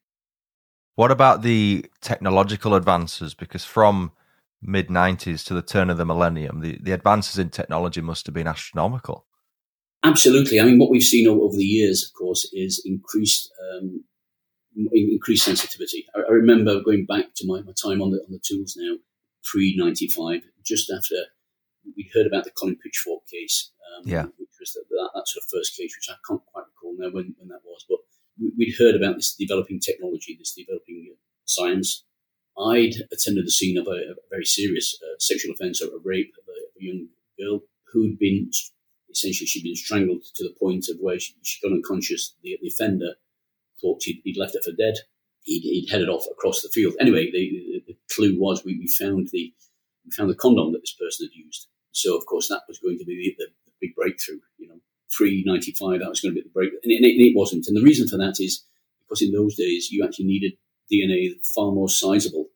What 0.95 1.11
about 1.11 1.43
the 1.43 1.87
technological 2.01 2.75
advances? 2.75 3.35
Because 3.35 3.65
from 3.65 4.13
mid 4.61 4.89
90s 4.89 5.45
to 5.47 5.55
the 5.55 5.63
turn 5.63 5.91
of 5.91 5.97
the 5.97 6.05
millennium, 6.05 6.61
the, 6.61 6.79
the 6.81 6.93
advances 6.93 7.39
in 7.39 7.51
technology 7.51 8.01
must 8.01 8.27
have 8.27 8.35
been 8.35 8.47
astronomical. 8.47 9.27
Absolutely. 10.05 10.61
I 10.61 10.65
mean, 10.65 10.79
what 10.79 10.91
we've 10.91 11.03
seen 11.03 11.29
over 11.29 11.57
the 11.57 11.65
years, 11.65 12.05
of 12.05 12.19
course, 12.19 12.49
is 12.53 12.83
increased 12.85 13.51
um, 13.77 14.05
increased 14.93 15.45
sensitivity. 15.45 16.07
I, 16.15 16.21
I, 16.21 16.33
remember 16.33 16.83
going 16.83 17.07
back 17.07 17.27
to 17.37 17.47
my, 17.47 17.61
my 17.61 17.73
time 17.81 18.03
on 18.03 18.11
the 18.11 18.19
on 18.19 18.31
the 18.31 18.41
tools 18.45 18.75
now, 18.77 18.97
pre 19.45 19.77
ninety 19.77 20.09
five, 20.09 20.41
just 20.65 20.91
after 20.91 21.15
we 21.97 22.11
heard 22.15 22.27
about 22.27 22.45
the 22.45 22.51
Colin 22.51 22.77
Pitchfork 22.83 23.23
case. 23.33 23.71
Um, 23.97 24.09
yeah. 24.09 24.25
Which 24.25 24.49
was 24.63 24.73
the, 24.73 24.87
that, 24.95 25.11
that, 25.15 25.27
sort 25.27 25.43
of 25.43 25.51
first 25.51 25.77
case, 25.77 25.95
which 25.99 26.09
I 26.09 26.19
can't 26.27 26.45
quite 26.47 26.71
recall 26.71 26.95
now 26.97 27.11
when, 27.11 27.35
when 27.39 27.49
that 27.51 27.67
was, 27.67 27.85
but 27.89 27.99
we'd 28.57 28.79
heard 28.79 28.95
about 28.95 29.17
this 29.17 29.35
developing 29.35 29.81
technology, 29.81 30.37
this 30.39 30.55
developing 30.55 31.13
uh, 31.13 31.19
science. 31.45 32.05
I'd 32.59 32.95
attended 33.13 33.47
the 33.47 33.51
scene 33.51 33.79
of 33.79 33.87
a, 33.87 34.13
a 34.13 34.15
very 34.31 34.45
serious 34.45 34.97
uh, 35.03 35.19
sexual 35.19 35.53
offence, 35.53 35.83
or 35.83 35.89
a 35.89 36.01
rape 36.05 36.33
of 36.39 36.45
a, 36.49 36.59
a, 36.79 36.81
young 36.85 37.09
girl 37.39 37.61
who'd 37.93 38.19
been 38.19 38.51
essentially 39.11 39.47
she'd 39.47 39.65
been 39.65 39.77
strangled 39.77 40.23
to 40.35 40.45
the 40.45 40.55
point 40.59 40.87
of 40.89 40.97
where 41.01 41.19
she, 41.19 41.35
she'd 41.43 41.63
gone 41.63 41.77
unconscious. 41.77 42.35
The, 42.43 42.59
the 42.61 42.69
offender 42.69 43.15
thought 43.81 44.03
he'd, 44.05 44.37
left 44.37 44.55
her 44.55 44.63
for 44.63 44.77
dead. 44.77 44.95
He'd, 45.43 45.63
he'd, 45.63 45.91
headed 45.91 46.09
off 46.09 46.25
across 46.31 46.63
the 46.63 46.69
field. 46.69 46.95
Anyway, 47.01 47.31
the, 47.33 47.83
the, 47.87 47.97
clue 48.15 48.39
was 48.39 48.65
we, 48.65 48.79
we, 48.79 48.87
found 48.87 49.29
the 49.33 49.53
we 50.05 50.13
found 50.13 50.29
the 50.29 50.35
condom 50.35 50.73
that 50.73 50.81
this 50.81 50.95
person 50.99 51.27
had 51.27 51.35
used. 51.35 51.69
So 51.93 52.17
of 52.17 52.27
course 52.27 52.49
that 52.49 52.63
was 52.69 52.79
going 52.79 52.99
to 52.99 53.05
be 53.05 53.35
the 53.39 53.47
big 53.83 53.95
breakthrough. 53.95 54.41
You 54.59 54.69
know, 54.69 54.81
pre 55.11 55.43
ninety 55.45 55.73
five 55.73 56.01
that 56.01 56.09
was 56.09 56.21
going 56.21 56.35
to 56.35 56.41
be 56.41 56.47
the 56.47 56.55
break, 56.55 56.73
and 56.83 56.93
it, 56.93 57.05
it, 57.05 57.37
wasn't. 57.37 57.67
And 57.67 57.77
the 57.77 57.83
reason 57.83 58.09
for 58.09 58.17
that 58.17 58.37
is 58.41 58.65
because 59.03 59.21
in 59.21 59.33
those 59.33 59.57
days 59.57 59.91
you 59.91 60.05
actually 60.05 60.27
needed 60.27 60.53
DNA 60.91 61.35
far 61.55 61.73
more 61.73 61.89
sizable 61.89 62.47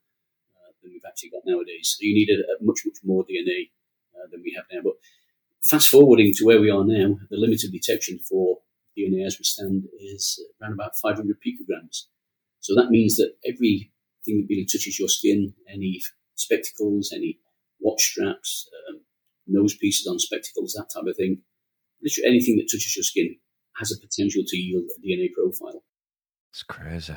uh, 0.57 0.73
than 0.83 0.93
we've 0.93 1.07
actually 1.07 1.31
got 1.31 1.43
nowadays. 1.45 1.97
So 1.99 2.05
you 2.07 2.15
needed 2.15 2.41
a 2.41 2.65
much 2.65 2.81
much 2.87 2.99
more 3.05 3.25
DNA 3.25 3.71
uh, 4.15 4.27
than 4.31 4.43
we 4.43 4.55
have 4.57 4.65
now. 4.73 4.81
But 4.83 4.95
fast 5.62 5.89
forwarding 5.89 6.33
to 6.35 6.45
where 6.45 6.61
we 6.61 6.71
are 6.71 6.85
now, 6.85 7.19
the 7.31 7.37
limit 7.37 7.65
of 7.65 7.73
detection 7.73 8.19
for 8.19 8.59
DNA 8.97 9.27
as 9.27 9.39
we 9.39 9.45
stand 9.45 9.85
is 10.01 10.41
around 10.61 10.75
about 10.75 10.97
500 11.03 11.37
picograms. 11.45 12.05
So 12.61 12.75
that 12.75 12.91
means 12.91 13.17
that 13.17 13.35
everything 13.45 13.91
that 14.27 14.47
really 14.49 14.65
touches 14.65 14.99
your 14.99 15.09
skin, 15.09 15.55
any 15.73 16.01
spectacles, 16.35 17.12
any 17.15 17.39
watch 17.81 18.03
straps, 18.03 18.69
um, 18.89 19.01
nose 19.47 19.77
pieces 19.77 20.07
on 20.07 20.19
spectacles, 20.19 20.73
that 20.73 20.89
type 20.93 21.09
of 21.09 21.17
thing, 21.17 21.43
literally 22.03 22.29
anything 22.29 22.57
that 22.57 22.69
touches 22.71 22.97
your 22.97 23.03
skin 23.03 23.37
has 23.79 23.93
a 23.93 24.01
potential 24.01 24.43
to 24.47 24.57
yield 24.57 24.85
a 24.85 25.07
DNA 25.07 25.29
profile. 25.33 25.83
It's 26.51 26.63
crazy. 26.63 27.15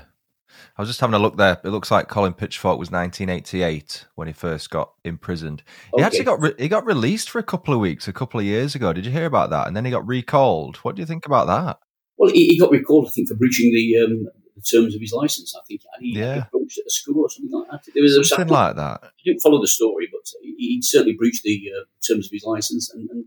I 0.77 0.81
was 0.81 0.89
just 0.89 0.99
having 0.99 1.13
a 1.13 1.19
look 1.19 1.37
there. 1.37 1.59
It 1.63 1.69
looks 1.69 1.91
like 1.91 2.07
Colin 2.07 2.33
Pitchfork 2.33 2.79
was 2.79 2.91
1988 2.91 4.07
when 4.15 4.27
he 4.27 4.33
first 4.33 4.69
got 4.69 4.93
imprisoned. 5.03 5.63
He 5.95 6.01
okay. 6.01 6.03
actually 6.03 6.23
got 6.25 6.41
re- 6.41 6.55
he 6.57 6.67
got 6.67 6.85
released 6.85 7.29
for 7.29 7.39
a 7.39 7.43
couple 7.43 7.73
of 7.73 7.79
weeks 7.79 8.07
a 8.07 8.13
couple 8.13 8.39
of 8.39 8.45
years 8.45 8.75
ago. 8.75 8.91
Did 8.91 9.05
you 9.05 9.11
hear 9.11 9.25
about 9.25 9.51
that? 9.51 9.67
And 9.67 9.75
then 9.77 9.85
he 9.85 9.91
got 9.91 10.07
recalled. 10.07 10.77
What 10.77 10.95
do 10.95 11.01
you 11.01 11.05
think 11.05 11.25
about 11.25 11.47
that? 11.47 11.79
Well, 12.17 12.31
he, 12.31 12.47
he 12.47 12.59
got 12.59 12.71
recalled, 12.71 13.07
I 13.07 13.11
think, 13.11 13.29
for 13.29 13.35
breaching 13.35 13.71
the, 13.71 14.03
um, 14.03 14.27
the 14.59 14.77
terms 14.77 14.95
of 14.95 15.01
his 15.01 15.13
license. 15.13 15.55
I 15.55 15.61
think 15.67 15.81
and 15.95 16.05
he 16.05 16.19
yeah. 16.19 16.45
approached 16.45 16.77
at 16.77 16.85
a 16.85 16.89
school 16.89 17.23
or 17.23 17.29
something 17.29 17.51
like 17.51 17.71
that. 17.71 17.93
There 17.93 18.03
was 18.03 18.29
something 18.29 18.47
like 18.47 18.75
that. 18.75 18.99
I 19.03 19.09
didn't 19.23 19.41
follow 19.41 19.61
the 19.61 19.67
story, 19.67 20.07
but 20.11 20.29
he 20.41 20.81
certainly 20.81 21.15
breached 21.15 21.43
the 21.43 21.71
uh, 21.75 21.85
terms 22.05 22.27
of 22.27 22.31
his 22.31 22.43
license 22.43 22.91
and, 22.93 23.09
and, 23.09 23.25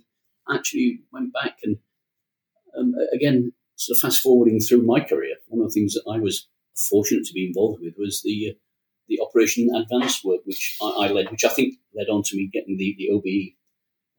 actually 0.50 0.98
went 1.12 1.32
back 1.32 1.58
and 1.62 1.76
um, 2.76 2.94
again, 3.14 3.52
sort 3.76 3.96
of 3.96 4.00
fast 4.00 4.20
forwarding 4.20 4.58
through 4.58 4.82
my 4.82 5.00
career, 5.00 5.36
one 5.46 5.64
of 5.64 5.68
the 5.68 5.72
things 5.72 5.94
that 5.94 6.02
I 6.10 6.18
was 6.18 6.48
fortunate 6.90 7.24
to 7.26 7.32
be 7.32 7.46
involved 7.46 7.80
with 7.80 7.94
was 7.96 8.22
the 8.22 8.50
uh, 8.50 8.54
the 9.08 9.20
Operation 9.20 9.68
Advance 9.74 10.24
work, 10.24 10.40
which 10.44 10.76
I, 10.82 11.06
I, 11.06 11.08
led, 11.08 11.30
which 11.30 11.44
I 11.44 11.48
think 11.48 11.74
led 11.94 12.08
on 12.08 12.22
to 12.24 12.36
me 12.36 12.48
getting 12.52 12.76
the, 12.78 12.94
the 12.96 13.10
OBE. 13.10 13.56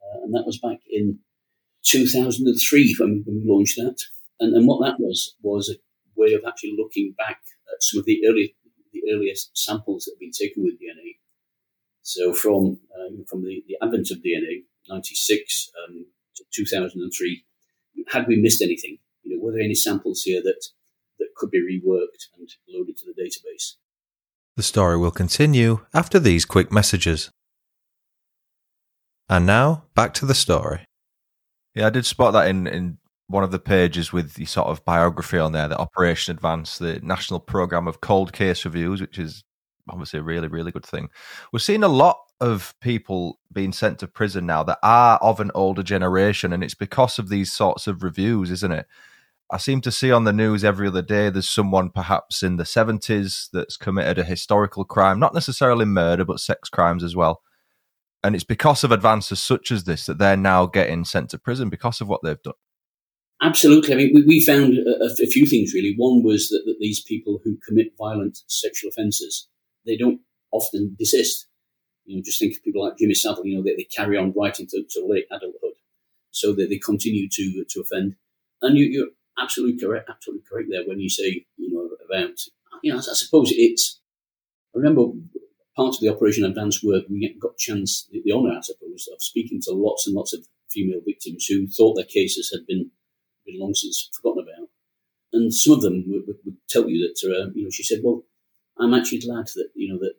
Uh, 0.04 0.23
and 0.23 0.34
that 0.36 0.45
was 0.45 0.60
back 0.60 0.80
in 0.89 1.19
2003 1.84 2.95
when, 2.99 3.23
when 3.26 3.38
we 3.38 3.43
launched 3.45 3.78
that. 3.78 3.97
And, 4.39 4.56
and 4.56 4.67
what 4.67 4.86
that 4.86 4.99
was, 4.99 5.36
was 5.41 5.69
a 5.69 5.76
way 6.23 6.33
of 6.33 6.41
actually 6.47 6.75
looking 6.77 7.13
back 7.17 7.41
at 7.67 7.81
some 7.81 7.99
of 7.99 8.05
the 8.05 8.23
early, 8.27 8.55
the 8.91 9.01
earliest 9.13 9.51
samples 9.57 10.05
that 10.05 10.13
have 10.15 10.19
been 10.19 10.31
taken 10.31 10.63
with 10.63 10.75
DNA. 10.75 11.19
So 12.01 12.33
from, 12.33 12.79
uh, 12.91 13.23
from 13.29 13.43
the, 13.43 13.63
the 13.67 13.77
advent 13.81 14.12
of 14.12 14.17
DNA, 14.17 14.65
96 14.89 15.69
um, 15.88 16.05
to 16.36 16.43
2003, 16.53 17.45
had 18.12 18.27
we 18.27 18.41
missed 18.41 18.62
anything? 18.62 18.97
You 19.23 19.38
know, 19.38 19.43
were 19.43 19.51
there 19.53 19.62
any 19.62 19.75
samples 19.75 20.23
here 20.23 20.41
that 20.41 20.62
that 21.19 21.36
could 21.36 21.51
be 21.51 21.59
reworked 21.59 22.27
and 22.38 22.49
loaded 22.69 22.97
to 22.97 23.05
the 23.05 23.21
database. 23.21 23.73
The 24.55 24.63
story 24.63 24.97
will 24.97 25.12
continue 25.12 25.86
after 25.93 26.19
these 26.19 26.45
quick 26.45 26.71
messages. 26.71 27.31
And 29.29 29.45
now, 29.45 29.86
back 29.95 30.13
to 30.15 30.25
the 30.25 30.36
story. 30.36 30.86
Yeah, 31.73 31.88
I 31.88 31.89
did 31.89 32.05
spot 32.05 32.33
that 32.33 32.47
in, 32.47 32.67
in 32.67 32.97
one 33.27 33.43
of 33.43 33.51
the 33.51 33.59
pages 33.59 34.12
with 34.12 34.33
the 34.33 34.45
sort 34.45 34.67
of 34.67 34.83
biography 34.86 35.38
on 35.38 35.51
there, 35.51 35.67
the 35.67 35.77
Operation 35.77 36.36
Advance, 36.36 36.77
the 36.77 36.99
National 37.01 37.39
Programme 37.39 37.88
of 37.88 38.01
Cold 38.01 38.33
Case 38.33 38.65
Reviews, 38.65 39.01
which 39.01 39.17
is 39.17 39.43
obviously 39.89 40.19
a 40.19 40.23
really, 40.23 40.47
really 40.47 40.71
good 40.71 40.86
thing. 40.86 41.09
We're 41.51 41.59
seeing 41.59 41.83
a 41.83 41.88
lot 41.88 42.17
of 42.39 42.75
people 42.81 43.39
being 43.51 43.71
sent 43.71 43.99
to 43.99 44.07
prison 44.07 44.45
now 44.45 44.63
that 44.63 44.79
are 44.83 45.17
of 45.17 45.39
an 45.39 45.51
older 45.55 45.83
generation, 45.83 46.53
and 46.53 46.63
it's 46.63 46.75
because 46.75 47.17
of 47.17 47.29
these 47.29 47.51
sorts 47.51 47.88
of 47.88 48.03
reviews, 48.03 48.51
isn't 48.51 48.71
it? 48.71 48.88
I 49.49 49.57
seem 49.57 49.81
to 49.81 49.91
see 49.91 50.12
on 50.12 50.23
the 50.23 50.33
news 50.33 50.63
every 50.63 50.88
other 50.88 51.01
day 51.01 51.29
there's 51.29 51.49
someone 51.49 51.89
perhaps 51.91 52.41
in 52.41 52.57
the 52.57 52.63
70s 52.63 53.49
that's 53.53 53.77
committed 53.77 54.17
a 54.17 54.23
historical 54.23 54.83
crime, 54.83 55.19
not 55.19 55.33
necessarily 55.33 55.86
murder, 55.86 56.25
but 56.25 56.39
sex 56.39 56.69
crimes 56.69 57.03
as 57.03 57.15
well. 57.15 57.41
And 58.23 58.36
it's 58.36 58.43
because 58.43 58.83
of 58.83 58.91
advances 58.91 59.41
such 59.41 59.71
as 59.71 59.83
this 59.83 60.05
that 60.05 60.17
they're 60.17 60.38
now 60.38 60.65
getting 60.65 61.03
sent 61.03 61.29
to 61.31 61.38
prison 61.38 61.69
because 61.69 62.01
of 62.01 62.07
what 62.07 62.21
they've 62.23 62.41
done. 62.41 62.53
Absolutely. 63.43 63.93
I 63.93 63.97
mean, 63.97 64.12
we, 64.15 64.23
we 64.25 64.45
found 64.45 64.73
a, 64.77 65.06
a, 65.21 65.27
few 65.27 65.45
things 65.45 65.73
really. 65.73 65.93
One 65.97 66.23
was 66.23 66.47
that, 66.49 66.63
that 66.65 66.77
these 66.79 67.03
people 67.03 67.41
who 67.43 67.58
commit 67.67 67.93
violent 67.97 68.39
sexual 68.47 68.89
offences, 68.89 69.49
they 69.86 69.97
don't 69.97 70.21
often 70.51 70.95
desist. 70.97 71.47
You 72.06 72.15
know, 72.15 72.23
just 72.23 72.39
think 72.39 72.56
of 72.56 72.63
people 72.63 72.86
like 72.86 72.97
Jimmy 72.97 73.13
Savile, 73.13 73.45
you 73.45 73.58
know, 73.58 73.63
they, 73.63 73.75
they 73.75 73.84
carry 73.84 74.17
on 74.17 74.34
right 74.36 74.58
into 74.58 74.86
late 75.06 75.25
adulthood. 75.29 75.73
So 76.32 76.53
that 76.53 76.69
they 76.69 76.79
continue 76.79 77.27
to 77.29 77.65
to 77.69 77.82
offend. 77.82 78.15
And 78.62 78.77
you, 78.77 78.86
you're 78.86 79.10
absolutely 79.38 79.79
correct, 79.79 80.10
absolutely 80.10 80.43
correct 80.49 80.69
there 80.71 80.88
when 80.88 80.99
you 80.99 81.10
say, 81.10 81.45
you 81.58 81.71
know, 81.71 81.89
about, 82.08 82.39
you 82.82 82.91
know, 82.91 82.97
I 82.97 83.01
suppose 83.01 83.51
it's. 83.53 83.99
I 84.73 84.79
remember 84.79 85.12
part 85.75 85.95
of 85.95 85.99
the 85.99 86.10
Operation 86.10 86.45
Advance 86.45 86.84
work, 86.84 87.03
we 87.10 87.36
got 87.39 87.58
chance, 87.58 88.08
the 88.12 88.32
honour, 88.32 88.58
I 88.58 88.62
suppose, 88.62 89.08
of 89.13 89.21
speaking 89.21 89.60
to 89.63 89.73
lots 89.73 90.08
and 90.08 90.15
lots 90.15 90.34
of 90.34 90.45
female 90.71 91.01
victims 91.06 91.45
who 91.45 91.67
thought 91.67 91.95
their 91.95 92.06
cases 92.06 92.51
had 92.51 92.65
been, 92.65 92.89
been 93.45 93.60
long 93.60 93.73
since 93.73 94.10
forgotten 94.13 94.43
about. 94.43 94.69
And 95.34 95.53
some 95.53 95.73
of 95.73 95.82
them 95.82 96.03
would, 96.08 96.27
would, 96.27 96.38
would 96.45 96.58
tell 96.69 96.89
you 96.89 97.08
that, 97.08 97.27
uh, 97.27 97.51
you 97.56 97.63
know, 97.63 97.69
she 97.69 97.84
said, 97.84 97.99
well, 98.03 98.23
I'm 98.77 98.93
actually 98.93 99.19
glad 99.19 99.47
that, 99.56 99.69
you 99.75 99.91
know, 99.91 99.99
that 99.99 100.13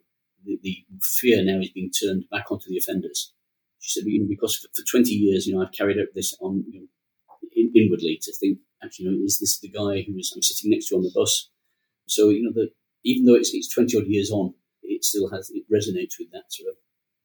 the, 0.45 0.59
the, 0.63 0.85
fear 1.03 1.43
now 1.43 1.61
is 1.61 1.71
being 1.71 1.91
turned 1.91 2.25
back 2.31 2.51
onto 2.51 2.69
the 2.69 2.79
offenders. 2.79 3.33
She 3.81 3.93
said, 3.93 4.07
you 4.07 4.21
know, 4.21 4.27
because 4.29 4.57
for, 4.57 4.69
for 4.75 4.87
20 4.87 5.11
years, 5.11 5.47
you 5.47 5.55
know, 5.55 5.63
I've 5.63 5.73
carried 5.73 5.99
out 5.99 6.09
this 6.15 6.37
on, 6.41 6.65
you 6.69 6.81
know, 6.81 6.87
in, 7.55 7.73
inwardly 7.75 8.19
to 8.23 8.33
think, 8.33 8.59
actually, 8.83 9.07
you 9.07 9.11
know, 9.13 9.25
is 9.25 9.39
this 9.39 9.61
the 9.61 9.69
guy 9.69 10.03
who 10.03 10.17
is 10.19 10.33
I'm 10.35 10.43
sitting 10.43 10.71
next 10.71 10.89
to 10.89 10.97
on 10.97 11.03
the 11.03 11.13
bus? 11.15 11.51
So, 12.07 12.31
you 12.31 12.43
know, 12.43 12.53
the, 12.53 12.71
even 13.05 13.25
though 13.25 13.35
it's, 13.35 13.53
it's 13.55 13.73
20 13.73 13.97
odd 13.99 14.07
years 14.07 14.31
on, 14.31 14.55
it 14.83 15.05
still 15.05 15.31
has, 15.31 15.51
it 15.55 15.65
resonates 15.73 16.19
with 16.19 16.31
that 16.33 16.45
sort 16.51 16.71
of 16.71 16.77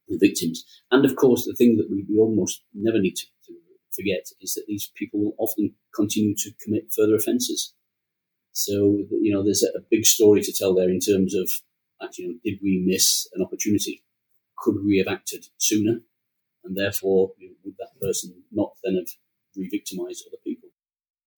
the 0.08 0.18
victims. 0.20 0.66
And 0.92 1.06
of 1.06 1.16
course, 1.16 1.46
the 1.46 1.56
thing 1.56 1.78
that 1.78 1.90
we, 1.90 2.06
we 2.10 2.20
almost 2.20 2.64
never 2.74 3.00
need 3.00 3.16
to, 3.16 3.26
to 3.48 3.54
forget 3.96 4.28
is 4.42 4.54
that 4.54 4.66
these 4.68 4.92
people 4.96 5.20
will 5.20 5.36
often 5.38 5.76
continue 5.94 6.36
to 6.36 6.52
commit 6.64 6.94
further 6.96 7.16
offences. 7.16 7.74
So, 8.52 8.74
you 9.22 9.34
know, 9.34 9.44
there's 9.44 9.64
a, 9.64 9.80
big 9.90 10.06
story 10.06 10.42
to 10.42 10.54
tell 10.54 10.76
there 10.76 10.90
in 10.90 11.00
terms 11.00 11.34
of 11.36 11.50
you 12.18 12.28
know, 12.28 12.34
did 12.44 12.60
we 12.62 12.84
miss 12.86 13.28
an 13.34 13.44
opportunity? 13.44 14.04
Could 14.58 14.76
we 14.86 14.98
have 14.98 15.14
acted 15.14 15.46
sooner? 15.58 16.00
And 16.64 16.76
therefore, 16.76 17.32
you 17.38 17.50
know, 17.50 17.56
would 17.64 17.76
that 17.80 18.00
person 18.02 18.44
not 18.52 18.72
then 18.84 18.96
have 18.96 19.08
re-victimized 19.56 20.26
other 20.28 20.38
people? 20.44 20.70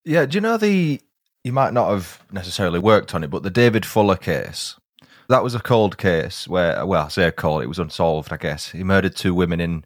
Yeah, 0.04 0.26
do 0.26 0.36
you 0.36 0.40
know 0.40 0.56
the? 0.56 1.00
You 1.44 1.52
might 1.52 1.72
not 1.72 1.90
have 1.90 2.24
necessarily 2.30 2.78
worked 2.78 3.14
on 3.14 3.24
it, 3.24 3.30
but 3.30 3.42
the 3.42 3.50
David 3.50 3.84
Fuller 3.84 4.16
case. 4.16 4.76
That 5.28 5.42
was 5.42 5.54
a 5.54 5.60
cold 5.60 5.98
case 5.98 6.46
where, 6.46 6.84
well, 6.84 7.06
I 7.06 7.08
say 7.08 7.24
a 7.24 7.32
cold, 7.32 7.62
it 7.62 7.68
was 7.68 7.78
unsolved, 7.78 8.32
I 8.32 8.36
guess. 8.36 8.70
He 8.70 8.84
murdered 8.84 9.16
two 9.16 9.34
women 9.34 9.60
in, 9.60 9.84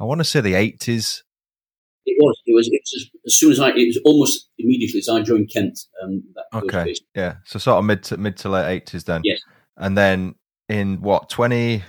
I 0.00 0.04
want 0.04 0.18
to 0.20 0.24
say 0.24 0.40
the 0.40 0.54
80s. 0.54 1.22
It 2.10 2.16
was. 2.20 2.40
It 2.46 2.54
was. 2.54 2.68
It 2.68 2.80
was 2.82 3.10
as 3.26 3.34
soon 3.36 3.52
as 3.52 3.60
I. 3.60 3.70
It 3.70 3.86
was 3.86 4.00
almost 4.04 4.48
immediately 4.58 4.98
as 4.98 5.08
I 5.08 5.22
joined 5.22 5.50
Kent. 5.52 5.78
Um, 6.02 6.22
okay. 6.54 6.94
Yeah. 7.14 7.36
So 7.44 7.58
sort 7.58 7.78
of 7.78 7.84
mid 7.84 8.02
to 8.04 8.16
mid 8.16 8.36
to 8.38 8.48
late 8.48 8.70
eighties 8.70 9.04
then. 9.04 9.22
Yes. 9.24 9.40
And 9.76 9.96
then 9.96 10.34
in 10.68 11.00
what 11.00 11.30
twenty, 11.30 11.82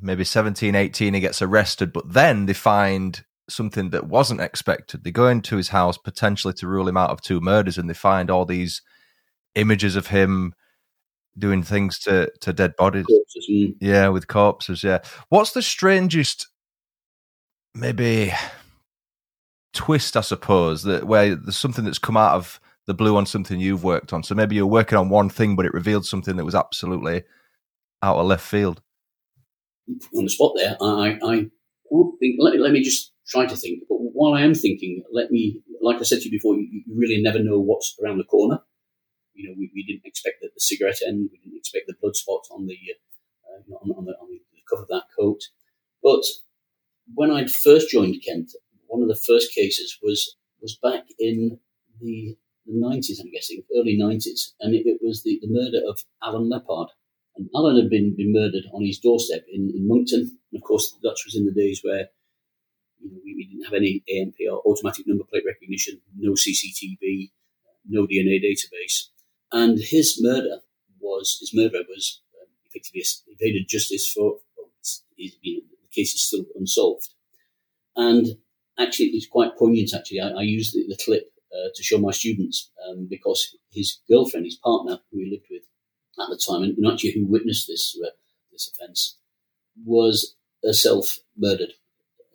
maybe 0.00 0.24
17, 0.24 0.74
18, 0.74 1.14
he 1.14 1.20
gets 1.20 1.40
arrested. 1.42 1.92
But 1.92 2.12
then 2.12 2.46
they 2.46 2.52
find 2.52 3.24
something 3.48 3.90
that 3.90 4.06
wasn't 4.06 4.40
expected. 4.40 5.04
They 5.04 5.10
go 5.10 5.28
into 5.28 5.56
his 5.56 5.68
house 5.68 5.98
potentially 5.98 6.54
to 6.54 6.66
rule 6.66 6.88
him 6.88 6.96
out 6.96 7.10
of 7.10 7.22
two 7.22 7.40
murders, 7.40 7.78
and 7.78 7.88
they 7.88 7.94
find 7.94 8.30
all 8.30 8.44
these 8.44 8.82
images 9.54 9.96
of 9.96 10.08
him 10.08 10.54
doing 11.36 11.62
things 11.62 11.98
to 12.00 12.30
to 12.40 12.52
dead 12.52 12.74
bodies. 12.76 13.06
Corpses, 13.06 13.48
mm. 13.50 13.74
Yeah, 13.80 14.08
with 14.08 14.28
corpses. 14.28 14.82
Yeah. 14.82 14.98
What's 15.28 15.52
the 15.52 15.62
strangest, 15.62 16.48
maybe 17.74 18.32
twist? 19.74 20.16
I 20.16 20.22
suppose 20.22 20.84
that 20.84 21.06
where 21.06 21.34
there's 21.34 21.56
something 21.56 21.84
that's 21.84 21.98
come 21.98 22.16
out 22.16 22.34
of 22.34 22.60
the 22.86 22.94
blue 22.94 23.16
on 23.16 23.26
something 23.26 23.60
you've 23.60 23.84
worked 23.84 24.12
on. 24.12 24.22
So 24.22 24.34
maybe 24.34 24.56
you're 24.56 24.66
working 24.66 24.98
on 24.98 25.08
one 25.08 25.28
thing, 25.28 25.56
but 25.56 25.66
it 25.66 25.74
revealed 25.74 26.06
something 26.06 26.36
that 26.36 26.44
was 26.44 26.54
absolutely 26.54 27.24
out 28.02 28.16
of 28.16 28.26
left 28.26 28.46
field. 28.46 28.82
On 30.16 30.24
the 30.24 30.30
spot 30.30 30.52
there, 30.56 30.76
I, 30.80 31.18
I 31.22 31.46
think. 32.20 32.36
Let, 32.38 32.58
let 32.58 32.72
me 32.72 32.82
just 32.82 33.12
try 33.26 33.46
to 33.46 33.56
think. 33.56 33.84
But 33.88 33.96
while 33.96 34.34
I 34.34 34.42
am 34.42 34.54
thinking, 34.54 35.02
let 35.12 35.30
me, 35.30 35.62
like 35.82 35.98
I 35.98 36.02
said 36.02 36.20
to 36.20 36.24
you 36.24 36.30
before, 36.30 36.56
you, 36.56 36.68
you 36.70 36.82
really 36.96 37.20
never 37.22 37.38
know 37.38 37.58
what's 37.58 37.96
around 38.02 38.18
the 38.18 38.24
corner. 38.24 38.60
You 39.34 39.48
know, 39.48 39.54
we, 39.58 39.70
we 39.74 39.84
didn't 39.84 40.06
expect 40.06 40.36
that 40.42 40.50
the 40.54 40.60
cigarette 40.60 41.00
end. 41.06 41.28
We 41.32 41.38
didn't 41.38 41.58
expect 41.58 41.86
the 41.86 41.94
blood 42.00 42.16
spot 42.16 42.42
on 42.50 42.66
the, 42.66 42.76
uh, 43.44 43.74
on, 43.76 43.90
on, 43.90 44.04
the, 44.04 44.12
on 44.12 44.28
the 44.30 44.40
cover 44.70 44.82
of 44.82 44.88
that 44.88 45.04
coat. 45.18 45.40
But 46.02 46.24
when 47.14 47.30
I'd 47.30 47.50
first 47.50 47.90
joined 47.90 48.22
Kent, 48.26 48.52
one 48.94 49.02
of 49.02 49.08
the 49.08 49.24
first 49.26 49.52
cases 49.52 49.98
was 50.00 50.36
was 50.62 50.78
back 50.80 51.02
in 51.18 51.58
the, 52.00 52.36
90s, 52.66 53.20
I'm 53.20 53.30
guessing, 53.30 53.62
early 53.76 53.98
90s, 54.00 54.52
and 54.60 54.74
it, 54.74 54.86
it 54.86 54.98
was 55.02 55.22
the, 55.22 55.38
the 55.42 55.48
murder 55.50 55.86
of 55.86 55.98
Alan 56.22 56.48
Lepard. 56.48 56.88
And 57.36 57.50
Alan 57.54 57.76
had 57.76 57.90
been, 57.90 58.16
been 58.16 58.32
murdered 58.32 58.64
on 58.72 58.86
his 58.86 58.98
doorstep 58.98 59.44
in, 59.52 59.70
in 59.74 59.86
Monkton. 59.86 60.38
And 60.50 60.58
of 60.58 60.62
course, 60.62 60.96
that 61.02 61.18
was 61.26 61.36
in 61.36 61.44
the 61.44 61.52
days 61.52 61.80
where 61.84 62.06
you 63.00 63.10
know, 63.10 63.18
we, 63.22 63.34
we, 63.36 63.46
didn't 63.50 63.64
have 63.64 63.74
any 63.74 64.02
ANPR 64.08 64.54
or 64.54 64.62
automatic 64.64 65.04
number 65.06 65.24
plate 65.24 65.44
recognition, 65.46 66.00
no 66.16 66.32
CCTV, 66.32 67.32
no 67.86 68.06
DNA 68.06 68.40
database. 68.40 69.08
And 69.52 69.78
his 69.78 70.18
murder 70.22 70.60
was, 71.00 71.36
his 71.40 71.52
murderer 71.52 71.84
was 71.86 72.22
um, 72.40 72.48
effectively 72.64 73.04
evaded 73.28 73.68
justice 73.68 74.10
for, 74.10 74.38
you 75.16 75.30
know, 75.42 75.60
the 75.82 75.94
case 75.94 76.14
is 76.14 76.26
still 76.26 76.46
unsolved. 76.56 77.10
And 77.94 78.38
actually, 78.78 79.06
it's 79.06 79.26
quite 79.26 79.56
poignant, 79.58 79.90
actually. 79.94 80.20
I, 80.20 80.30
I 80.30 80.42
used 80.42 80.74
the, 80.74 80.86
the 80.88 80.98
clip 81.04 81.30
uh, 81.52 81.68
to 81.74 81.82
show 81.82 81.98
my 81.98 82.10
students 82.10 82.70
um, 82.88 83.06
because 83.08 83.56
his 83.70 84.00
girlfriend, 84.10 84.46
his 84.46 84.56
partner, 84.56 84.98
who 85.10 85.18
he 85.18 85.30
lived 85.30 85.46
with 85.50 85.62
at 86.20 86.30
the 86.30 86.40
time, 86.48 86.62
and, 86.62 86.76
actually 86.86 87.12
who 87.12 87.26
witnessed 87.26 87.66
this, 87.68 87.96
uh, 88.04 88.10
this 88.52 88.70
offence, 88.72 89.18
was 89.84 90.36
herself 90.64 91.18
murdered 91.36 91.72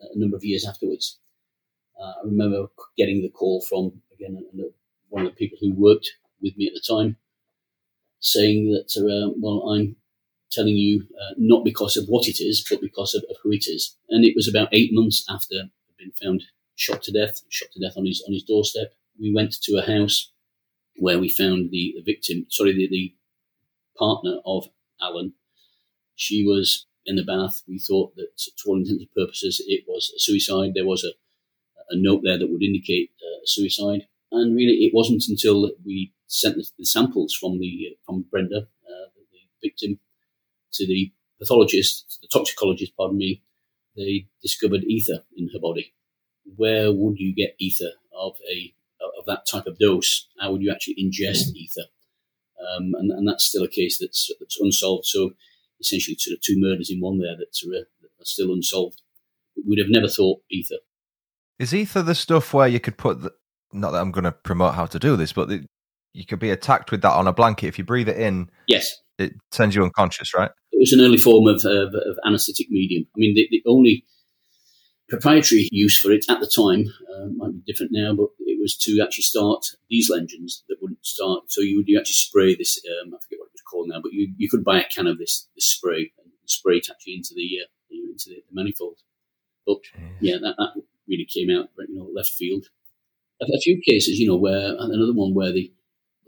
a 0.01 0.17
number 0.17 0.35
of 0.35 0.43
years 0.43 0.65
afterwards. 0.65 1.19
Uh, 1.99 2.13
I 2.23 2.25
remember 2.25 2.67
getting 2.97 3.21
the 3.21 3.29
call 3.29 3.61
from, 3.61 4.01
again, 4.13 4.41
one 5.09 5.25
of 5.25 5.31
the 5.31 5.35
people 5.35 5.57
who 5.59 5.73
worked 5.73 6.09
with 6.41 6.55
me 6.55 6.67
at 6.67 6.73
the 6.73 6.83
time, 6.87 7.17
saying 8.21 8.71
that, 8.71 8.97
uh, 8.97 9.33
well, 9.37 9.69
I'm 9.69 9.95
telling 10.51 10.75
you 10.75 11.05
uh, 11.21 11.33
not 11.37 11.63
because 11.63 11.97
of 11.97 12.05
what 12.07 12.27
it 12.27 12.41
is, 12.41 12.65
but 12.69 12.81
because 12.81 13.13
of, 13.13 13.23
of, 13.29 13.35
who 13.43 13.51
it 13.51 13.65
is. 13.67 13.95
And 14.09 14.25
it 14.25 14.33
was 14.35 14.47
about 14.47 14.69
eight 14.71 14.91
months 14.93 15.23
after 15.29 15.69
been 15.99 16.11
found 16.11 16.43
shot 16.75 17.03
to 17.03 17.11
death, 17.11 17.41
shot 17.49 17.69
to 17.73 17.79
death 17.79 17.97
on 17.97 18.05
his 18.05 18.23
on 18.25 18.33
his 18.33 18.43
doorstep. 18.43 18.93
We 19.19 19.33
went 19.33 19.53
to 19.63 19.77
a 19.77 19.85
house 19.85 20.31
where 20.95 21.19
we 21.19 21.29
found 21.29 21.71
the, 21.71 21.93
the 21.95 22.03
victim, 22.03 22.45
sorry, 22.49 22.73
the, 22.73 22.87
the 22.89 23.15
partner 23.97 24.37
of 24.45 24.67
Alan. 25.01 25.33
She 26.15 26.45
was 26.45 26.87
in 27.05 27.15
the 27.15 27.23
bath. 27.23 27.63
We 27.67 27.79
thought 27.79 28.15
that, 28.15 28.29
to 28.37 28.51
all 28.67 28.77
intents 28.77 29.03
and 29.03 29.11
purposes, 29.15 29.63
it 29.67 29.85
was 29.87 30.11
a 30.15 30.19
suicide. 30.19 30.71
There 30.75 30.85
was 30.85 31.03
a, 31.03 31.11
a 31.89 31.97
note 31.97 32.21
there 32.23 32.37
that 32.37 32.49
would 32.49 32.63
indicate 32.63 33.11
uh, 33.21 33.41
suicide. 33.45 34.07
And 34.31 34.55
really, 34.55 34.85
it 34.85 34.91
wasn't 34.93 35.23
until 35.27 35.71
we 35.85 36.13
sent 36.27 36.55
the, 36.55 36.65
the 36.77 36.85
samples 36.85 37.33
from 37.33 37.59
the 37.59 37.97
from 38.05 38.25
Brenda, 38.29 38.57
uh, 38.57 39.09
the 39.15 39.67
victim, 39.67 39.99
to 40.73 40.85
the 40.85 41.11
pathologist, 41.39 42.09
to 42.11 42.17
the 42.21 42.27
toxicologist, 42.31 42.95
pardon 42.95 43.17
me, 43.17 43.41
they 43.95 44.27
discovered 44.41 44.83
ether 44.83 45.23
in 45.35 45.49
her 45.53 45.59
body. 45.59 45.93
Where 46.55 46.91
would 46.91 47.19
you 47.19 47.33
get 47.33 47.55
ether 47.59 47.91
of 48.13 48.35
a 48.51 48.73
of 49.17 49.25
that 49.25 49.45
type 49.45 49.65
of 49.65 49.79
dose? 49.79 50.27
How 50.39 50.51
would 50.51 50.61
you 50.61 50.71
actually 50.71 50.95
ingest 50.95 51.53
ether? 51.55 51.83
Um, 52.59 52.93
and, 52.95 53.11
and, 53.11 53.27
that's 53.27 53.45
still 53.45 53.63
a 53.63 53.69
case 53.69 53.97
that's 53.99 54.29
that's 54.39 54.59
unsolved. 54.59 55.05
So 55.05 55.31
essentially, 55.79 56.17
sort 56.17 56.35
of 56.35 56.41
two 56.41 56.55
murders 56.57 56.89
in 56.89 56.99
one 56.99 57.19
there 57.19 57.37
that 57.37 57.57
are, 57.65 57.85
that 58.01 58.21
are 58.21 58.25
still 58.25 58.51
unsolved. 58.51 59.01
We'd 59.65 59.79
have 59.79 59.89
never 59.89 60.07
thought 60.07 60.41
ether. 60.49 60.75
Is 61.57 61.73
ether 61.73 62.01
the 62.01 62.15
stuff 62.15 62.53
where 62.53 62.67
you 62.67 62.79
could 62.79 62.97
put 62.97 63.21
the, 63.21 63.31
not 63.73 63.91
that 63.91 64.01
I'm 64.01 64.11
going 64.11 64.23
to 64.25 64.31
promote 64.31 64.75
how 64.75 64.85
to 64.87 64.99
do 64.99 65.15
this, 65.15 65.33
but 65.33 65.49
the, 65.49 65.65
you 66.13 66.25
could 66.25 66.39
be 66.39 66.49
attacked 66.49 66.91
with 66.91 67.01
that 67.01 67.13
on 67.13 67.27
a 67.27 67.33
blanket. 67.33 67.67
If 67.67 67.77
you 67.77 67.83
breathe 67.83 68.09
it 68.09 68.17
in, 68.17 68.49
yes, 68.67 68.93
it 69.17 69.33
sends 69.51 69.75
you 69.75 69.83
unconscious, 69.83 70.33
right? 70.33 70.51
It 70.79 70.83
was 70.83 70.93
an 70.93 71.01
early 71.01 71.17
form 71.17 71.47
of, 71.47 71.65
of, 71.65 71.93
of 71.93 72.17
anaesthetic 72.25 72.67
medium. 72.69 73.05
I 73.15 73.17
mean, 73.17 73.35
the, 73.35 73.47
the, 73.51 73.61
only 73.67 74.05
proprietary 75.09 75.67
use 75.71 75.99
for 75.99 76.11
it 76.11 76.25
at 76.29 76.39
the 76.39 76.47
time 76.47 76.85
uh, 77.11 77.27
might 77.35 77.51
be 77.51 77.71
different 77.71 77.91
now, 77.93 78.13
but 78.15 78.29
it 78.39 78.57
was 78.61 78.77
to 78.77 79.01
actually 79.03 79.23
start 79.23 79.65
diesel 79.89 80.15
engines 80.15 80.63
that 80.69 80.77
wouldn't 80.81 81.05
start. 81.05 81.51
So 81.51 81.61
you 81.61 81.77
would 81.77 81.87
you 81.87 81.99
actually 81.99 82.13
spray 82.13 82.55
this. 82.55 82.79
Um, 82.87 83.13
I 83.13 83.17
forget 83.21 83.39
what 83.39 83.47
it 83.47 83.59
was 83.59 83.69
called 83.69 83.89
now, 83.89 83.99
but 84.01 84.13
you, 84.13 84.33
you 84.37 84.49
could 84.49 84.63
buy 84.63 84.79
a 84.79 84.87
can 84.87 85.07
of 85.07 85.17
this 85.17 85.49
this 85.55 85.65
spray 85.65 86.13
and 86.23 86.31
spray 86.45 86.77
it 86.77 86.87
actually 86.89 87.15
into 87.15 87.33
the 87.35 87.59
uh, 87.63 87.67
into 87.91 88.29
the, 88.29 88.35
the 88.35 88.53
manifold. 88.53 88.99
But 89.67 89.79
yeah, 90.21 90.37
that, 90.41 90.55
that 90.57 90.81
really 91.07 91.27
came 91.27 91.49
out 91.49 91.69
you 91.89 91.97
know 91.97 92.09
left 92.13 92.29
field 92.29 92.67
a, 93.41 93.45
a 93.45 93.59
few 93.59 93.81
cases, 93.81 94.19
you 94.19 94.27
know, 94.27 94.37
where 94.37 94.75
another 94.77 95.13
one 95.13 95.33
where 95.33 95.51
the 95.51 95.71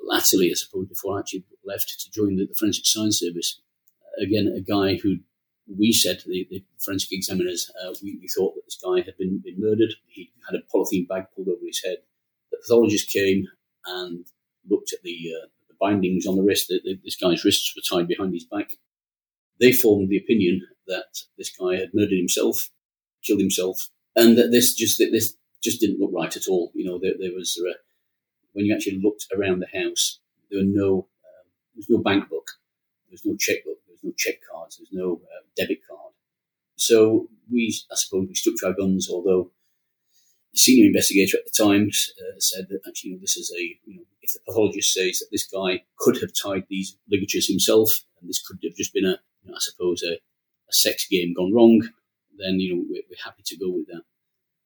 latterly, 0.04 0.50
I 0.52 0.56
suppose, 0.56 0.88
before 0.88 1.18
I 1.18 1.20
actually 1.20 1.46
left 1.66 2.00
to 2.00 2.12
join 2.12 2.36
the, 2.36 2.46
the 2.46 2.56
forensic 2.56 2.86
science 2.86 3.20
service, 3.20 3.62
again, 4.20 4.54
a 4.56 4.62
guy 4.62 4.98
who 4.98 5.18
we 5.78 5.92
said 5.92 6.22
the, 6.26 6.48
the 6.50 6.64
forensic 6.80 7.12
examiners, 7.12 7.72
uh, 7.84 7.94
we, 8.04 8.18
we, 8.20 8.28
thought 8.28 8.56
that 8.56 8.66
this 8.66 8.80
guy 8.84 8.98
had 8.98 9.18
been, 9.18 9.42
been 9.44 9.60
murdered. 9.60 9.94
He 10.08 10.32
had 10.50 10.60
a 10.60 10.64
polythene 10.76 11.08
bag 11.08 11.26
pulled 11.36 11.48
over 11.48 11.66
his 11.66 11.82
head. 11.84 11.98
The 12.52 12.58
pathologist 12.58 13.12
came 13.12 13.48
and 13.86 14.26
looked 14.70 14.94
at 14.94 15.02
the, 15.04 15.34
uh, 15.36 15.48
the 15.70 15.76
bindings 15.80 16.26
on 16.26 16.36
the 16.36 16.44
wrist. 16.44 16.68
The, 16.68 16.82
the, 16.84 17.00
this 17.04 17.16
guy's 17.16 17.46
wrists 17.46 17.74
were 17.76 17.98
tied 17.98 18.08
behind 18.08 18.34
his 18.34 18.46
back. 18.46 18.72
They 19.60 19.72
formed 19.72 20.10
the 20.10 20.18
opinion 20.18 20.62
that 20.88 21.24
this 21.38 21.52
guy 21.56 21.76
had 21.78 21.94
murdered 21.94 22.18
himself, 22.18 22.70
killed 23.24 23.40
himself, 23.40 23.90
and 24.16 24.38
that 24.38 24.52
this 24.52 24.74
just 24.74 24.98
that 24.98 25.12
this 25.12 25.36
just 25.64 25.80
didn't 25.80 26.00
look 26.00 26.12
right 26.14 26.36
at 26.36 26.48
all. 26.50 26.72
You 26.74 26.86
know, 26.86 27.00
there, 27.00 27.14
there 27.20 27.32
was 27.34 27.62
uh, 27.64 27.74
when 28.54 28.66
you 28.66 28.74
actually 28.74 29.00
looked 29.02 29.28
around 29.36 29.60
the 29.60 29.80
house, 29.80 30.20
there 30.50 30.60
were 30.60 30.66
no 30.68 31.08
um, 31.24 31.52
There's 31.76 31.90
no 31.90 32.00
bank 32.00 32.28
book. 32.30 32.52
There's 33.10 33.26
no 33.26 33.36
checkbook. 33.38 33.78
No 34.04 34.12
check 34.18 34.36
cards. 34.52 34.78
There's 34.78 34.90
no 34.92 35.22
uh, 35.24 35.44
debit 35.56 35.80
card. 35.88 36.14
So 36.76 37.28
we, 37.52 37.76
I 37.92 37.96
suppose, 37.96 38.28
we 38.28 38.36
stuck 38.36 38.56
to 38.58 38.68
our 38.68 38.74
guns. 38.74 39.08
Although 39.10 39.52
the 40.54 40.60
senior 40.60 40.88
investigator 40.88 41.38
at 41.38 41.46
the 41.46 41.64
time 41.64 41.90
uh, 41.90 42.40
said 42.40 42.68
that 42.70 42.82
actually, 42.88 43.12
you 43.12 43.16
know, 43.16 43.22
this 43.22 43.38
is 43.38 43.54
a, 43.56 43.62
you 43.86 43.98
know, 43.98 44.04
if 44.22 44.34
the 44.34 44.40
pathologist 44.48 44.94
says 44.94 45.20
that 45.20 45.28
this 45.32 45.46
guy 45.46 45.84
could 45.98 46.20
have 46.22 46.32
tied 46.34 46.66
these 46.70 46.98
ligatures 47.10 47.48
himself, 47.48 48.04
and 48.20 48.30
this 48.30 48.42
could 48.46 48.58
have 48.64 48.76
just 48.76 48.94
been 48.94 49.06
a, 49.06 49.20
you 49.44 49.52
know, 49.52 49.56
I 49.56 49.60
suppose, 49.60 50.04
a, 50.04 50.14
a, 50.14 50.74
sex 50.74 51.08
game 51.10 51.34
gone 51.34 51.54
wrong, 51.54 51.82
then 52.38 52.60
you 52.60 52.76
know 52.76 52.84
we're, 52.90 53.04
we're 53.10 53.24
happy 53.24 53.44
to 53.46 53.58
go 53.58 53.70
with 53.70 53.88
that. 53.88 54.04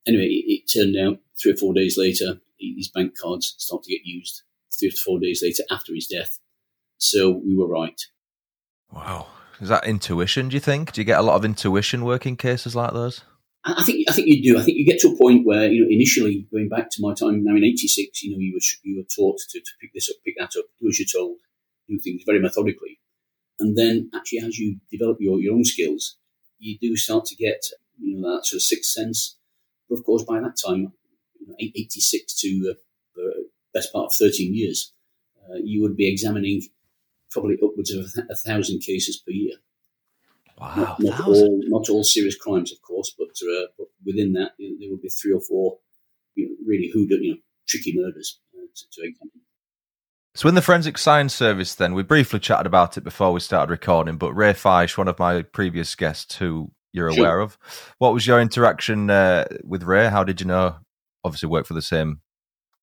Anyway, 0.08 0.26
it, 0.26 0.46
it, 0.48 0.72
turned 0.72 0.96
out 0.98 1.20
three 1.42 1.52
or 1.52 1.58
four 1.58 1.74
days 1.74 1.98
later, 1.98 2.40
his 2.60 2.90
bank 2.90 3.14
cards 3.22 3.56
started 3.58 3.86
to 3.86 3.92
get 3.92 4.06
used. 4.06 4.44
Three 4.78 4.90
or 4.90 4.92
four 4.92 5.20
days 5.20 5.42
later, 5.42 5.64
after 5.72 5.94
his 5.94 6.08
death, 6.08 6.40
so 6.98 7.42
we 7.46 7.56
were 7.56 7.68
right. 7.68 8.00
Wow, 8.96 9.28
is 9.60 9.68
that 9.70 9.86
intuition? 9.86 10.48
Do 10.50 10.56
you 10.56 10.62
think? 10.62 10.94
Do 10.94 11.02
you 11.02 11.06
get 11.06 11.20
a 11.20 11.24
lot 11.24 11.36
of 11.36 11.44
intuition 11.44 12.06
working 12.06 12.38
cases 12.38 12.76
like 12.76 12.94
those? 12.94 13.22
I 13.66 13.84
think 13.84 14.08
I 14.08 14.14
think 14.14 14.28
you 14.28 14.42
do. 14.54 14.60
I 14.60 14.64
think 14.64 14.78
you 14.78 14.86
get 14.86 15.00
to 15.00 15.10
a 15.10 15.18
point 15.18 15.46
where 15.46 15.68
you 15.68 15.82
know 15.82 15.88
initially 15.90 16.48
going 16.52 16.70
back 16.70 16.90
to 16.92 17.02
my 17.02 17.14
time 17.14 17.44
now 17.44 17.56
in 17.56 17.64
'86, 17.64 18.24
you 18.24 18.32
know 18.32 18.40
you 18.40 18.54
were 18.54 18.62
you 18.84 18.98
were 18.98 19.08
taught 19.16 19.40
to, 19.50 19.60
to 19.60 19.72
pick 19.82 19.92
this 19.94 20.10
up, 20.10 20.16
pick 20.24 20.36
that 20.38 20.58
up, 20.58 20.66
do 20.80 20.88
as 20.88 21.00
you're 21.00 21.08
told, 21.12 21.38
do 21.90 22.00
things 22.00 22.22
very 22.26 22.40
methodically, 22.40 23.00
and 23.60 23.76
then 23.76 24.10
actually 24.16 24.40
as 24.40 24.60
you 24.60 24.78
develop 24.92 25.18
your, 25.20 25.40
your 25.40 25.56
own 25.56 25.66
skills, 25.66 26.18
you 26.60 26.78
do 26.80 26.96
start 26.96 27.26
to 27.26 27.36
get 27.36 27.64
you 28.00 28.20
know 28.20 28.36
that 28.36 28.46
sort 28.46 28.60
of 28.60 28.62
sixth 28.62 28.92
sense. 28.92 29.36
But 29.90 30.00
of 30.00 30.06
course, 30.06 30.24
by 30.24 30.40
that 30.40 30.58
time, 30.64 30.94
you 31.40 31.48
know, 31.48 31.56
'86 31.60 32.34
to 32.42 32.72
uh, 32.72 32.74
the 33.16 33.50
best 33.74 33.92
part 33.92 34.06
of 34.06 34.14
13 34.14 34.56
years, 34.56 34.94
uh, 35.50 35.58
you 35.64 35.82
would 35.82 35.98
be 35.98 36.10
examining 36.10 36.62
probably 37.36 37.58
upwards 37.62 37.92
of 37.92 38.06
a 38.30 38.36
thousand 38.36 38.80
cases 38.80 39.18
per 39.18 39.32
year. 39.32 39.58
Wow, 40.58 40.74
not, 40.78 41.02
not 41.02 41.28
all 41.28 41.60
not 41.68 41.90
all 41.90 42.04
serious 42.04 42.38
crimes, 42.38 42.72
of 42.72 42.82
course, 42.82 43.14
but, 43.18 43.28
uh, 43.28 43.68
but 43.78 43.88
within 44.06 44.32
that 44.34 44.52
you 44.58 44.70
know, 44.70 44.76
there 44.80 44.90
would 44.90 45.02
be 45.02 45.10
three 45.10 45.34
or 45.34 45.42
four 45.42 45.80
you 46.36 46.48
know, 46.48 46.56
really 46.66 46.90
who 46.94 47.06
you 47.10 47.34
know 47.34 47.40
tricky 47.68 47.94
murders 47.94 48.40
uh, 48.56 48.62
to, 48.74 48.86
to 48.94 49.08
examine. 49.08 49.42
So 50.34 50.48
in 50.48 50.56
the 50.56 50.62
forensic 50.62 50.98
science 50.98 51.34
service, 51.34 51.76
then 51.76 51.94
we 51.94 52.04
briefly 52.04 52.40
chatted 52.40 52.66
about 52.66 52.98
it 52.98 53.04
before 53.04 53.34
we 53.34 53.40
started 53.42 53.72
recording. 53.72 54.18
But 54.18 54.34
Ray 54.34 54.54
Fysh, 54.54 54.98
one 54.98 55.08
of 55.10 55.20
my 55.20 55.42
previous 55.42 55.94
guests, 55.96 56.38
who 56.38 56.72
you're 56.94 57.12
sure. 57.12 57.26
aware 57.26 57.40
of, 57.40 57.58
what 58.00 58.14
was 58.14 58.26
your 58.26 58.40
interaction 58.40 59.10
uh, 59.10 59.46
with 59.64 59.84
Ray? 59.84 60.10
How 60.10 60.24
did 60.24 60.40
you 60.40 60.48
know? 60.48 60.78
Obviously, 61.24 61.50
work 61.50 61.66
for 61.66 61.74
the 61.74 61.82
same 61.82 62.22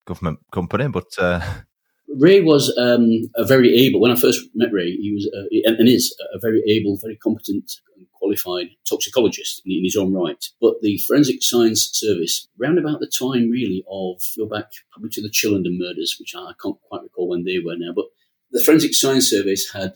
government 0.05 0.39
company, 0.51 0.87
but 0.89 1.07
uh, 1.17 1.41
Ray 2.17 2.41
was 2.41 2.75
um, 2.77 3.29
a 3.35 3.45
very 3.45 3.75
able. 3.85 3.99
When 3.99 4.11
I 4.11 4.15
first 4.15 4.47
met 4.53 4.71
Ray, 4.71 4.95
he 4.95 5.13
was 5.13 5.29
uh, 5.33 5.77
and 5.79 5.87
is 5.87 6.15
a 6.33 6.39
very 6.39 6.61
able, 6.67 6.97
very 6.97 7.15
competent, 7.17 7.79
and 7.95 8.07
qualified 8.13 8.69
toxicologist 8.87 9.61
in, 9.65 9.83
his 9.83 9.95
own 9.95 10.13
right. 10.13 10.43
But 10.61 10.81
the 10.81 10.97
forensic 10.99 11.41
science 11.41 11.89
service, 11.93 12.47
round 12.57 12.77
about 12.77 12.99
the 12.99 13.07
time 13.07 13.49
really 13.49 13.83
of 13.89 14.21
go 14.37 14.47
back 14.47 14.71
probably 14.91 15.09
to 15.11 15.21
the 15.21 15.29
Chillenden 15.29 15.77
murders, 15.77 16.15
which 16.19 16.33
I 16.35 16.53
can't 16.61 16.79
quite 16.87 17.03
recall 17.03 17.29
when 17.29 17.43
they 17.43 17.59
were 17.59 17.75
now, 17.77 17.93
but 17.95 18.05
the 18.51 18.63
forensic 18.63 18.93
science 18.93 19.29
service 19.29 19.71
had, 19.71 19.95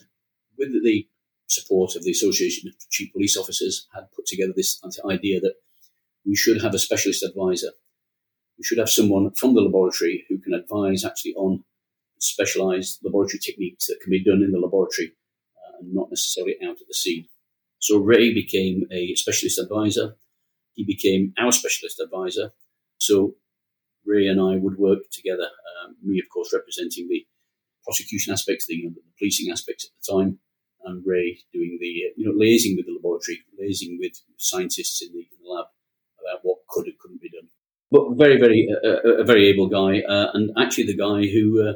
with 0.58 0.72
the 0.82 1.06
support 1.46 1.96
of 1.96 2.04
the 2.04 2.10
Association 2.10 2.68
of 2.68 2.74
Chief 2.90 3.12
Police 3.12 3.36
Officers, 3.36 3.86
had 3.94 4.10
put 4.14 4.26
together 4.26 4.52
this 4.54 4.80
idea 5.08 5.40
that 5.40 5.54
we 6.26 6.36
should 6.36 6.60
have 6.60 6.74
a 6.74 6.78
specialist 6.78 7.22
advisor. 7.22 7.70
We 8.58 8.64
should 8.64 8.78
have 8.78 8.90
someone 8.90 9.30
from 9.32 9.54
the 9.54 9.60
laboratory 9.60 10.24
who 10.28 10.38
can 10.38 10.52
advise 10.52 11.04
actually 11.04 11.34
on 11.34 11.64
specialized 12.20 13.00
laboratory 13.02 13.38
techniques 13.38 13.86
that 13.86 14.00
can 14.02 14.10
be 14.10 14.22
done 14.22 14.42
in 14.42 14.52
the 14.52 14.58
laboratory 14.58 15.12
uh, 15.56 15.78
and 15.80 15.94
not 15.94 16.10
necessarily 16.10 16.56
out 16.64 16.80
at 16.80 16.86
the 16.86 16.94
scene. 16.94 17.26
So 17.78 17.98
Ray 17.98 18.34
became 18.34 18.84
a 18.90 19.14
specialist 19.14 19.58
advisor. 19.58 20.16
He 20.74 20.84
became 20.84 21.32
our 21.38 21.52
specialist 21.52 22.00
advisor. 22.00 22.52
So 22.98 23.34
Ray 24.04 24.26
and 24.26 24.40
I 24.40 24.56
would 24.56 24.78
work 24.78 25.10
together. 25.12 25.44
Um, 25.44 25.96
me, 26.02 26.18
of 26.18 26.28
course, 26.32 26.52
representing 26.52 27.08
the 27.08 27.26
prosecution 27.84 28.32
aspects, 28.32 28.66
the, 28.66 28.74
you 28.74 28.84
know, 28.84 28.94
the, 28.94 29.02
policing 29.18 29.50
aspects 29.50 29.84
at 29.84 29.90
the 29.98 30.22
time, 30.22 30.38
and 30.84 31.02
Ray 31.04 31.38
doing 31.52 31.78
the 31.80 32.12
you 32.16 32.24
know 32.24 32.32
liaising 32.32 32.76
with 32.76 32.86
the 32.86 32.94
laboratory, 32.94 33.38
liaising 33.58 33.98
with 33.98 34.12
scientists 34.38 35.02
in 35.02 35.12
the, 35.12 35.18
in 35.18 35.38
the 35.42 35.50
lab 35.50 35.66
about 36.20 36.40
what 36.42 36.58
could 36.68 36.86
and 36.86 36.98
couldn't 36.98 37.20
be 37.20 37.30
done. 37.30 37.48
But 37.90 38.16
very, 38.16 38.38
very, 38.38 38.68
uh, 38.84 39.22
a 39.22 39.24
very 39.24 39.48
able 39.48 39.68
guy, 39.68 40.00
uh, 40.00 40.30
and 40.34 40.50
actually 40.58 40.84
the 40.84 40.96
guy 40.96 41.26
who 41.26 41.68
uh, 41.68 41.72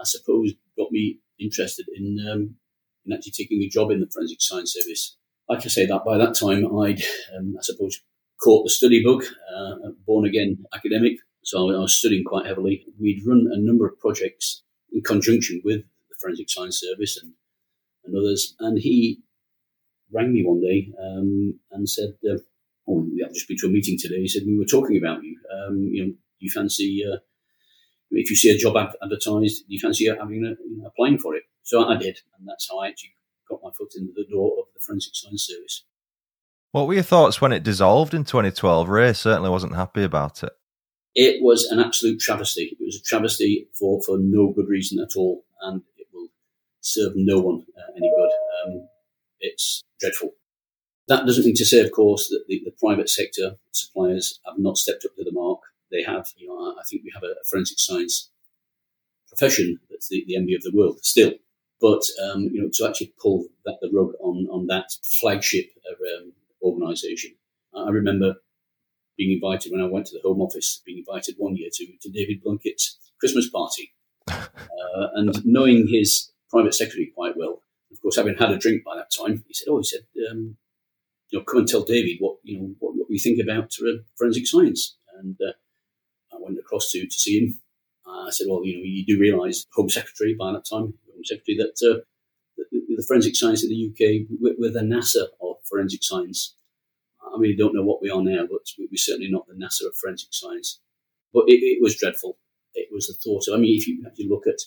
I 0.00 0.04
suppose, 0.04 0.52
got 0.76 0.90
me 0.90 1.18
interested 1.38 1.86
in, 1.94 2.18
um, 2.30 2.56
in 3.04 3.12
actually 3.12 3.32
taking 3.32 3.62
a 3.62 3.68
job 3.68 3.90
in 3.90 4.00
the 4.00 4.08
forensic 4.12 4.40
science 4.40 4.74
service. 4.74 5.16
Like 5.48 5.64
I 5.64 5.68
say, 5.68 5.86
that 5.86 6.04
by 6.04 6.16
that 6.18 6.34
time, 6.34 6.64
I'd, 6.78 7.02
um, 7.36 7.54
I 7.58 7.62
suppose, 7.62 8.00
caught 8.42 8.64
the 8.64 8.70
study 8.70 9.02
bug, 9.04 9.24
uh, 9.54 9.90
born 10.06 10.26
again 10.26 10.64
academic. 10.74 11.18
So 11.42 11.70
I 11.70 11.78
was 11.78 11.98
studying 11.98 12.24
quite 12.24 12.46
heavily. 12.46 12.86
We'd 13.00 13.26
run 13.26 13.48
a 13.50 13.58
number 13.58 13.86
of 13.86 13.98
projects 13.98 14.62
in 14.92 15.02
conjunction 15.02 15.60
with 15.64 15.80
the 15.80 16.14
forensic 16.20 16.50
science 16.50 16.80
service 16.80 17.18
and, 17.20 17.32
and 18.04 18.16
others. 18.16 18.54
And 18.60 18.78
he 18.78 19.22
rang 20.12 20.32
me 20.32 20.44
one 20.44 20.60
day 20.60 20.92
um, 21.02 21.58
and 21.72 21.88
said, 21.88 22.14
uh, 22.30 22.38
"Oh, 22.88 23.06
I've 23.24 23.32
just 23.32 23.48
been 23.48 23.56
to 23.58 23.66
a 23.66 23.70
meeting 23.70 23.98
today." 23.98 24.20
He 24.20 24.28
said, 24.28 24.42
"We 24.46 24.58
were 24.58 24.64
talking 24.64 24.98
about 24.98 25.22
you. 25.22 25.38
Um, 25.52 25.88
you 25.92 26.06
know, 26.06 26.12
you 26.38 26.50
fancy 26.50 27.02
uh, 27.10 27.18
if 28.10 28.30
you 28.30 28.36
see 28.36 28.50
a 28.50 28.58
job 28.58 28.76
advertised, 29.02 29.64
you 29.68 29.78
fancy 29.78 30.06
having 30.06 30.44
a, 30.44 30.50
you 30.68 30.78
know, 30.78 30.86
applying 30.86 31.18
for 31.18 31.34
it. 31.36 31.44
So 31.62 31.84
I 31.84 31.96
did, 31.96 32.18
and 32.38 32.48
that's 32.48 32.68
how 32.70 32.78
I 32.78 32.88
actually 32.88 33.14
got 33.48 33.60
my 33.62 33.70
foot 33.76 33.92
in 33.96 34.12
the 34.14 34.24
door 34.30 34.56
of 34.58 34.64
the 34.74 34.80
forensic 34.80 35.14
science 35.14 35.46
service. 35.46 35.84
What 36.72 36.86
were 36.86 36.94
your 36.94 37.02
thoughts 37.02 37.40
when 37.40 37.52
it 37.52 37.62
dissolved 37.62 38.14
in 38.14 38.24
2012? 38.24 38.88
Ray 38.88 39.12
certainly 39.12 39.50
wasn't 39.50 39.74
happy 39.74 40.04
about 40.04 40.42
it. 40.42 40.52
It 41.14 41.42
was 41.42 41.64
an 41.64 41.80
absolute 41.80 42.20
travesty. 42.20 42.76
It 42.78 42.84
was 42.84 42.96
a 42.96 43.02
travesty 43.02 43.68
for, 43.74 44.00
for 44.02 44.18
no 44.18 44.52
good 44.52 44.68
reason 44.68 45.00
at 45.00 45.16
all, 45.16 45.44
and 45.62 45.82
it 45.96 46.06
will 46.12 46.28
serve 46.80 47.12
no 47.16 47.40
one 47.40 47.64
uh, 47.76 47.92
any 47.96 48.10
good. 48.16 48.30
Um, 48.64 48.88
it's 49.40 49.82
dreadful. 50.00 50.30
That 51.08 51.26
doesn't 51.26 51.44
mean 51.44 51.56
to 51.56 51.64
say, 51.64 51.80
of 51.80 51.90
course, 51.90 52.28
that 52.28 52.44
the, 52.46 52.62
the 52.64 52.70
private 52.78 53.08
sector 53.08 53.56
suppliers 53.72 54.38
have 54.46 54.58
not 54.58 54.76
stepped 54.76 55.04
up 55.04 55.16
to 55.16 55.24
the 55.24 55.32
mark 55.32 55.58
they 55.90 56.02
have. 56.02 56.28
You 56.36 56.48
know, 56.48 56.74
I 56.78 56.82
think 56.88 57.02
we 57.04 57.12
have 57.14 57.22
a, 57.22 57.34
forensic 57.48 57.78
science 57.78 58.30
profession 59.28 59.78
that's 59.88 60.08
the, 60.08 60.24
the 60.26 60.36
envy 60.36 60.54
of 60.54 60.62
the 60.62 60.72
world 60.74 61.04
still. 61.04 61.32
But 61.80 62.02
um, 62.24 62.42
you 62.52 62.62
know, 62.62 62.68
to 62.74 62.86
actually 62.88 63.14
pull 63.20 63.46
that, 63.64 63.78
the 63.80 63.90
rug 63.92 64.12
on 64.20 64.46
on 64.50 64.66
that 64.66 64.90
flagship 65.20 65.70
um, 65.90 66.32
organisation, 66.62 67.32
I 67.74 67.90
remember 67.90 68.34
being 69.16 69.32
invited 69.32 69.72
when 69.72 69.80
I 69.80 69.86
went 69.86 70.06
to 70.06 70.14
the 70.14 70.28
Home 70.28 70.40
Office, 70.40 70.82
being 70.84 70.98
invited 70.98 71.36
one 71.38 71.56
year 71.56 71.70
to 71.72 71.86
to 72.02 72.10
David 72.10 72.42
Blunkett's 72.44 72.98
Christmas 73.18 73.48
party, 73.48 73.94
uh, 74.28 74.48
and 75.14 75.44
knowing 75.44 75.88
his 75.88 76.30
private 76.50 76.74
secretary 76.74 77.12
quite 77.14 77.36
well. 77.36 77.62
Of 77.92 78.00
course, 78.02 78.16
having 78.16 78.36
had 78.36 78.50
a 78.50 78.58
drink 78.58 78.84
by 78.84 78.96
that 78.96 79.10
time, 79.10 79.44
he 79.48 79.54
said, 79.54 79.68
"Oh, 79.70 79.78
he 79.78 79.84
said, 79.84 80.00
um, 80.30 80.56
you 81.30 81.38
know, 81.38 81.44
come 81.44 81.60
and 81.60 81.68
tell 81.68 81.82
David 81.82 82.16
what 82.20 82.36
you 82.42 82.58
know 82.58 82.74
what, 82.78 82.94
what 82.94 83.10
we 83.10 83.18
think 83.18 83.40
about 83.40 83.74
uh, 83.80 84.02
forensic 84.16 84.46
science." 84.46 84.96
And 85.18 85.36
uh, 85.40 85.52
went 86.50 86.58
across 86.58 86.90
to 86.90 87.06
to 87.06 87.18
see 87.18 87.38
him. 87.38 87.58
Uh, 88.06 88.26
I 88.26 88.30
said, 88.30 88.46
well, 88.48 88.64
you 88.64 88.76
know, 88.76 88.82
you 88.84 89.04
do 89.06 89.20
realise, 89.20 89.66
Home 89.74 89.88
Secretary 89.88 90.34
by 90.34 90.52
that 90.52 90.64
time, 90.68 90.94
Home 91.12 91.24
Secretary, 91.24 91.56
that 91.58 91.76
uh, 91.88 92.00
the, 92.56 92.96
the, 92.96 93.04
forensic 93.06 93.36
science 93.36 93.62
in 93.62 93.70
the 93.70 93.90
UK, 93.90 94.26
we're, 94.40 94.54
we're, 94.58 94.72
the 94.72 94.80
NASA 94.80 95.26
of 95.40 95.56
forensic 95.68 96.02
science. 96.02 96.56
I 97.22 97.38
mean, 97.38 97.56
don't 97.56 97.74
know 97.74 97.84
what 97.84 98.02
we 98.02 98.10
are 98.10 98.22
now, 98.22 98.46
but 98.50 98.62
we're 98.78 98.88
certainly 98.96 99.30
not 99.30 99.46
the 99.46 99.54
NASA 99.54 99.86
of 99.86 99.94
forensic 99.96 100.30
science. 100.32 100.80
But 101.32 101.44
it, 101.46 101.62
it 101.62 101.78
was 101.80 101.96
dreadful. 101.96 102.38
It 102.74 102.88
was 102.90 103.06
the 103.06 103.14
thought 103.14 103.46
of, 103.48 103.54
I 103.54 103.60
mean, 103.60 103.76
if 103.76 103.86
you 103.86 104.02
actually 104.06 104.28
look 104.28 104.46
at 104.48 104.58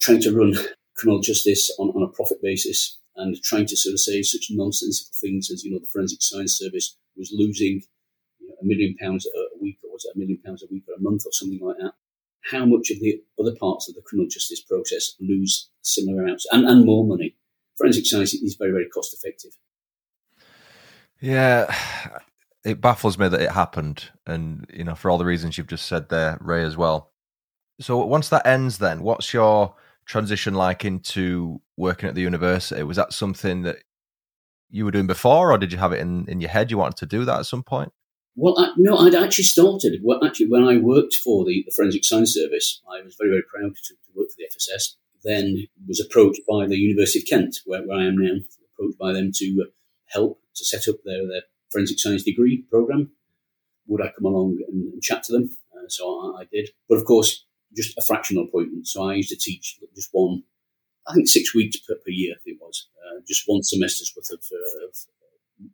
trying 0.00 0.22
to 0.22 0.34
run 0.34 0.54
criminal 0.96 1.20
justice 1.20 1.70
on, 1.78 1.88
on 1.90 2.02
a 2.02 2.12
profit 2.12 2.40
basis 2.42 2.98
and 3.16 3.36
trying 3.42 3.66
to 3.66 3.76
sort 3.76 3.92
of 3.92 4.00
say 4.00 4.22
such 4.22 4.46
nonsensical 4.50 5.12
things 5.20 5.50
as, 5.50 5.64
you 5.64 5.72
know, 5.72 5.78
the 5.78 5.86
Forensic 5.92 6.22
Science 6.22 6.56
Service 6.56 6.96
was 7.16 7.30
losing 7.34 7.82
a 8.60 8.64
million 8.64 8.96
pounds 9.00 9.26
was 10.00 10.10
it 10.10 10.16
a 10.16 10.18
million 10.18 10.40
pounds 10.44 10.62
a 10.62 10.66
week 10.70 10.84
or 10.88 10.94
a 10.94 11.00
month 11.00 11.22
or 11.26 11.32
something 11.32 11.60
like 11.60 11.76
that? 11.78 11.92
How 12.50 12.64
much 12.64 12.90
of 12.90 13.00
the 13.00 13.22
other 13.38 13.54
parts 13.58 13.88
of 13.88 13.94
the 13.94 14.02
criminal 14.02 14.28
justice 14.28 14.62
process 14.62 15.14
lose 15.20 15.70
similar 15.82 16.22
amounts 16.22 16.46
and, 16.50 16.66
and 16.66 16.86
more 16.86 17.06
money? 17.06 17.36
Forensic 17.76 18.06
science 18.06 18.34
is 18.34 18.56
very, 18.58 18.72
very 18.72 18.88
cost 18.88 19.14
effective. 19.14 19.52
Yeah, 21.20 21.74
it 22.64 22.80
baffles 22.80 23.18
me 23.18 23.28
that 23.28 23.42
it 23.42 23.50
happened, 23.50 24.10
and 24.26 24.66
you 24.72 24.84
know, 24.84 24.94
for 24.94 25.10
all 25.10 25.18
the 25.18 25.26
reasons 25.26 25.58
you've 25.58 25.66
just 25.66 25.86
said 25.86 26.08
there, 26.08 26.38
Ray, 26.40 26.64
as 26.64 26.76
well. 26.76 27.12
So 27.80 28.04
once 28.04 28.30
that 28.30 28.46
ends, 28.46 28.78
then 28.78 29.02
what's 29.02 29.34
your 29.34 29.74
transition 30.06 30.54
like 30.54 30.84
into 30.84 31.60
working 31.76 32.08
at 32.08 32.14
the 32.14 32.22
university? 32.22 32.82
Was 32.82 32.96
that 32.96 33.12
something 33.12 33.62
that 33.62 33.76
you 34.70 34.86
were 34.86 34.90
doing 34.90 35.06
before, 35.06 35.52
or 35.52 35.58
did 35.58 35.72
you 35.72 35.78
have 35.78 35.92
it 35.92 36.00
in, 36.00 36.26
in 36.26 36.40
your 36.40 36.50
head 36.50 36.70
you 36.70 36.78
wanted 36.78 36.96
to 36.96 37.06
do 37.06 37.26
that 37.26 37.40
at 37.40 37.46
some 37.46 37.62
point? 37.62 37.92
Well, 38.36 38.58
I, 38.58 38.72
no, 38.76 38.96
I'd 38.96 39.14
actually 39.14 39.44
started. 39.44 40.00
Well, 40.02 40.24
actually, 40.24 40.48
when 40.48 40.64
I 40.64 40.76
worked 40.76 41.14
for 41.14 41.44
the, 41.44 41.64
the, 41.66 41.72
Forensic 41.74 42.04
Science 42.04 42.34
Service, 42.34 42.80
I 42.90 43.02
was 43.02 43.16
very, 43.18 43.30
very 43.30 43.42
proud 43.42 43.74
to, 43.74 43.94
to, 43.94 44.12
work 44.14 44.28
for 44.28 44.36
the 44.38 44.46
FSS. 44.46 44.94
then 45.24 45.66
was 45.86 46.00
approached 46.00 46.40
by 46.48 46.66
the 46.66 46.76
University 46.76 47.20
of 47.20 47.26
Kent, 47.26 47.58
where, 47.66 47.82
where 47.82 47.98
I 47.98 48.04
am 48.04 48.16
now, 48.16 48.36
approached 48.74 48.98
by 48.98 49.12
them 49.12 49.32
to 49.34 49.64
uh, 49.66 49.70
help 50.06 50.40
to 50.54 50.64
set 50.64 50.88
up 50.88 50.96
their, 51.04 51.26
their 51.26 51.42
forensic 51.70 51.98
science 51.98 52.22
degree 52.22 52.64
program. 52.70 53.10
Would 53.88 54.02
I 54.02 54.12
come 54.16 54.26
along 54.26 54.58
and, 54.68 54.92
and 54.92 55.02
chat 55.02 55.24
to 55.24 55.32
them? 55.32 55.56
Uh, 55.72 55.88
so 55.88 56.06
I, 56.36 56.42
I, 56.42 56.44
did. 56.52 56.70
But 56.88 56.98
of 56.98 57.04
course, 57.04 57.44
just 57.76 57.98
a 57.98 58.02
fractional 58.02 58.44
appointment. 58.44 58.86
So 58.86 59.08
I 59.08 59.14
used 59.14 59.30
to 59.30 59.36
teach 59.36 59.78
just 59.94 60.10
one, 60.12 60.44
I 61.06 61.14
think 61.14 61.28
six 61.28 61.54
weeks 61.54 61.78
per, 61.78 61.94
per 61.94 62.10
year, 62.10 62.36
it 62.44 62.58
was, 62.60 62.88
uh, 63.04 63.20
just 63.26 63.42
one 63.46 63.62
semester's 63.62 64.12
worth 64.16 64.30
of, 64.30 64.44
uh, 64.52 64.86
of 64.86 64.96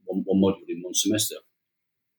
one, 0.04 0.22
one 0.24 0.40
module 0.40 0.68
in 0.68 0.82
one 0.82 0.94
semester. 0.94 1.36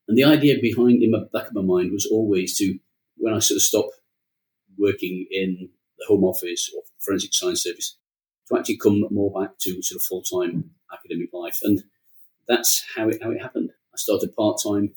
And 0.08 0.18
the 0.18 0.24
idea 0.24 0.56
behind, 0.62 1.04
in 1.04 1.12
the 1.12 1.30
back 1.34 1.48
of 1.48 1.56
my 1.56 1.62
mind, 1.62 1.92
was 1.92 2.06
always 2.06 2.58
to, 2.58 2.78
when 3.18 3.34
I 3.34 3.40
sort 3.40 3.58
of 3.58 3.62
stop 3.62 3.90
working 4.78 5.28
in 5.30 5.70
the 5.98 6.06
Home 6.08 6.24
Office 6.24 6.72
or 6.76 6.84
Forensic 7.00 7.34
Science 7.34 7.64
Service, 7.64 7.98
to 8.48 8.58
actually 8.58 8.78
come 8.78 9.04
more 9.12 9.42
back 9.42 9.58
to 9.60 9.82
sort 9.82 9.98
of 9.98 10.04
full 10.04 10.22
time 10.22 10.72
academic 10.94 11.30
life. 11.34 11.60
And 11.64 11.84
that's 12.48 12.86
how 12.96 13.10
it, 13.10 13.22
how 13.22 13.32
it 13.32 13.42
happened. 13.42 13.72
I 13.94 13.98
started 13.98 14.36
part 14.36 14.60
time, 14.64 14.94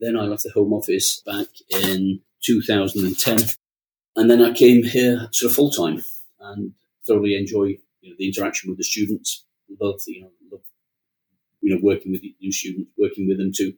then 0.00 0.16
I 0.16 0.22
left 0.22 0.44
the 0.44 0.50
Home 0.50 0.72
Office 0.72 1.22
back 1.26 1.46
in 1.70 2.20
2010. 2.44 3.38
And 4.14 4.30
then 4.30 4.42
I 4.42 4.52
came 4.52 4.84
here 4.84 5.28
sort 5.32 5.50
of 5.50 5.56
full 5.56 5.70
time 5.70 6.02
and 6.40 6.72
thoroughly 7.06 7.36
enjoy 7.36 7.78
you 8.00 8.10
know, 8.10 8.16
the 8.18 8.28
interaction 8.28 8.70
with 8.70 8.78
the 8.78 8.84
students. 8.84 9.44
Love, 9.80 10.00
you 10.06 10.22
know, 10.22 10.30
love, 10.52 10.62
you 11.60 11.74
know, 11.74 11.80
working 11.82 12.12
with 12.12 12.22
new 12.40 12.52
students, 12.52 12.90
working 12.96 13.26
with 13.26 13.38
them 13.38 13.50
to 13.56 13.72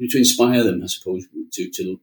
to 0.00 0.18
inspire 0.18 0.62
them, 0.62 0.82
I 0.82 0.86
suppose, 0.86 1.26
to, 1.52 1.70
to 1.70 1.82
you 1.82 2.00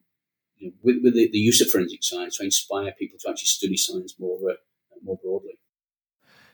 know, 0.67 0.73
with, 0.81 0.97
with 1.03 1.13
the, 1.13 1.29
the, 1.31 1.37
use 1.37 1.61
of 1.61 1.69
forensic 1.69 2.03
science, 2.03 2.37
to 2.37 2.43
inspire 2.43 2.93
people 2.97 3.17
to 3.21 3.29
actually 3.29 3.47
study 3.47 3.77
science 3.77 4.15
more, 4.19 4.37
uh, 4.49 4.55
more 5.03 5.17
broadly. 5.23 5.59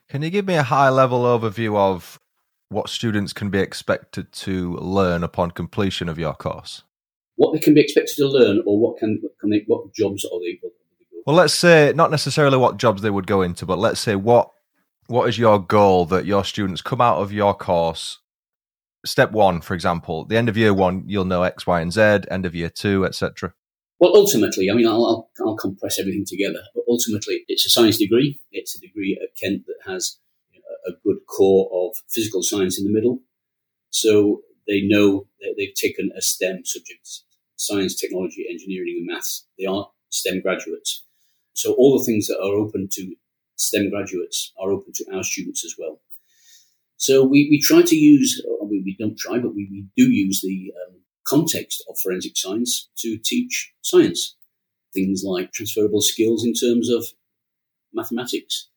Can 0.10 0.22
you 0.22 0.30
give 0.30 0.48
me 0.48 0.56
a 0.56 0.64
high 0.64 0.90
level 0.90 1.24
overview 1.24 1.78
of 1.78 2.20
what 2.70 2.90
students 2.90 3.34
can 3.34 3.50
be 3.50 3.60
expected 3.60 4.32
to 4.32 4.76
learn 4.78 5.24
upon 5.24 5.52
completion 5.52 6.10
of 6.10 6.20
your 6.20 6.34
course? 6.34 6.84
What 7.36 7.54
they 7.54 7.60
can 7.60 7.74
be 7.74 7.82
expected 7.82 8.16
to 8.18 8.28
learn, 8.28 8.62
or 8.66 8.80
what 8.80 8.98
can, 8.98 9.22
can 9.40 9.50
they, 9.50 9.64
what 9.68 9.94
jobs 9.94 10.26
are 10.26 10.40
they? 10.40 10.60
Well, 11.26 11.36
let's 11.36 11.54
say 11.54 11.94
not 11.96 12.12
necessarily 12.12 12.58
what 12.58 12.78
jobs 12.78 13.02
they 13.02 13.10
would 13.10 13.28
go 13.28 13.42
into, 13.42 13.66
but 13.66 13.80
let's 13.80 14.00
say 14.00 14.16
what 14.16 14.52
what 15.08 15.28
is 15.28 15.40
your 15.40 15.58
goal 15.58 16.06
that 16.06 16.26
your 16.26 16.46
students 16.46 16.84
come 16.84 17.02
out 17.02 17.18
of 17.18 17.32
your 17.32 17.56
course 17.56 18.20
step 19.06 19.32
one, 19.32 19.62
for 19.62 19.74
example, 19.74 20.26
the 20.26 20.38
end 20.38 20.50
of 20.50 20.58
year 20.58 20.74
one, 20.74 21.04
you'll 21.08 21.26
know 21.26 21.43
X, 21.43 21.66
Y, 21.66 21.82
and 21.82 21.93
Z. 21.93 22.02
End 22.30 22.45
of 22.45 22.56
year 22.56 22.70
two, 22.70 23.06
etc. 23.06 23.54
Well, 24.00 24.16
ultimately, 24.16 24.70
I 24.72 24.76
mean, 24.76 24.88
I'll, 24.88 25.06
I'll, 25.06 25.30
I'll, 25.45 25.58
compress 25.58 26.00
everything 26.00 26.26
together. 26.26 26.62
But 26.74 26.86
ultimately, 26.88 27.43
it's 27.50 27.66
a 27.66 27.70
science 27.70 27.97
degree. 27.97 28.39
It's 28.52 28.76
a 28.76 28.80
degree 28.80 29.20
at 29.22 29.36
Kent 29.36 29.66
that 29.68 29.91
has 29.91 30.18
a 30.88 30.91
good 31.04 31.18
core 31.28 31.70
of 31.74 31.95
physical 32.10 32.41
science 32.41 32.80
in 32.80 32.86
the 32.86 32.93
middle. 32.93 33.20
So 33.89 34.41
they 34.68 34.82
know 34.82 35.28
that 35.41 35.56
they've 35.58 35.74
taken 35.74 36.12
a 36.18 36.22
STEM 36.22 36.64
subject: 36.64 37.10
science, 37.58 38.00
technology, 38.00 38.45
engineering, 38.50 38.95
and 39.00 39.08
maths. 39.08 39.45
They 39.58 39.66
are 39.66 39.89
STEM 40.10 40.41
graduates. 40.41 41.04
So 41.54 41.74
all 41.74 41.97
the 41.97 42.06
things 42.06 42.28
that 42.28 42.38
are 42.38 42.56
open 42.56 42.88
to 42.93 43.16
STEM 43.58 43.89
graduates 43.89 44.54
are 44.58 44.72
open 44.72 44.93
to 44.93 45.06
our 45.14 45.24
students 45.24 45.66
as 45.66 45.76
well. 45.78 46.00
So 47.00 47.24
we, 47.24 47.47
we 47.50 47.62
try 47.62 47.82
to 47.82 47.95
use, 47.95 48.45
we, 48.62 48.82
we 48.84 48.95
don't 49.00 49.18
try, 49.18 49.39
but 49.39 49.56
we, 49.56 49.70
we 49.72 49.86
do 49.95 50.12
use 50.12 50.41
the 50.41 50.74
um, 50.86 50.95
context 51.26 51.82
of 51.89 51.97
forensic 52.04 52.36
science 52.36 52.89
to 52.97 53.18
teach 53.24 53.72
science. 53.82 54.36
Things 54.93 55.24
like 55.24 55.54
transferable 55.54 56.02
skills 56.02 56.45
in 56.45 56.54
terms 56.54 56.89
of 56.89 57.06
mathematics. 57.93 58.68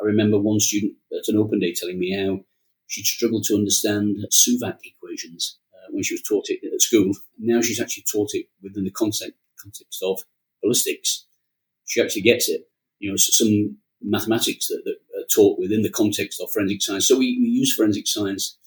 I 0.00 0.04
remember 0.04 0.38
one 0.38 0.58
student 0.58 0.94
at 1.12 1.28
an 1.28 1.38
open 1.38 1.60
day 1.60 1.72
telling 1.72 1.98
me 1.98 2.16
how 2.16 2.40
she'd 2.88 3.06
struggled 3.06 3.44
to 3.44 3.54
understand 3.54 4.16
SUVAT 4.32 4.78
equations 4.82 5.58
uh, 5.72 5.92
when 5.92 6.02
she 6.02 6.14
was 6.14 6.22
taught 6.22 6.46
it 6.48 6.58
at 6.64 6.82
school. 6.82 7.12
Now 7.38 7.60
she's 7.60 7.80
actually 7.80 8.04
taught 8.10 8.30
it 8.32 8.46
within 8.62 8.82
the 8.82 8.90
context, 8.90 9.30
context 9.62 10.02
of 10.02 10.18
ballistics. 10.60 11.26
She 11.86 12.02
actually 12.02 12.22
gets 12.22 12.48
it. 12.48 12.62
You 12.98 13.10
know, 13.10 13.16
some 13.16 13.76
mathematics 14.02 14.66
that, 14.68 14.82
that 14.84 14.96
taught 15.32 15.58
within 15.58 15.82
the 15.82 15.90
context 15.90 16.40
of 16.40 16.50
forensic 16.50 16.82
science. 16.82 17.08
So 17.08 17.18
we, 17.18 17.38
we 17.40 17.48
use 17.48 17.74
forensic 17.74 18.06
science 18.06 18.58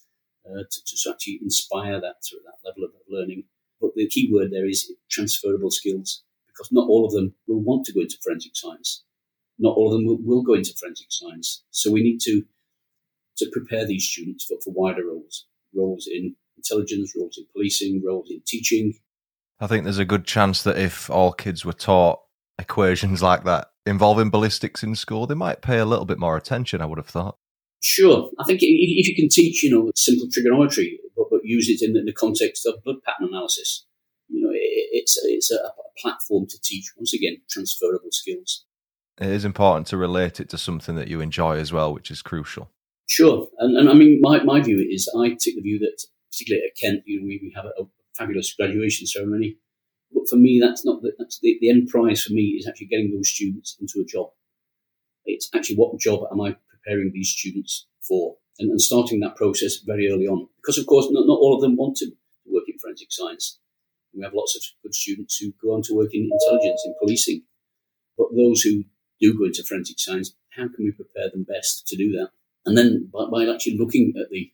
uh, 0.45 0.63
to, 0.69 0.81
to, 0.85 1.09
actually 1.09 1.39
inspire 1.41 1.99
that 2.01 2.15
through 2.27 2.39
that 2.45 2.67
level 2.69 2.85
of 2.85 2.91
learning. 3.09 3.43
But 3.79 3.91
the 3.95 4.07
key 4.07 4.29
word 4.31 4.51
there 4.51 4.67
is 4.67 4.91
transferable 5.09 5.71
skills, 5.71 6.23
because 6.47 6.69
not 6.71 6.87
all 6.87 7.05
of 7.05 7.13
them 7.13 7.35
will 7.47 7.61
want 7.61 7.85
to 7.85 7.93
go 7.93 8.01
into 8.01 8.17
forensic 8.23 8.55
science. 8.55 9.03
Not 9.59 9.75
all 9.75 9.87
of 9.87 9.93
them 9.93 10.05
will, 10.05 10.17
will 10.21 10.43
go 10.43 10.53
into 10.53 10.73
forensic 10.79 11.07
science. 11.09 11.63
So 11.71 11.91
we 11.91 12.03
need 12.03 12.19
to 12.21 12.43
to 13.37 13.49
prepare 13.51 13.85
these 13.85 14.07
students 14.07 14.45
for, 14.45 14.57
for 14.63 14.71
wider 14.73 15.05
roles, 15.05 15.47
roles 15.75 16.07
in 16.11 16.35
intelligence, 16.55 17.13
roles 17.17 17.37
in 17.37 17.45
policing, 17.51 18.01
roles 18.05 18.29
in 18.29 18.41
teaching. 18.45 18.93
I 19.59 19.67
think 19.67 19.83
there's 19.83 19.97
a 19.97 20.05
good 20.05 20.25
chance 20.25 20.63
that 20.63 20.77
if 20.77 21.09
all 21.09 21.31
kids 21.31 21.65
were 21.65 21.73
taught 21.73 22.19
equations 22.59 23.21
like 23.21 23.43
that 23.43 23.67
involving 23.85 24.29
ballistics 24.29 24.83
in 24.83 24.95
school, 24.95 25.27
they 25.27 25.35
might 25.35 25.61
pay 25.61 25.77
a 25.77 25.85
little 25.85 26.05
bit 26.05 26.19
more 26.19 26.37
attention, 26.37 26.81
I 26.81 26.85
would 26.85 26.97
have 26.97 27.07
thought. 27.07 27.37
Sure. 27.81 28.29
I 28.39 28.45
think 28.45 28.59
if 28.61 29.07
you 29.07 29.15
can 29.15 29.27
teach, 29.29 29.61
you 29.61 29.69
know, 29.69 29.91
simple 29.95 30.27
trigonometry, 30.31 30.99
but, 31.17 31.25
but 31.29 31.41
use 31.43 31.67
it 31.67 31.85
in 31.85 31.93
the 32.05 32.13
context 32.13 32.65
of 32.65 32.81
blood 32.83 32.97
pattern 33.05 33.27
analysis, 33.29 33.85
you 34.29 34.41
know, 34.41 34.51
it's, 34.53 35.19
it's 35.23 35.51
a, 35.51 35.59
platform 36.01 36.43
to 36.49 36.59
teach, 36.63 36.91
once 36.97 37.13
again, 37.13 37.37
transferable 37.51 38.09
skills. 38.09 38.65
It 39.21 39.27
is 39.27 39.45
important 39.45 39.85
to 39.87 39.97
relate 39.97 40.39
it 40.39 40.49
to 40.49 40.57
something 40.57 40.95
that 40.95 41.07
you 41.07 41.21
enjoy 41.21 41.57
as 41.57 41.71
well, 41.71 41.93
which 41.93 42.09
is 42.09 42.23
crucial. 42.23 42.71
Sure. 43.07 43.47
And, 43.59 43.77
and 43.77 43.87
I 43.87 43.93
mean, 43.93 44.19
my, 44.19 44.41
my 44.43 44.59
view 44.59 44.79
is 44.89 45.07
I 45.15 45.29
take 45.29 45.55
the 45.55 45.61
view 45.61 45.77
that, 45.77 46.03
particularly 46.31 46.65
at 46.65 46.75
Kent, 46.81 47.03
you 47.05 47.19
know, 47.19 47.27
we, 47.27 47.39
we 47.43 47.53
have 47.55 47.65
a, 47.65 47.83
a 47.83 47.85
fabulous 48.17 48.51
graduation 48.55 49.05
ceremony 49.05 49.57
but 50.13 50.29
for 50.29 50.35
me, 50.35 50.59
that's 50.61 50.85
not 50.85 51.01
the, 51.01 51.13
that's 51.17 51.39
the, 51.39 51.57
the 51.61 51.69
end 51.69 51.89
prize 51.89 52.23
for 52.23 52.33
me 52.33 52.55
is 52.59 52.67
actually 52.67 52.87
getting 52.87 53.11
those 53.11 53.29
students 53.29 53.77
into 53.79 53.99
a 54.01 54.05
job. 54.05 54.29
It's 55.25 55.49
actually 55.55 55.77
what 55.77 55.99
job 55.99 56.27
am 56.31 56.41
I 56.41 56.55
preparing 56.69 57.11
these 57.13 57.29
students 57.29 57.87
for, 58.07 58.35
and, 58.59 58.69
and 58.69 58.81
starting 58.81 59.19
that 59.21 59.35
process 59.35 59.77
very 59.85 60.09
early 60.11 60.27
on. 60.27 60.47
Because 60.61 60.77
of 60.77 60.85
course, 60.85 61.07
not, 61.09 61.25
not 61.25 61.39
all 61.39 61.55
of 61.55 61.61
them 61.61 61.75
want 61.75 61.97
to 61.97 62.11
work 62.45 62.65
in 62.67 62.77
forensic 62.77 63.07
science. 63.11 63.59
We 64.13 64.23
have 64.23 64.33
lots 64.33 64.55
of 64.55 64.61
good 64.83 64.93
students 64.93 65.37
who 65.37 65.53
go 65.61 65.73
on 65.73 65.81
to 65.83 65.95
work 65.95 66.13
in 66.13 66.29
intelligence, 66.31 66.83
in 66.85 66.93
policing. 67.01 67.43
But 68.17 68.27
those 68.35 68.61
who 68.61 68.83
do 69.19 69.37
go 69.37 69.45
into 69.45 69.63
forensic 69.63 69.99
science, 69.99 70.35
how 70.51 70.63
can 70.63 70.85
we 70.85 70.91
prepare 70.91 71.29
them 71.31 71.45
best 71.49 71.87
to 71.87 71.97
do 71.97 72.11
that? 72.11 72.29
And 72.65 72.77
then 72.77 73.09
by, 73.11 73.25
by 73.31 73.51
actually 73.51 73.77
looking 73.77 74.13
at 74.21 74.29
the, 74.29 74.51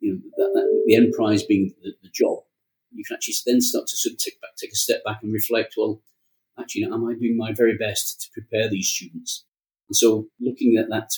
you 0.00 0.12
know, 0.12 0.20
that, 0.36 0.50
that, 0.54 0.82
the 0.86 0.96
end 0.96 1.14
prize 1.14 1.42
being 1.42 1.74
the, 1.82 1.92
the 2.02 2.10
job, 2.12 2.40
you 2.94 3.04
can 3.04 3.16
actually 3.16 3.34
then 3.46 3.60
start 3.60 3.86
to 3.88 3.96
sort 3.96 4.14
of 4.14 4.18
take 4.18 4.40
back, 4.40 4.56
take 4.56 4.72
a 4.72 4.76
step 4.76 5.02
back 5.04 5.20
and 5.22 5.32
reflect. 5.32 5.74
Well, 5.76 6.00
actually, 6.58 6.84
am 6.84 7.06
I 7.06 7.14
doing 7.14 7.36
my 7.36 7.52
very 7.52 7.76
best 7.76 8.20
to 8.22 8.40
prepare 8.40 8.70
these 8.70 8.88
students? 8.88 9.44
And 9.88 9.96
so, 9.96 10.28
looking 10.40 10.76
at 10.78 10.88
that, 10.90 11.10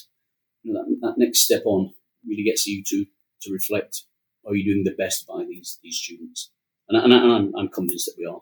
you 0.63 0.73
know, 0.73 0.81
that, 0.81 0.99
that 1.03 1.15
next 1.19 1.41
step 1.41 1.63
on 1.67 1.93
really 2.27 2.45
gets 2.45 2.67
you 2.67 2.83
to 2.85 3.05
to 3.43 3.53
reflect: 3.53 4.03
Are 4.47 4.55
you 4.55 4.65
doing 4.65 4.85
the 4.85 4.97
best 4.97 5.27
by 5.27 5.45
these 5.49 5.79
these 5.83 5.97
students? 5.97 6.51
And, 6.89 7.03
and, 7.03 7.13
and 7.13 7.33
I'm, 7.33 7.53
I'm 7.57 7.69
convinced 7.69 8.07
that 8.07 8.15
we 8.19 8.27
are. 8.27 8.41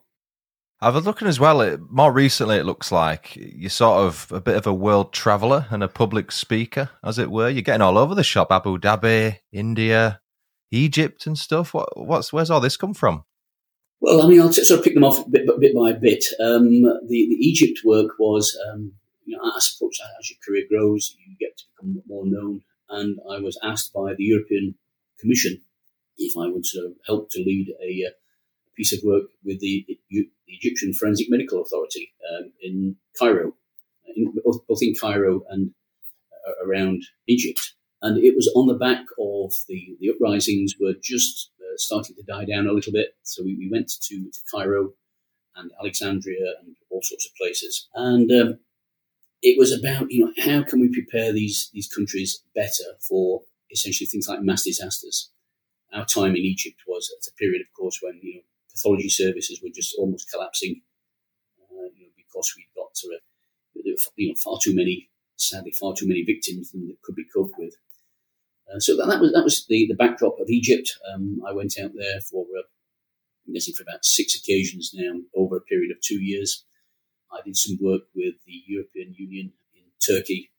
I 0.81 0.91
was 0.91 1.07
looking 1.07 1.29
as 1.29 1.41
well. 1.41 1.63
It, 1.63 1.81
more 1.89 2.13
recently, 2.13 2.57
it 2.57 2.67
looks 2.67 2.93
like 2.93 3.35
you're 3.37 3.71
sort 3.71 4.07
of 4.07 4.31
a 4.31 4.41
bit 4.41 4.57
of 4.57 4.67
a 4.67 4.75
world 4.75 5.13
traveller 5.13 5.67
and 5.71 5.83
a 5.83 5.89
public 5.89 6.31
speaker, 6.31 6.91
as 7.03 7.19
it 7.19 7.31
were. 7.31 7.49
You're 7.49 7.63
getting 7.63 7.81
all 7.81 7.99
over 7.99 8.15
the 8.15 8.25
shop: 8.25 8.53
Abu 8.53 8.79
Dhabi, 8.79 9.39
India, 9.53 10.21
Egypt 10.75 11.27
and 11.27 11.39
stuff? 11.39 11.75
What, 11.75 11.89
what's 11.97 12.33
where's 12.33 12.51
all 12.51 12.61
this 12.61 12.77
come 12.77 12.95
from? 12.95 13.25
Well, 14.01 14.23
I 14.23 14.29
mean, 14.29 14.41
I'll 14.41 14.53
sort 14.53 14.79
of 14.79 14.85
pick 14.85 14.95
them 14.95 15.05
off 15.05 15.31
bit, 15.31 15.47
bit 15.61 15.75
by 15.75 15.93
bit. 15.93 16.25
Um, 16.39 16.83
the, 16.83 17.09
the 17.09 17.39
Egypt 17.41 17.81
work 17.85 18.13
was, 18.19 18.55
um, 18.69 18.93
you 19.25 19.37
know, 19.37 19.43
I 19.43 19.59
suppose 19.61 19.99
as 20.21 20.31
your 20.31 20.39
career 20.47 20.65
grows, 20.69 21.17
you 21.27 21.37
get 21.41 21.57
to 21.57 21.65
become 21.75 22.03
more 22.07 22.27
known. 22.27 22.63
And 22.91 23.19
I 23.31 23.39
was 23.39 23.59
asked 23.63 23.95
by 23.95 24.13
the 24.15 24.25
European 24.25 24.75
Commission 25.19 25.63
if 26.19 26.37
I 26.37 26.49
would 26.49 26.67
sort 26.67 26.87
of 26.87 26.93
help 27.07 27.31
to 27.31 27.41
lead 27.41 27.73
a, 27.83 28.09
a 28.09 28.13
piece 28.77 28.93
of 28.93 29.01
work 29.05 29.25
with 29.45 29.61
the, 29.61 29.87
the, 30.11 30.29
Egyptian 30.47 30.93
Forensic 30.93 31.27
Medical 31.31 31.63
Authority 31.63 32.13
um, 32.31 32.53
in 32.61 32.97
Cairo, 33.19 33.55
in, 34.15 34.33
both, 34.45 34.67
both 34.69 34.83
in 34.83 34.95
Cairo 34.95 35.43
and 35.49 35.71
uh, 36.47 36.67
around 36.67 37.03
Egypt. 37.27 37.75
And 38.05 38.23
it 38.23 38.37
was 38.37 38.53
on 38.55 38.67
the 38.67 38.75
back 38.75 39.07
of 39.19 39.55
the, 39.67 39.97
the 39.99 40.11
uprisings 40.11 40.75
were 40.79 40.93
just 41.03 41.51
uh, 41.59 41.77
starting 41.77 42.15
to 42.17 42.23
die 42.23 42.45
down 42.45 42.67
a 42.67 42.73
little 42.73 42.93
bit. 42.93 43.17
So 43.23 43.43
we, 43.43 43.57
we 43.57 43.71
went 43.73 43.89
to, 43.89 44.31
to 44.31 44.41
Cairo 44.53 44.93
and 45.57 45.71
Alexandria 45.81 46.53
and 46.61 46.77
all 46.91 47.01
sorts 47.03 47.27
of 47.27 47.35
places. 47.37 47.89
And 47.95 48.31
um, 48.31 48.59
it 49.41 49.59
was 49.59 49.73
about, 49.73 50.11
you 50.11 50.23
know, 50.23 50.33
how 50.45 50.63
can 50.69 50.83
we 50.83 50.93
prepare 50.93 51.33
these, 51.33 51.71
these 51.73 51.89
countries 51.89 52.43
better 52.55 52.91
for 53.01 53.41
essentially 53.71 54.07
things 54.07 54.29
like 54.29 54.43
mass 54.43 54.65
disasters? 54.65 55.31
Our 55.95 56.05
time 56.05 56.37
in 56.37 56.45
Egypt 56.45 56.83
was 56.87 57.11
at 57.19 57.27
a 57.27 57.35
period, 57.37 57.63
of 57.63 57.73
course, 57.75 58.01
when, 58.03 58.21
you 58.23 58.35
know, 58.35 58.41
pathology 58.71 59.09
services 59.09 59.61
were 59.63 59.71
just 59.75 59.95
almost 59.99 60.31
collapsing, 60.31 60.83
uh, 61.59 61.89
you 61.97 62.05
know, 62.05 62.13
because 62.19 62.53
we 62.55 62.67
got 62.77 62.93
to, 62.97 63.19
you 64.17 64.29
know, 64.29 64.35
far 64.45 64.59
too 64.63 64.75
many 64.75 65.09
sadly 65.37 65.73
far 65.73 65.95
too 65.95 66.07
many 66.07 66.23
victims 66.23 66.71
than 66.71 66.87
that 66.87 67.03
could 67.03 67.15
be 67.15 67.25
coped 67.35 67.55
with. 67.59 67.75
Uh, 68.69 68.81
so 68.81 68.97
that, 68.97 69.07
that, 69.07 69.21
was 69.21 69.33
that 69.33 69.45
was 69.45 69.67
the, 69.67 69.87
the 69.89 69.95
backdrop 69.95 70.39
of 70.41 70.49
Egypt. 70.49 70.93
Um, 71.13 71.41
I 71.47 71.53
went 71.53 71.75
out 71.79 71.93
there 71.95 72.21
for 72.21 72.45
uh, 72.59 72.63
I'm 73.47 73.55
guessing 73.55 73.75
for 73.75 73.83
about 73.83 74.05
six 74.05 74.35
occasions 74.35 74.93
now 74.95 75.21
over 75.37 75.57
a 75.57 75.61
period 75.61 75.91
of 75.91 76.01
two 76.01 76.23
years. 76.23 76.65
I 77.33 77.41
did 77.45 77.57
some 77.57 77.79
work 77.81 78.03
with 78.15 78.35
the 78.47 78.63
European 78.67 79.15
Union 79.19 79.53
in 79.75 79.83
Turkey, 80.05 80.51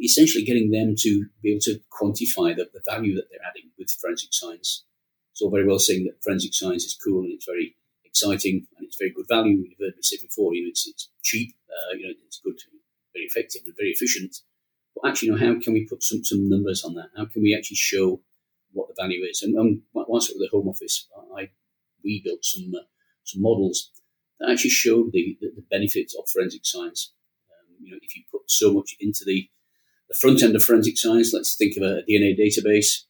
essentially 0.00 0.44
getting 0.44 0.70
them 0.70 0.94
to 0.98 1.26
be 1.42 1.50
able 1.50 1.60
to 1.62 1.80
quantify 1.92 2.56
the, 2.56 2.68
the 2.72 2.82
value 2.88 3.14
that 3.14 3.26
they're 3.30 3.46
adding 3.48 3.70
with 3.78 3.90
forensic 3.90 4.30
science. 4.32 4.84
It's 5.32 5.42
all 5.42 5.50
very 5.50 5.66
well 5.66 5.78
saying 5.78 6.04
that 6.04 6.22
forensic 6.24 6.54
science 6.54 6.84
is 6.84 6.98
cool 7.02 7.20
and 7.20 7.32
it's 7.32 7.44
very 7.44 7.76
exciting 8.04 8.66
and 8.76 8.86
it's 8.86 8.96
very 8.96 9.10
good 9.10 9.26
value. 9.28 9.58
You've 9.58 9.78
heard 9.78 9.94
me 9.94 10.02
say 10.02 10.16
before, 10.20 10.54
you 10.54 10.64
know, 10.64 10.70
it's, 10.70 10.88
it's 10.88 11.10
cheap, 11.22 11.54
uh, 11.68 11.96
you 11.96 12.06
know, 12.06 12.14
it's 12.26 12.40
good, 12.42 12.58
very 13.12 13.26
effective 13.26 13.62
and 13.66 13.74
very 13.76 13.90
efficient. 13.90 14.36
But 14.96 15.10
actually, 15.10 15.28
you 15.28 15.32
know, 15.36 15.46
how 15.54 15.60
can 15.60 15.74
we 15.74 15.86
put 15.86 16.02
some, 16.02 16.24
some 16.24 16.48
numbers 16.48 16.82
on 16.84 16.94
that? 16.94 17.10
How 17.16 17.26
can 17.26 17.42
we 17.42 17.54
actually 17.54 17.76
show 17.76 18.22
what 18.72 18.88
the 18.88 19.00
value 19.00 19.24
is? 19.24 19.42
And 19.42 19.58
um, 19.58 19.82
once 19.92 20.30
at 20.30 20.36
the 20.38 20.48
Home 20.50 20.68
Office, 20.68 21.06
I 21.36 21.50
we 22.02 22.22
built 22.24 22.44
some 22.44 22.72
uh, 22.74 22.84
some 23.24 23.42
models 23.42 23.90
that 24.38 24.50
actually 24.50 24.70
showed 24.70 25.10
the, 25.12 25.36
the, 25.40 25.48
the 25.56 25.64
benefits 25.70 26.14
of 26.14 26.28
forensic 26.32 26.64
science. 26.64 27.12
Um, 27.50 27.76
you 27.80 27.90
know, 27.90 27.98
if 28.00 28.16
you 28.16 28.22
put 28.30 28.42
so 28.50 28.72
much 28.72 28.96
into 29.00 29.24
the 29.24 29.48
the 30.08 30.16
front 30.20 30.42
end 30.42 30.54
of 30.54 30.62
forensic 30.62 30.96
science, 30.96 31.32
let's 31.34 31.56
think 31.56 31.76
of 31.76 31.82
a 31.82 32.02
DNA 32.08 32.38
database. 32.38 33.02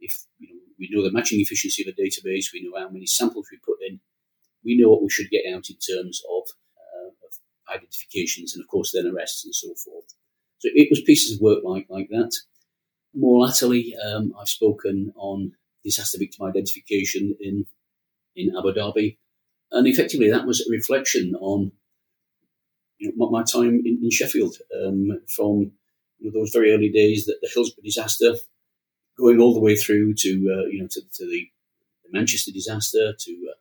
If 0.00 0.24
you 0.38 0.48
know, 0.54 0.60
we 0.78 0.88
know 0.90 1.02
the 1.02 1.12
matching 1.12 1.40
efficiency 1.40 1.82
of 1.82 1.92
a 1.92 2.00
database, 2.00 2.52
we 2.52 2.62
know 2.62 2.78
how 2.78 2.88
many 2.88 3.06
samples 3.06 3.48
we 3.50 3.58
put 3.58 3.78
in, 3.86 4.00
we 4.64 4.78
know 4.78 4.88
what 4.90 5.02
we 5.02 5.10
should 5.10 5.30
get 5.30 5.44
out 5.52 5.68
in 5.68 5.76
terms 5.76 6.22
of, 6.30 6.42
uh, 6.76 7.08
of 7.08 7.76
identifications 7.76 8.54
and, 8.54 8.62
of 8.62 8.68
course, 8.68 8.92
then 8.92 9.06
arrests 9.06 9.44
and 9.44 9.54
so 9.54 9.68
forth. 9.74 10.14
So 10.64 10.70
it 10.72 10.88
was 10.88 11.02
pieces 11.02 11.36
of 11.36 11.42
work 11.42 11.58
like 11.62 11.86
like 11.90 12.08
that. 12.08 12.32
More 13.14 13.44
latterly, 13.44 13.94
um, 14.02 14.32
I've 14.40 14.48
spoken 14.48 15.12
on 15.14 15.52
disaster 15.84 16.18
victim 16.18 16.46
identification 16.46 17.36
in 17.38 17.66
in 18.34 18.56
Abu 18.56 18.72
Dhabi. 18.72 19.18
And 19.72 19.86
effectively, 19.86 20.30
that 20.30 20.46
was 20.46 20.62
a 20.62 20.70
reflection 20.70 21.34
on 21.34 21.72
you 22.98 23.12
know, 23.14 23.28
my, 23.28 23.42
time 23.42 23.82
in, 23.84 24.00
in 24.02 24.10
Sheffield 24.10 24.56
um, 24.82 25.10
from 25.36 25.72
you 26.18 26.30
know, 26.32 26.40
those 26.40 26.50
very 26.50 26.72
early 26.72 26.88
days, 26.88 27.26
that 27.26 27.38
the 27.42 27.50
Hillsborough 27.52 27.84
disaster, 27.84 28.34
going 29.18 29.40
all 29.40 29.52
the 29.52 29.60
way 29.60 29.76
through 29.76 30.14
to 30.14 30.30
uh, 30.30 30.66
you 30.70 30.80
know 30.80 30.88
to, 30.90 31.00
to 31.00 31.26
the, 31.26 31.50
the, 32.04 32.10
Manchester 32.10 32.52
disaster, 32.52 33.12
to 33.18 33.32
uh, 33.50 33.58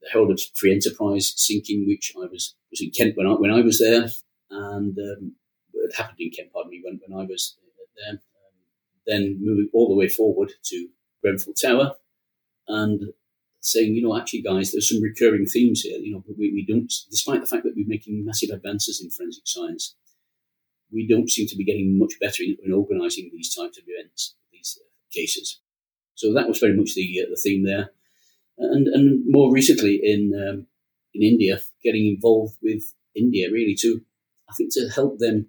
the 0.00 0.08
Herald 0.12 0.32
of 0.32 0.40
Free 0.56 0.74
Enterprise 0.74 1.34
sinking, 1.36 1.86
which 1.86 2.12
I 2.16 2.26
was 2.26 2.56
was 2.72 2.80
in 2.80 2.90
Kent 2.90 3.16
when 3.16 3.28
I 3.28 3.34
when 3.34 3.52
I 3.52 3.60
was 3.60 3.78
there, 3.78 4.08
and 4.50 4.98
um, 4.98 5.36
it 5.92 5.96
happened 5.96 6.18
in 6.20 6.30
Kent, 6.30 6.52
pardon 6.52 6.70
me, 6.70 6.80
when, 6.84 7.00
when 7.06 7.20
I 7.20 7.24
was 7.28 7.56
there. 7.96 8.10
Um, 8.14 8.20
then 9.06 9.38
moving 9.40 9.68
all 9.74 9.88
the 9.88 9.96
way 9.96 10.08
forward 10.08 10.52
to 10.64 10.88
Grenfell 11.22 11.54
Tower, 11.54 11.94
and 12.68 13.12
saying, 13.60 13.94
you 13.94 14.02
know, 14.02 14.16
actually, 14.16 14.42
guys, 14.42 14.72
there's 14.72 14.88
some 14.88 15.02
recurring 15.02 15.46
themes 15.46 15.82
here. 15.82 15.98
You 15.98 16.14
know, 16.14 16.24
we, 16.38 16.52
we 16.52 16.64
don't, 16.66 16.92
despite 17.10 17.40
the 17.40 17.46
fact 17.46 17.64
that 17.64 17.74
we're 17.76 17.86
making 17.86 18.24
massive 18.24 18.50
advances 18.50 19.00
in 19.02 19.10
forensic 19.10 19.44
science, 19.46 19.96
we 20.92 21.06
don't 21.08 21.30
seem 21.30 21.46
to 21.48 21.56
be 21.56 21.64
getting 21.64 21.98
much 21.98 22.14
better 22.20 22.42
in, 22.42 22.56
in 22.64 22.72
organising 22.72 23.30
these 23.32 23.54
types 23.54 23.78
of 23.78 23.84
events, 23.86 24.34
these 24.52 24.78
uh, 24.80 24.86
cases. 25.12 25.60
So 26.14 26.32
that 26.34 26.48
was 26.48 26.58
very 26.58 26.76
much 26.76 26.94
the 26.94 27.22
uh, 27.22 27.30
the 27.30 27.40
theme 27.42 27.64
there, 27.64 27.90
and 28.58 28.86
and 28.86 29.24
more 29.26 29.52
recently 29.52 29.98
in 30.02 30.32
um, 30.36 30.66
in 31.14 31.22
India, 31.22 31.60
getting 31.82 32.06
involved 32.06 32.56
with 32.62 32.94
India 33.16 33.50
really 33.50 33.74
to, 33.80 34.00
I 34.48 34.54
think, 34.54 34.72
to 34.74 34.88
help 34.94 35.18
them 35.18 35.48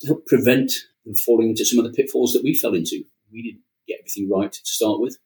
to 0.00 0.06
help 0.08 0.26
prevent 0.26 0.72
them 1.04 1.14
falling 1.14 1.50
into 1.50 1.64
some 1.64 1.78
of 1.78 1.84
the 1.84 1.96
pitfalls 1.96 2.32
that 2.32 2.42
we 2.42 2.54
fell 2.54 2.74
into. 2.74 3.04
We 3.32 3.42
didn't 3.42 3.62
get 3.86 3.98
everything 4.00 4.30
right 4.30 4.52
to 4.52 4.60
start 4.64 5.00
with. 5.00 5.18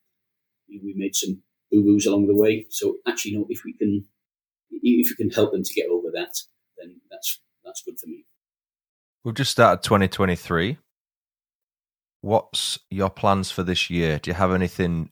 We 0.69 0.95
made 0.97 1.17
some 1.17 1.43
boo 1.71 1.83
boos 1.83 2.07
along 2.07 2.27
the 2.27 2.37
way. 2.37 2.67
So 2.71 2.99
actually, 3.07 3.33
you 3.33 3.39
know, 3.39 3.47
if 3.49 3.63
we 3.65 3.73
can, 3.73 4.05
if 4.71 5.09
we 5.11 5.17
can 5.17 5.31
help 5.31 5.53
them 5.53 5.65
to 5.65 5.75
get 5.75 5.89
over 5.91 6.09
that, 6.13 6.35
then 6.79 7.01
that's 7.11 7.41
that's 7.65 7.83
good 7.83 7.99
for 7.99 8.07
me. 8.07 8.25
We've 9.25 9.35
just 9.35 9.51
started 9.51 9.83
2023. 9.83 10.79
What's 12.23 12.79
your 12.91 13.11
plans 13.11 13.51
for 13.51 13.63
this 13.63 13.91
year? 13.91 14.19
Do 14.19 14.31
you 14.31 14.35
have 14.35 14.53
anything 14.53 15.11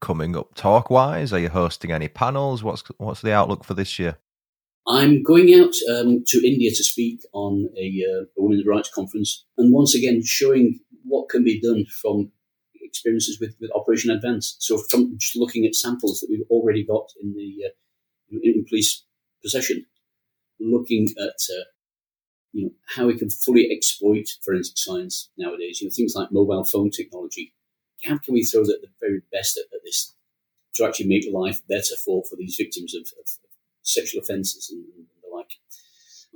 coming 0.00 0.36
up 0.36 0.54
talk 0.54 0.90
wise? 0.90 1.32
Are 1.32 1.38
you 1.38 1.48
hosting 1.48 1.92
any 1.92 2.08
panels? 2.08 2.62
What's 2.62 2.82
what's 2.98 3.20
the 3.20 3.32
outlook 3.32 3.64
for 3.64 3.74
this 3.74 3.98
year? 3.98 4.18
I'm 4.88 5.22
going 5.22 5.52
out 5.52 5.74
um, 5.94 6.24
to 6.28 6.38
India 6.46 6.70
to 6.70 6.82
speak 6.82 7.20
on 7.34 7.68
a, 7.76 8.02
uh, 8.08 8.22
a 8.22 8.42
women's 8.42 8.66
rights 8.66 8.90
conference, 8.92 9.44
and 9.58 9.72
once 9.72 9.94
again 9.94 10.22
showing 10.24 10.80
what 11.04 11.28
can 11.28 11.44
be 11.44 11.60
done 11.60 11.84
from 12.02 12.32
experiences 12.82 13.38
with, 13.38 13.54
with 13.60 13.70
Operation 13.74 14.10
Advance. 14.10 14.56
So 14.60 14.78
from 14.78 15.18
just 15.18 15.36
looking 15.36 15.66
at 15.66 15.74
samples 15.74 16.20
that 16.20 16.28
we've 16.30 16.46
already 16.48 16.84
got 16.84 17.10
in 17.22 17.34
the 17.34 17.66
uh, 17.66 18.38
in, 18.42 18.64
police 18.66 19.04
possession, 19.42 19.84
looking 20.58 21.08
at 21.20 21.36
uh, 21.54 21.68
you 22.52 22.64
know 22.64 22.70
how 22.96 23.06
we 23.06 23.18
can 23.18 23.28
fully 23.28 23.70
exploit 23.70 24.26
forensic 24.42 24.78
science 24.78 25.28
nowadays. 25.36 25.82
You 25.82 25.88
know 25.88 25.92
things 25.94 26.14
like 26.16 26.32
mobile 26.32 26.64
phone 26.64 26.90
technology. 26.90 27.52
How 28.04 28.16
can 28.16 28.32
we 28.32 28.42
throw 28.42 28.62
the, 28.62 28.78
the 28.80 28.88
very 29.00 29.20
best 29.30 29.58
at, 29.58 29.64
at, 29.74 29.80
this 29.84 30.14
to 30.76 30.86
actually 30.86 31.08
make 31.08 31.24
life 31.30 31.60
better 31.68 31.96
for, 32.04 32.22
for 32.24 32.36
these 32.36 32.54
victims 32.56 32.94
of, 32.94 33.02
of 33.02 33.28
sexual 33.82 34.22
offences 34.22 34.70
and, 34.70 34.84
and, 34.96 35.06
the 35.22 35.34
like? 35.34 35.50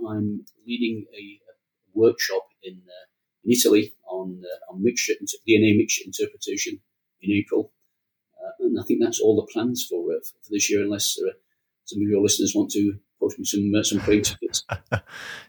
I'm 0.09 0.45
leading 0.66 1.07
a, 1.12 1.16
a 1.16 1.55
workshop 1.95 2.47
in 2.62 2.82
uh, 2.86 3.07
in 3.45 3.53
Italy 3.53 3.95
on 4.09 4.43
uh, 4.45 4.72
on 4.72 4.82
mixture 4.82 5.14
DNA 5.49 5.76
mixture 5.76 6.03
interpretation 6.05 6.80
in 7.20 7.32
April, 7.32 7.72
uh, 8.43 8.53
and 8.61 8.78
I 8.78 8.84
think 8.84 9.01
that's 9.03 9.20
all 9.20 9.36
the 9.36 9.51
plans 9.53 9.86
for 9.88 10.12
uh, 10.12 10.20
for 10.20 10.51
this 10.51 10.70
year. 10.70 10.82
Unless 10.82 11.16
uh, 11.18 11.32
some 11.84 12.03
of 12.03 12.09
your 12.09 12.22
listeners 12.22 12.53
want 12.55 12.70
to 12.72 12.95
post 13.20 13.38
me 13.38 13.45
some 13.45 13.70
uh, 13.76 13.82
some 13.82 14.01
plane 14.01 14.22
tickets, 14.24 14.64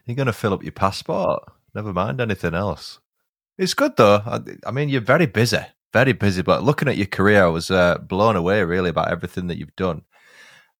you're 0.04 0.16
going 0.16 0.26
to 0.26 0.32
fill 0.32 0.54
up 0.54 0.62
your 0.62 0.72
passport. 0.72 1.42
Never 1.74 1.92
mind 1.92 2.20
anything 2.20 2.54
else. 2.54 3.00
It's 3.58 3.74
good 3.74 3.96
though. 3.96 4.22
I, 4.24 4.40
I, 4.66 4.70
mean, 4.70 4.88
you're 4.88 5.00
very 5.00 5.26
busy, 5.26 5.58
very 5.92 6.12
busy. 6.12 6.42
But 6.42 6.64
looking 6.64 6.88
at 6.88 6.96
your 6.96 7.06
career, 7.06 7.44
I 7.44 7.48
was 7.48 7.70
uh, 7.70 7.98
blown 7.98 8.36
away 8.36 8.62
really 8.64 8.90
about 8.90 9.10
everything 9.10 9.46
that 9.48 9.58
you've 9.58 9.76
done. 9.76 10.02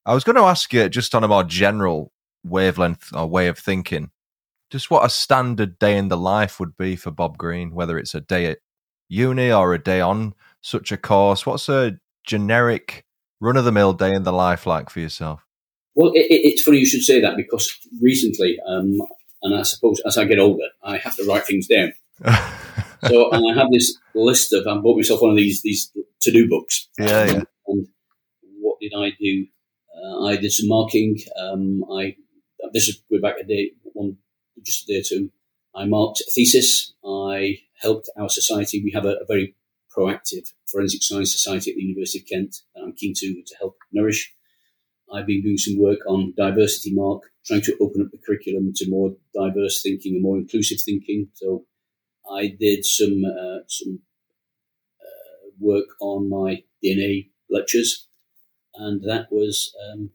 I 0.05 0.13
was 0.13 0.23
going 0.23 0.35
to 0.35 0.43
ask 0.43 0.71
you 0.73 0.87
just 0.89 1.15
on 1.15 1.23
a 1.23 1.27
more 1.27 1.43
general 1.43 2.11
wavelength 2.43 3.11
or 3.15 3.27
way 3.27 3.47
of 3.47 3.57
thinking 3.57 4.11
just 4.69 4.91
what 4.91 5.05
a 5.05 5.09
standard 5.09 5.79
day 5.79 5.97
in 5.97 6.09
the 6.09 6.17
life 6.17 6.59
would 6.59 6.75
be 6.77 6.95
for 6.95 7.11
Bob 7.11 7.37
Green, 7.37 7.73
whether 7.73 7.97
it's 7.97 8.15
a 8.15 8.21
day 8.21 8.47
at 8.47 8.59
uni 9.07 9.51
or 9.51 9.73
a 9.73 9.81
day 9.81 10.01
on 10.01 10.33
such 10.61 10.91
a 10.91 10.97
course. 10.97 11.45
What's 11.45 11.69
a 11.69 11.99
generic 12.25 13.05
run 13.39 13.57
of 13.57 13.65
the 13.65 13.71
mill 13.71 13.93
day 13.93 14.13
in 14.13 14.23
the 14.23 14.33
life 14.33 14.65
like 14.65 14.89
for 14.89 14.99
yourself? 14.99 15.45
Well, 15.93 16.11
it, 16.13 16.25
it's 16.29 16.63
funny 16.63 16.79
you 16.79 16.85
should 16.85 17.03
say 17.03 17.21
that 17.21 17.37
because 17.37 17.73
recently, 18.01 18.57
um, 18.67 18.97
and 19.43 19.55
I 19.55 19.63
suppose 19.63 20.01
as 20.05 20.17
I 20.17 20.25
get 20.25 20.39
older, 20.39 20.67
I 20.83 20.97
have 20.97 21.15
to 21.17 21.25
write 21.25 21.45
things 21.45 21.67
down. 21.67 21.93
so 23.07 23.31
and 23.31 23.49
I 23.49 23.57
have 23.57 23.71
this 23.71 23.97
list 24.13 24.51
of 24.51 24.67
I 24.67 24.75
bought 24.77 24.97
myself 24.97 25.21
one 25.21 25.31
of 25.31 25.37
these 25.37 25.61
these 25.61 25.91
to 26.21 26.31
do 26.31 26.49
books. 26.49 26.89
Yeah, 26.97 27.21
um, 27.21 27.27
yeah. 27.27 27.43
And 27.67 27.87
what 28.59 28.79
did 28.81 28.93
I 28.97 29.11
do? 29.19 29.47
Uh, 30.05 30.25
I 30.25 30.37
did 30.37 30.51
some 30.51 30.69
marking. 30.69 31.17
Um, 31.37 31.83
I 31.91 32.15
this 32.73 32.87
is 32.87 33.01
way 33.09 33.19
back 33.19 33.35
a 33.39 33.43
day 33.43 33.71
one 33.93 34.17
just 34.63 34.83
a 34.83 34.93
day 34.93 34.99
or 34.99 35.03
two. 35.03 35.31
I 35.75 35.85
marked 35.85 36.21
a 36.21 36.31
thesis. 36.31 36.93
I 37.05 37.59
helped 37.79 38.09
our 38.17 38.29
society. 38.29 38.81
We 38.83 38.91
have 38.91 39.05
a, 39.05 39.17
a 39.21 39.25
very 39.27 39.55
proactive 39.95 40.51
forensic 40.65 41.03
science 41.03 41.31
society 41.31 41.71
at 41.71 41.77
the 41.77 41.83
University 41.83 42.19
of 42.19 42.25
Kent 42.25 42.57
that 42.73 42.81
I'm 42.81 42.93
keen 42.93 43.13
to, 43.15 43.43
to 43.45 43.55
help 43.59 43.77
nourish. 43.91 44.33
I've 45.13 45.27
been 45.27 45.43
doing 45.43 45.57
some 45.57 45.77
work 45.77 45.99
on 46.07 46.33
diversity 46.35 46.93
mark, 46.93 47.23
trying 47.45 47.61
to 47.61 47.77
open 47.79 48.01
up 48.01 48.11
the 48.11 48.17
curriculum 48.25 48.73
to 48.75 48.89
more 48.89 49.15
diverse 49.33 49.81
thinking 49.81 50.15
and 50.15 50.23
more 50.23 50.37
inclusive 50.37 50.79
thinking. 50.83 51.29
So 51.33 51.65
I 52.29 52.55
did 52.59 52.85
some 52.85 53.23
uh, 53.25 53.59
some 53.67 53.99
uh, 54.99 55.49
work 55.59 55.85
on 56.01 56.29
my 56.29 56.63
DNA 56.83 57.29
lectures, 57.49 58.07
and 58.77 59.01
that 59.03 59.27
was 59.31 59.75
um, 59.91 60.11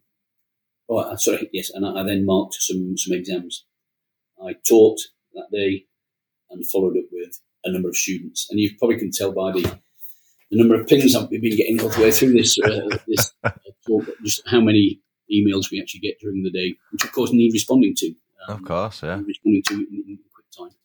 oh 0.89 1.17
sorry 1.17 1.49
yes, 1.53 1.71
and 1.71 1.87
I, 1.87 2.01
I 2.01 2.03
then 2.05 2.27
marked 2.27 2.55
some 2.55 2.97
some 2.97 3.17
exams. 3.17 3.65
I 4.43 4.55
taught 4.67 5.01
that 5.35 5.49
day 5.53 5.85
and 6.51 6.67
followed 6.67 6.97
up 6.97 7.05
with 7.13 7.41
a 7.65 7.73
number 7.73 7.89
of 7.89 7.97
students. 7.97 8.47
And 8.51 8.59
you 8.59 8.71
probably 8.79 8.99
can 8.99 9.11
tell 9.11 9.33
by 9.33 9.53
the, 9.53 9.63
the 10.51 10.59
number 10.59 10.81
of 10.81 10.87
pings 10.87 11.15
I've 11.15 11.31
been 11.31 11.43
getting 11.43 11.81
all 11.81 11.89
the 11.89 12.03
way 12.03 12.11
through 12.11 12.33
this, 12.33 12.59
uh, 12.59 12.97
this 13.07 13.33
uh, 13.45 13.51
talk, 13.87 14.07
just 14.25 14.43
how 14.47 14.61
many 14.61 15.01
emails 15.33 15.71
we 15.71 15.81
actually 15.81 16.01
get 16.01 16.19
during 16.21 16.43
the 16.43 16.51
day, 16.51 16.77
which 16.93 17.05
of 17.05 17.13
course 17.13 17.33
need 17.33 17.53
responding 17.53 17.95
to. 17.97 18.15
Um, 18.49 18.57
of 18.57 18.65
course, 18.65 19.03
yeah. 19.03 19.21
Responding 19.25 19.63
to 19.67 19.75
in, 19.75 20.05
in 20.09 20.19
quick 20.35 20.47
time. 20.57 20.77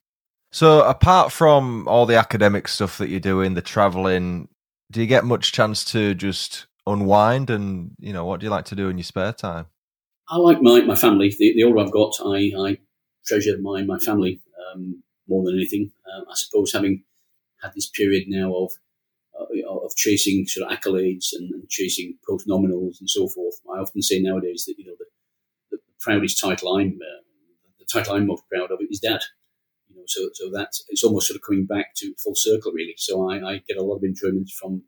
So, 0.52 0.84
apart 0.84 1.32
from 1.32 1.88
all 1.88 2.06
the 2.06 2.18
academic 2.18 2.68
stuff 2.68 2.98
that 2.98 3.10
you're 3.10 3.20
doing, 3.20 3.56
the 3.56 3.62
traveling, 3.62 4.50
do 4.92 5.02
you 5.02 5.08
get 5.08 5.26
much 5.26 5.52
chance 5.52 5.84
to 5.92 6.14
just 6.14 6.68
unwind? 6.88 7.50
And 7.50 7.92
you 8.00 8.14
know, 8.14 8.26
what 8.26 8.40
do 8.40 8.46
you 8.46 8.50
like 8.52 8.66
to 8.66 8.76
do 8.76 8.90
in 8.90 8.98
your 8.98 9.04
spare 9.04 9.34
time? 9.34 9.68
I 10.28 10.38
like 10.38 10.62
my, 10.62 10.82
my 10.82 10.96
family. 10.96 11.30
The, 11.38 11.54
the 11.54 11.64
older 11.64 11.80
I've 11.80 11.92
got, 11.92 12.16
I, 12.26 12.52
I 12.58 12.78
treasure 13.26 13.58
my 13.62 13.84
my 13.84 14.00
family. 14.00 14.42
um, 14.74 15.04
more 15.28 15.44
than 15.46 15.56
anything. 15.56 15.92
Uh, 16.06 16.22
I 16.30 16.36
suppose 16.36 16.74
having 16.74 17.04
had 17.62 17.74
this 17.74 17.90
period 17.90 18.26
now 18.28 18.54
of 18.54 18.72
uh, 19.40 19.86
of 19.86 19.96
chasing 19.96 20.46
sort 20.48 20.70
of 20.70 20.78
accolades 20.78 21.34
and, 21.34 21.52
and, 21.52 21.70
chasing 21.70 22.18
post 22.28 22.48
nominals 22.48 23.00
and 23.00 23.10
so 23.10 23.28
forth, 23.28 23.60
I 23.70 23.80
often 23.80 24.02
say 24.02 24.20
nowadays 24.20 24.64
that 24.66 24.76
you 24.78 24.86
know 24.86 24.96
the, 24.98 25.06
the 25.72 25.78
proudest 26.00 26.40
title 26.40 26.76
I'm 26.76 27.00
uh, 27.02 27.22
the 27.80 27.86
title 27.92 28.16
I'm 28.16 28.28
most 28.28 28.44
proud 28.50 28.72
of 28.72 28.80
is 28.90 29.00
dad. 29.00 29.22
You 29.90 29.98
know, 29.98 30.04
so 30.08 30.30
so 30.34 30.50
that 30.52 30.70
it's 30.90 31.04
almost 31.04 31.28
sort 31.28 31.36
of 31.36 31.44
coming 31.44 31.66
back 31.66 31.96
to 31.98 32.14
full 32.24 32.36
circle 32.36 32.72
really. 32.72 32.96
So 32.98 33.30
I, 33.30 33.54
I 33.54 33.58
get 33.68 33.78
a 33.78 33.84
lot 33.84 33.98
of 33.98 34.04
enjoyment 34.04 34.50
from 34.50 34.84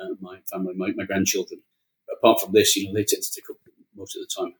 uh, 0.00 0.14
my 0.20 0.38
family, 0.50 0.74
my, 0.76 0.92
my 0.96 1.04
grandchildren. 1.04 1.60
But 2.06 2.16
apart 2.18 2.40
from 2.40 2.52
this, 2.52 2.76
you 2.76 2.86
know, 2.86 2.94
they 2.94 3.04
tend 3.04 3.22
to 3.22 3.30
take 3.34 3.50
up 3.50 3.56
most 3.94 4.16
of 4.16 4.22
the 4.22 4.42
time. 4.42 4.54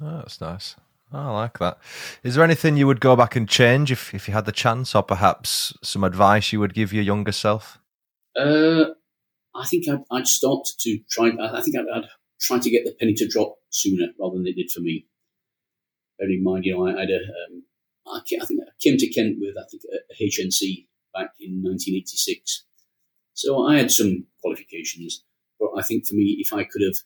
Oh, 0.00 0.18
that's 0.18 0.40
nice. 0.40 0.76
Oh, 1.12 1.18
I 1.18 1.30
like 1.30 1.58
that. 1.58 1.78
Is 2.22 2.34
there 2.34 2.44
anything 2.44 2.76
you 2.76 2.86
would 2.86 3.00
go 3.00 3.14
back 3.14 3.36
and 3.36 3.48
change 3.48 3.92
if, 3.92 4.14
if 4.14 4.28
you 4.28 4.34
had 4.34 4.46
the 4.46 4.52
chance, 4.52 4.94
or 4.94 5.02
perhaps 5.02 5.76
some 5.82 6.04
advice 6.04 6.52
you 6.52 6.60
would 6.60 6.74
give 6.74 6.92
your 6.92 7.02
younger 7.02 7.32
self? 7.32 7.78
Uh, 8.34 8.84
I 9.54 9.66
think 9.66 9.88
I'd, 9.88 10.02
I'd, 10.10 10.26
start 10.26 10.66
to 10.80 10.98
try. 11.10 11.30
I 11.38 11.60
think 11.60 11.76
I'd, 11.76 11.84
I'd, 11.94 12.08
try 12.40 12.58
to 12.58 12.70
get 12.70 12.84
the 12.84 12.94
penny 12.98 13.14
to 13.14 13.28
drop 13.28 13.54
sooner 13.70 14.08
rather 14.18 14.36
than 14.36 14.46
it 14.46 14.56
did 14.56 14.70
for 14.70 14.80
me. 14.80 15.06
Bearing 16.18 16.38
in 16.38 16.42
mind, 16.42 16.64
you 16.64 16.74
know, 16.74 16.88
I, 16.88 17.00
had 17.00 17.10
a, 17.10 17.20
um, 17.20 17.62
I, 18.06 18.20
I 18.40 18.46
think 18.46 18.60
I 18.60 18.72
came 18.82 18.96
to 18.96 19.12
Kent 19.12 19.36
with 19.38 19.54
I 19.56 19.64
think 19.70 19.82
a 19.84 20.24
HNC 20.24 20.86
back 21.14 21.30
in 21.38 21.62
1986, 21.62 22.64
so 23.34 23.66
I 23.66 23.78
had 23.78 23.90
some 23.90 24.26
qualifications. 24.40 25.24
But 25.58 25.70
I 25.78 25.82
think 25.82 26.06
for 26.06 26.14
me, 26.14 26.36
if 26.40 26.52
I 26.52 26.64
could 26.64 26.82
have 26.82 26.96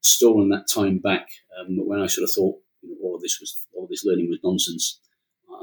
stolen 0.00 0.48
that 0.50 0.66
time 0.72 0.98
back, 0.98 1.28
um, 1.60 1.76
when 1.86 2.00
I 2.00 2.06
sort 2.06 2.24
of 2.24 2.34
thought 2.34 2.56
you 2.82 2.90
know, 2.90 2.96
all 3.02 3.16
of 3.16 3.22
this 3.22 3.38
was 3.40 3.64
all 3.74 3.84
of 3.84 3.90
this 3.90 4.04
learning 4.04 4.28
was 4.30 4.38
nonsense, 4.42 5.00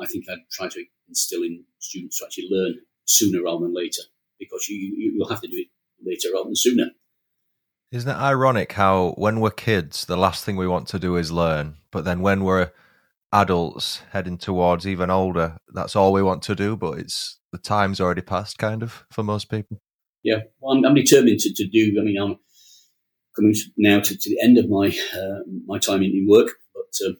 I 0.01 0.05
think 0.05 0.25
I'd 0.29 0.39
try 0.51 0.67
to 0.69 0.85
instill 1.07 1.43
in 1.43 1.63
students 1.79 2.19
to 2.19 2.25
actually 2.25 2.49
learn 2.49 2.75
sooner 3.05 3.43
rather 3.43 3.65
than 3.65 3.73
later, 3.73 4.03
because 4.39 4.67
you, 4.69 4.77
you 4.77 5.13
you'll 5.15 5.29
have 5.29 5.41
to 5.41 5.47
do 5.47 5.57
it 5.57 5.67
later 6.05 6.29
rather 6.33 6.45
than 6.45 6.55
sooner. 6.55 6.85
Isn't 7.91 8.09
it 8.09 8.17
ironic 8.17 8.73
how 8.73 9.13
when 9.17 9.39
we're 9.39 9.51
kids, 9.51 10.05
the 10.05 10.17
last 10.17 10.43
thing 10.43 10.55
we 10.55 10.67
want 10.67 10.87
to 10.89 10.99
do 10.99 11.15
is 11.15 11.31
learn, 11.31 11.75
but 11.91 12.05
then 12.05 12.21
when 12.21 12.43
we're 12.43 12.71
adults 13.33 14.01
heading 14.11 14.37
towards 14.37 14.87
even 14.87 15.09
older, 15.09 15.57
that's 15.73 15.95
all 15.95 16.13
we 16.13 16.23
want 16.23 16.43
to 16.43 16.55
do. 16.55 16.77
But 16.77 16.99
it's 16.99 17.39
the 17.51 17.57
time's 17.57 17.99
already 17.99 18.21
passed, 18.21 18.57
kind 18.57 18.83
of, 18.83 19.05
for 19.11 19.23
most 19.23 19.49
people. 19.49 19.81
Yeah, 20.23 20.43
well, 20.59 20.77
I'm, 20.77 20.85
I'm 20.85 20.95
determined 20.95 21.39
to, 21.39 21.53
to 21.53 21.67
do. 21.67 21.97
I 21.99 22.03
mean, 22.03 22.17
I'm 22.21 22.37
coming 23.35 23.55
now 23.77 23.99
to, 23.99 24.17
to 24.17 24.29
the 24.29 24.41
end 24.41 24.57
of 24.57 24.69
my 24.69 24.87
uh, 24.87 25.39
my 25.65 25.79
time 25.79 26.03
in, 26.03 26.11
in 26.11 26.27
work, 26.29 26.51
but 26.73 27.05
uh, 27.05 27.13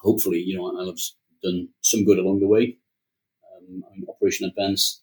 hopefully, 0.00 0.40
you 0.40 0.58
know, 0.58 0.84
have 0.84 0.98
done 1.42 1.68
some 1.80 2.04
good 2.04 2.18
along 2.18 2.40
the 2.40 2.48
way. 2.48 2.78
Um, 3.56 3.82
Operation 4.08 4.46
Advance 4.46 5.02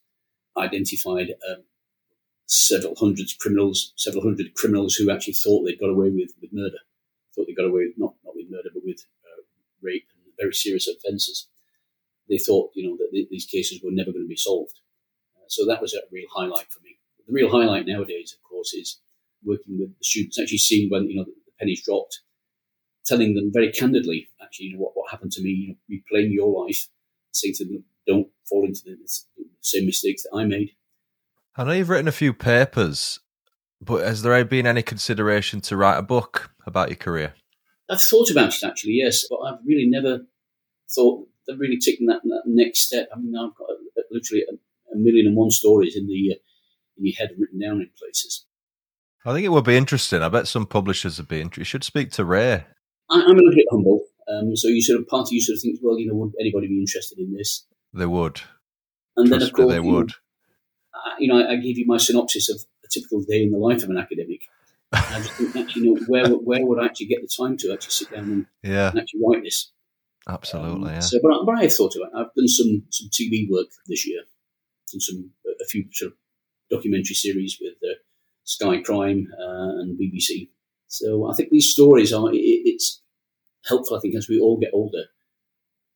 identified 0.57 1.29
um, 1.49 1.63
several 2.47 2.95
hundred 2.95 3.27
criminals, 3.39 3.93
several 3.95 4.23
hundred 4.23 4.53
criminals 4.55 4.95
who 4.95 5.09
actually 5.09 5.33
thought 5.33 5.63
they'd 5.63 5.79
got 5.79 5.89
away 5.89 6.09
with, 6.09 6.31
with 6.41 6.51
murder, 6.53 6.77
thought 7.33 7.47
they 7.47 7.53
got 7.53 7.69
away 7.69 7.85
with, 7.87 7.97
not 7.97 8.13
not 8.25 8.35
with 8.35 8.47
murder, 8.49 8.69
but 8.73 8.83
with 8.85 8.99
uh, 9.25 9.41
rape 9.81 10.05
very 10.41 10.53
serious 10.53 10.87
offences. 10.87 11.47
They 12.29 12.37
thought, 12.37 12.71
you 12.75 12.87
know, 12.87 12.97
that 12.97 13.09
th- 13.11 13.29
these 13.29 13.45
cases 13.45 13.81
were 13.83 13.91
never 13.91 14.11
going 14.11 14.25
to 14.25 14.29
be 14.29 14.35
solved. 14.35 14.79
Uh, 15.35 15.45
so 15.47 15.65
that 15.65 15.81
was 15.81 15.93
a 15.93 16.01
real 16.11 16.27
highlight 16.33 16.71
for 16.71 16.79
me. 16.83 16.97
The 17.27 17.33
real 17.33 17.51
highlight 17.51 17.85
nowadays, 17.85 18.33
of 18.33 18.49
course, 18.49 18.73
is 18.73 18.99
working 19.43 19.77
with 19.79 19.89
the 19.89 20.03
students, 20.03 20.39
actually 20.39 20.57
seeing 20.57 20.89
when 20.89 21.09
you 21.09 21.17
know 21.17 21.25
the, 21.25 21.33
the 21.45 21.51
pennies 21.59 21.83
dropped, 21.83 22.21
telling 23.05 23.35
them 23.35 23.51
very 23.53 23.71
candidly, 23.71 24.29
actually, 24.41 24.67
you 24.67 24.73
know, 24.73 24.83
what, 24.83 24.91
what 24.95 25.11
happened 25.11 25.31
to 25.33 25.41
me, 25.41 25.49
you 25.49 25.67
know, 25.69 25.97
replaying 25.97 26.31
your 26.31 26.65
life, 26.65 26.87
saying 27.31 27.55
to 27.57 27.65
them, 27.65 27.83
don't 28.07 28.27
fall 28.47 28.65
into 28.65 28.81
the, 28.85 28.97
the 29.37 29.45
same 29.61 29.85
mistakes 29.85 30.23
that 30.23 30.35
I 30.35 30.45
made. 30.45 30.71
I 31.55 31.63
know 31.63 31.73
you've 31.73 31.89
written 31.89 32.07
a 32.07 32.13
few 32.13 32.33
papers, 32.33 33.19
but 33.81 34.05
has 34.05 34.21
there 34.21 34.45
been 34.45 34.67
any 34.67 34.81
consideration 34.81 35.61
to 35.61 35.77
write 35.77 35.97
a 35.97 36.03
book 36.03 36.51
about 36.65 36.89
your 36.89 36.97
career? 36.97 37.33
I've 37.89 38.01
thought 38.01 38.31
about 38.31 38.55
it 38.55 38.63
actually, 38.63 38.93
yes, 38.93 39.25
but 39.29 39.39
I've 39.39 39.59
really 39.65 39.85
never 39.85 40.21
thought 40.93 41.27
of 41.49 41.59
really 41.59 41.79
taking 41.79 42.07
that, 42.07 42.21
that 42.23 42.43
next 42.45 42.81
step. 42.81 43.09
I 43.13 43.19
mean, 43.19 43.35
I've 43.35 43.55
got 43.55 43.69
a, 43.69 44.03
literally 44.11 44.43
a, 44.49 44.53
a, 44.93 44.97
million 44.97 45.27
and 45.27 45.35
one 45.35 45.51
stories 45.51 45.95
in 45.95 46.07
the 46.07 46.33
uh, 46.33 46.39
in 46.97 47.05
your 47.05 47.15
head 47.17 47.31
written 47.37 47.59
down 47.59 47.81
in 47.81 47.89
places. 47.97 48.45
I 49.25 49.33
think 49.33 49.45
it 49.45 49.49
would 49.49 49.65
be 49.65 49.77
interesting. 49.77 50.21
I 50.21 50.29
bet 50.29 50.47
some 50.47 50.65
publishers 50.65 51.17
would 51.17 51.27
be 51.27 51.41
interested. 51.41 51.61
You 51.61 51.65
should 51.65 51.83
speak 51.83 52.11
to 52.11 52.25
Ray. 52.25 52.65
I, 53.09 53.19
am 53.19 53.21
a 53.21 53.33
little 53.33 53.51
bit 53.51 53.65
humble. 53.69 54.01
Um, 54.27 54.55
so 54.55 54.67
you 54.67 54.81
sort 54.81 54.99
of 54.99 55.07
part 55.07 55.27
of 55.27 55.33
you 55.33 55.41
sort 55.41 55.57
of 55.57 55.61
thinks, 55.61 55.79
well, 55.81 55.99
you 55.99 56.07
know, 56.07 56.15
would 56.15 56.33
anybody 56.39 56.67
be 56.67 56.79
interested 56.79 57.19
in 57.19 57.33
this? 57.33 57.65
They 57.93 58.05
would. 58.05 58.41
And 59.17 59.27
Trust 59.27 59.39
then 59.39 59.47
of 59.49 59.53
course 59.53 59.73
they 59.73 59.79
would. 59.79 60.09
Know, 60.09 60.15
you 61.19 61.27
know, 61.27 61.39
I, 61.39 61.53
I 61.53 61.55
gave 61.57 61.77
you 61.77 61.85
my 61.85 61.97
synopsis 61.97 62.49
of 62.49 62.57
a 62.83 62.87
typical 62.87 63.21
day 63.21 63.43
in 63.43 63.51
the 63.51 63.57
life 63.57 63.83
of 63.83 63.89
an 63.89 63.97
academic. 63.97 64.41
And 64.93 65.05
I 65.15 65.19
just 65.19 65.33
think, 65.33 65.55
actually, 65.55 65.83
you 65.83 65.95
know, 65.95 66.01
where 66.07 66.27
where 66.27 66.65
would 66.65 66.79
I 66.79 66.85
actually 66.85 67.07
get 67.07 67.21
the 67.21 67.27
time 67.27 67.57
to 67.57 67.73
actually 67.73 67.91
sit 67.91 68.11
down 68.11 68.23
and, 68.23 68.45
yeah. 68.63 68.89
and 68.89 68.99
actually 68.99 69.21
write 69.25 69.43
this? 69.43 69.71
Absolutely. 70.27 70.89
Um, 70.89 70.95
yeah. 70.95 70.99
So, 70.99 71.19
but, 71.21 71.45
but 71.45 71.57
I 71.57 71.63
have 71.63 71.73
thought 71.73 71.95
about. 71.95 72.11
It. 72.13 72.17
I've 72.17 72.33
done 72.35 72.47
some 72.47 72.83
some 72.89 73.09
TV 73.09 73.49
work 73.49 73.67
this 73.87 74.07
year, 74.07 74.21
done 74.91 74.99
some 74.99 75.31
a 75.45 75.65
few 75.65 75.85
sort 75.91 76.11
of 76.11 76.17
documentary 76.69 77.15
series 77.15 77.57
with 77.61 77.73
uh, 77.83 77.95
Sky 78.43 78.81
Crime 78.81 79.27
uh, 79.39 79.81
and 79.81 79.99
BBC. 79.99 80.49
So 80.87 81.29
I 81.29 81.35
think 81.35 81.49
these 81.49 81.71
stories 81.71 82.11
are, 82.13 82.33
it, 82.33 82.37
it's 82.37 83.01
helpful, 83.65 83.97
I 83.97 83.99
think, 83.99 84.15
as 84.15 84.27
we 84.27 84.39
all 84.39 84.59
get 84.59 84.71
older, 84.73 85.05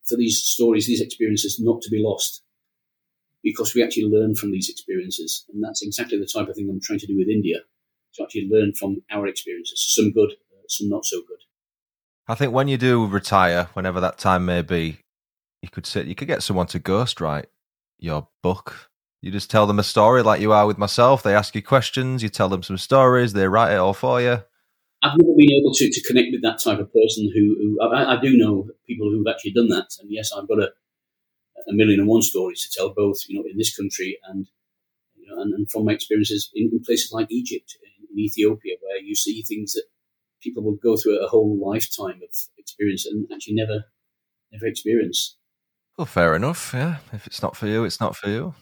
for 0.07 0.15
these 0.15 0.41
stories, 0.41 0.88
these 0.88 1.01
experiences 1.01 1.59
not 1.59 1.82
to 1.82 1.89
be 1.89 2.01
lost 2.01 2.43
because 3.43 3.76
we 3.76 3.84
actually 3.84 4.05
learn 4.05 4.36
from 4.36 4.51
these 4.51 4.69
experiences. 4.69 5.45
And 5.53 5.63
that's 5.63 5.82
exactly 5.84 6.17
the 6.17 6.30
type 6.32 6.47
of 6.47 6.55
thing 6.55 6.69
I'm 6.69 6.82
trying 6.82 6.99
to 6.99 7.07
do 7.07 7.17
with 7.17 7.28
India, 7.28 7.57
to 8.15 8.23
actually 8.23 8.49
learn 8.49 8.73
from 8.73 9.01
our 9.11 9.28
experiences, 9.28 9.84
some 9.95 10.11
good, 10.11 10.34
some 10.67 10.89
not 10.89 11.05
so 11.05 11.21
good. 11.28 11.39
I 12.28 12.36
think 12.36 12.53
when 12.53 12.67
you 12.67 12.78
do 12.78 13.05
retire, 13.05 13.69
whenever 13.73 13.99
that 14.01 14.17
time 14.17 14.45
may 14.45 14.61
be, 14.61 14.99
you 15.61 15.69
could 15.69 15.86
sit, 15.86 16.07
you 16.07 16.15
could 16.15 16.28
get 16.28 16.43
someone 16.43 16.67
to 16.67 16.80
ghostwrite 16.80 17.45
your 17.99 18.28
book 18.43 18.89
you 19.26 19.32
just 19.32 19.49
tell 19.49 19.65
them 19.65 19.80
a 19.80 19.84
story 19.84 20.21
like 20.21 20.39
you 20.39 20.51
are 20.51 20.67
with 20.67 20.78
myself. 20.78 21.23
They 21.23 21.34
ask 21.34 21.55
you 21.55 21.63
questions, 21.63 22.21
you 22.21 22.30
tell 22.30 22.47
them 22.47 22.61
some 22.61 22.78
stories, 22.78 23.34
they 23.34 23.47
write 23.47 23.73
it 23.73 23.78
all 23.78 23.95
for 23.95 24.21
you. 24.21 24.43
I've 25.01 25.17
never 25.17 25.34
been 25.36 25.51
able 25.51 25.73
to, 25.73 25.89
to 25.89 26.01
connect 26.03 26.28
with 26.32 26.43
that 26.43 26.61
type 26.63 26.78
of 26.78 26.93
person 26.93 27.32
who, 27.34 27.55
who 27.57 27.82
I, 27.82 28.17
I, 28.17 28.21
do 28.21 28.38
know 28.38 28.69
people 28.86 29.09
who've 29.09 29.26
actually 29.28 29.53
done 29.53 29.69
that. 29.69 29.88
And 29.99 30.11
yes, 30.11 30.32
I've 30.32 30.47
got 30.47 30.59
a, 30.59 30.69
a 31.67 31.73
million 31.73 32.01
and 32.01 32.07
one 32.07 32.21
stories 32.21 32.61
to 32.61 32.69
tell, 32.71 32.93
both 32.93 33.17
you 33.28 33.39
know 33.39 33.45
in 33.49 33.57
this 33.57 33.76
country 33.76 34.19
and 34.30 34.45
you 35.15 35.28
know, 35.28 35.41
and, 35.41 35.55
and 35.55 35.71
from 35.71 35.86
my 35.86 35.93
experiences 35.93 36.51
in, 36.53 36.69
in 36.71 36.84
places 36.84 37.11
like 37.11 37.26
Egypt, 37.32 37.76
in, 37.82 38.05
in, 38.11 38.19
Ethiopia, 38.19 38.76
where 38.80 39.01
you 39.01 39.15
see 39.15 39.41
things 39.41 39.73
that 39.73 39.86
people 40.41 40.63
will 40.63 40.77
go 40.81 40.95
through 40.97 41.23
a 41.23 41.27
whole 41.27 41.57
lifetime 41.59 42.21
of 42.23 42.29
experience 42.57 43.05
and 43.05 43.27
actually 43.33 43.55
never 43.55 43.86
never 44.51 44.65
experience. 44.67 45.38
Well, 45.97 46.05
fair 46.05 46.36
enough. 46.36 46.71
Yeah, 46.73 46.97
if 47.13 47.25
it's 47.25 47.41
not 47.41 47.55
for 47.55 47.67
you, 47.67 47.86
it's 47.86 47.99
not 47.99 48.15
for 48.15 48.29
you 48.29 48.53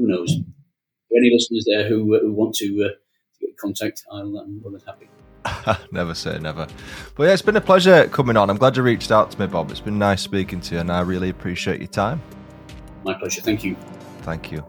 who 0.00 0.06
knows? 0.06 0.32
Any 1.16 1.30
listeners 1.32 1.66
there 1.68 1.88
who, 1.88 2.16
uh, 2.16 2.20
who 2.20 2.32
want 2.32 2.54
to, 2.56 2.66
uh, 2.84 2.94
get 3.40 3.50
in 3.50 3.56
contact, 3.60 4.04
I'll, 4.10 4.36
I'm 4.38 4.60
more 4.60 4.70
than 4.70 4.80
happy. 4.86 5.08
never 5.92 6.14
say 6.14 6.38
never. 6.38 6.66
But 7.16 7.24
yeah, 7.24 7.32
it's 7.32 7.42
been 7.42 7.56
a 7.56 7.60
pleasure 7.60 8.06
coming 8.08 8.36
on. 8.36 8.50
I'm 8.50 8.58
glad 8.58 8.76
you 8.76 8.82
reached 8.82 9.10
out 9.10 9.30
to 9.30 9.40
me, 9.40 9.46
Bob. 9.46 9.70
It's 9.70 9.80
been 9.80 9.98
nice 9.98 10.20
speaking 10.20 10.60
to 10.62 10.74
you, 10.74 10.80
and 10.80 10.92
I 10.92 11.00
really 11.00 11.30
appreciate 11.30 11.80
your 11.80 11.88
time. 11.88 12.22
My 13.04 13.14
pleasure. 13.14 13.40
Thank 13.40 13.64
you. 13.64 13.76
Thank 14.22 14.52
you. 14.52 14.64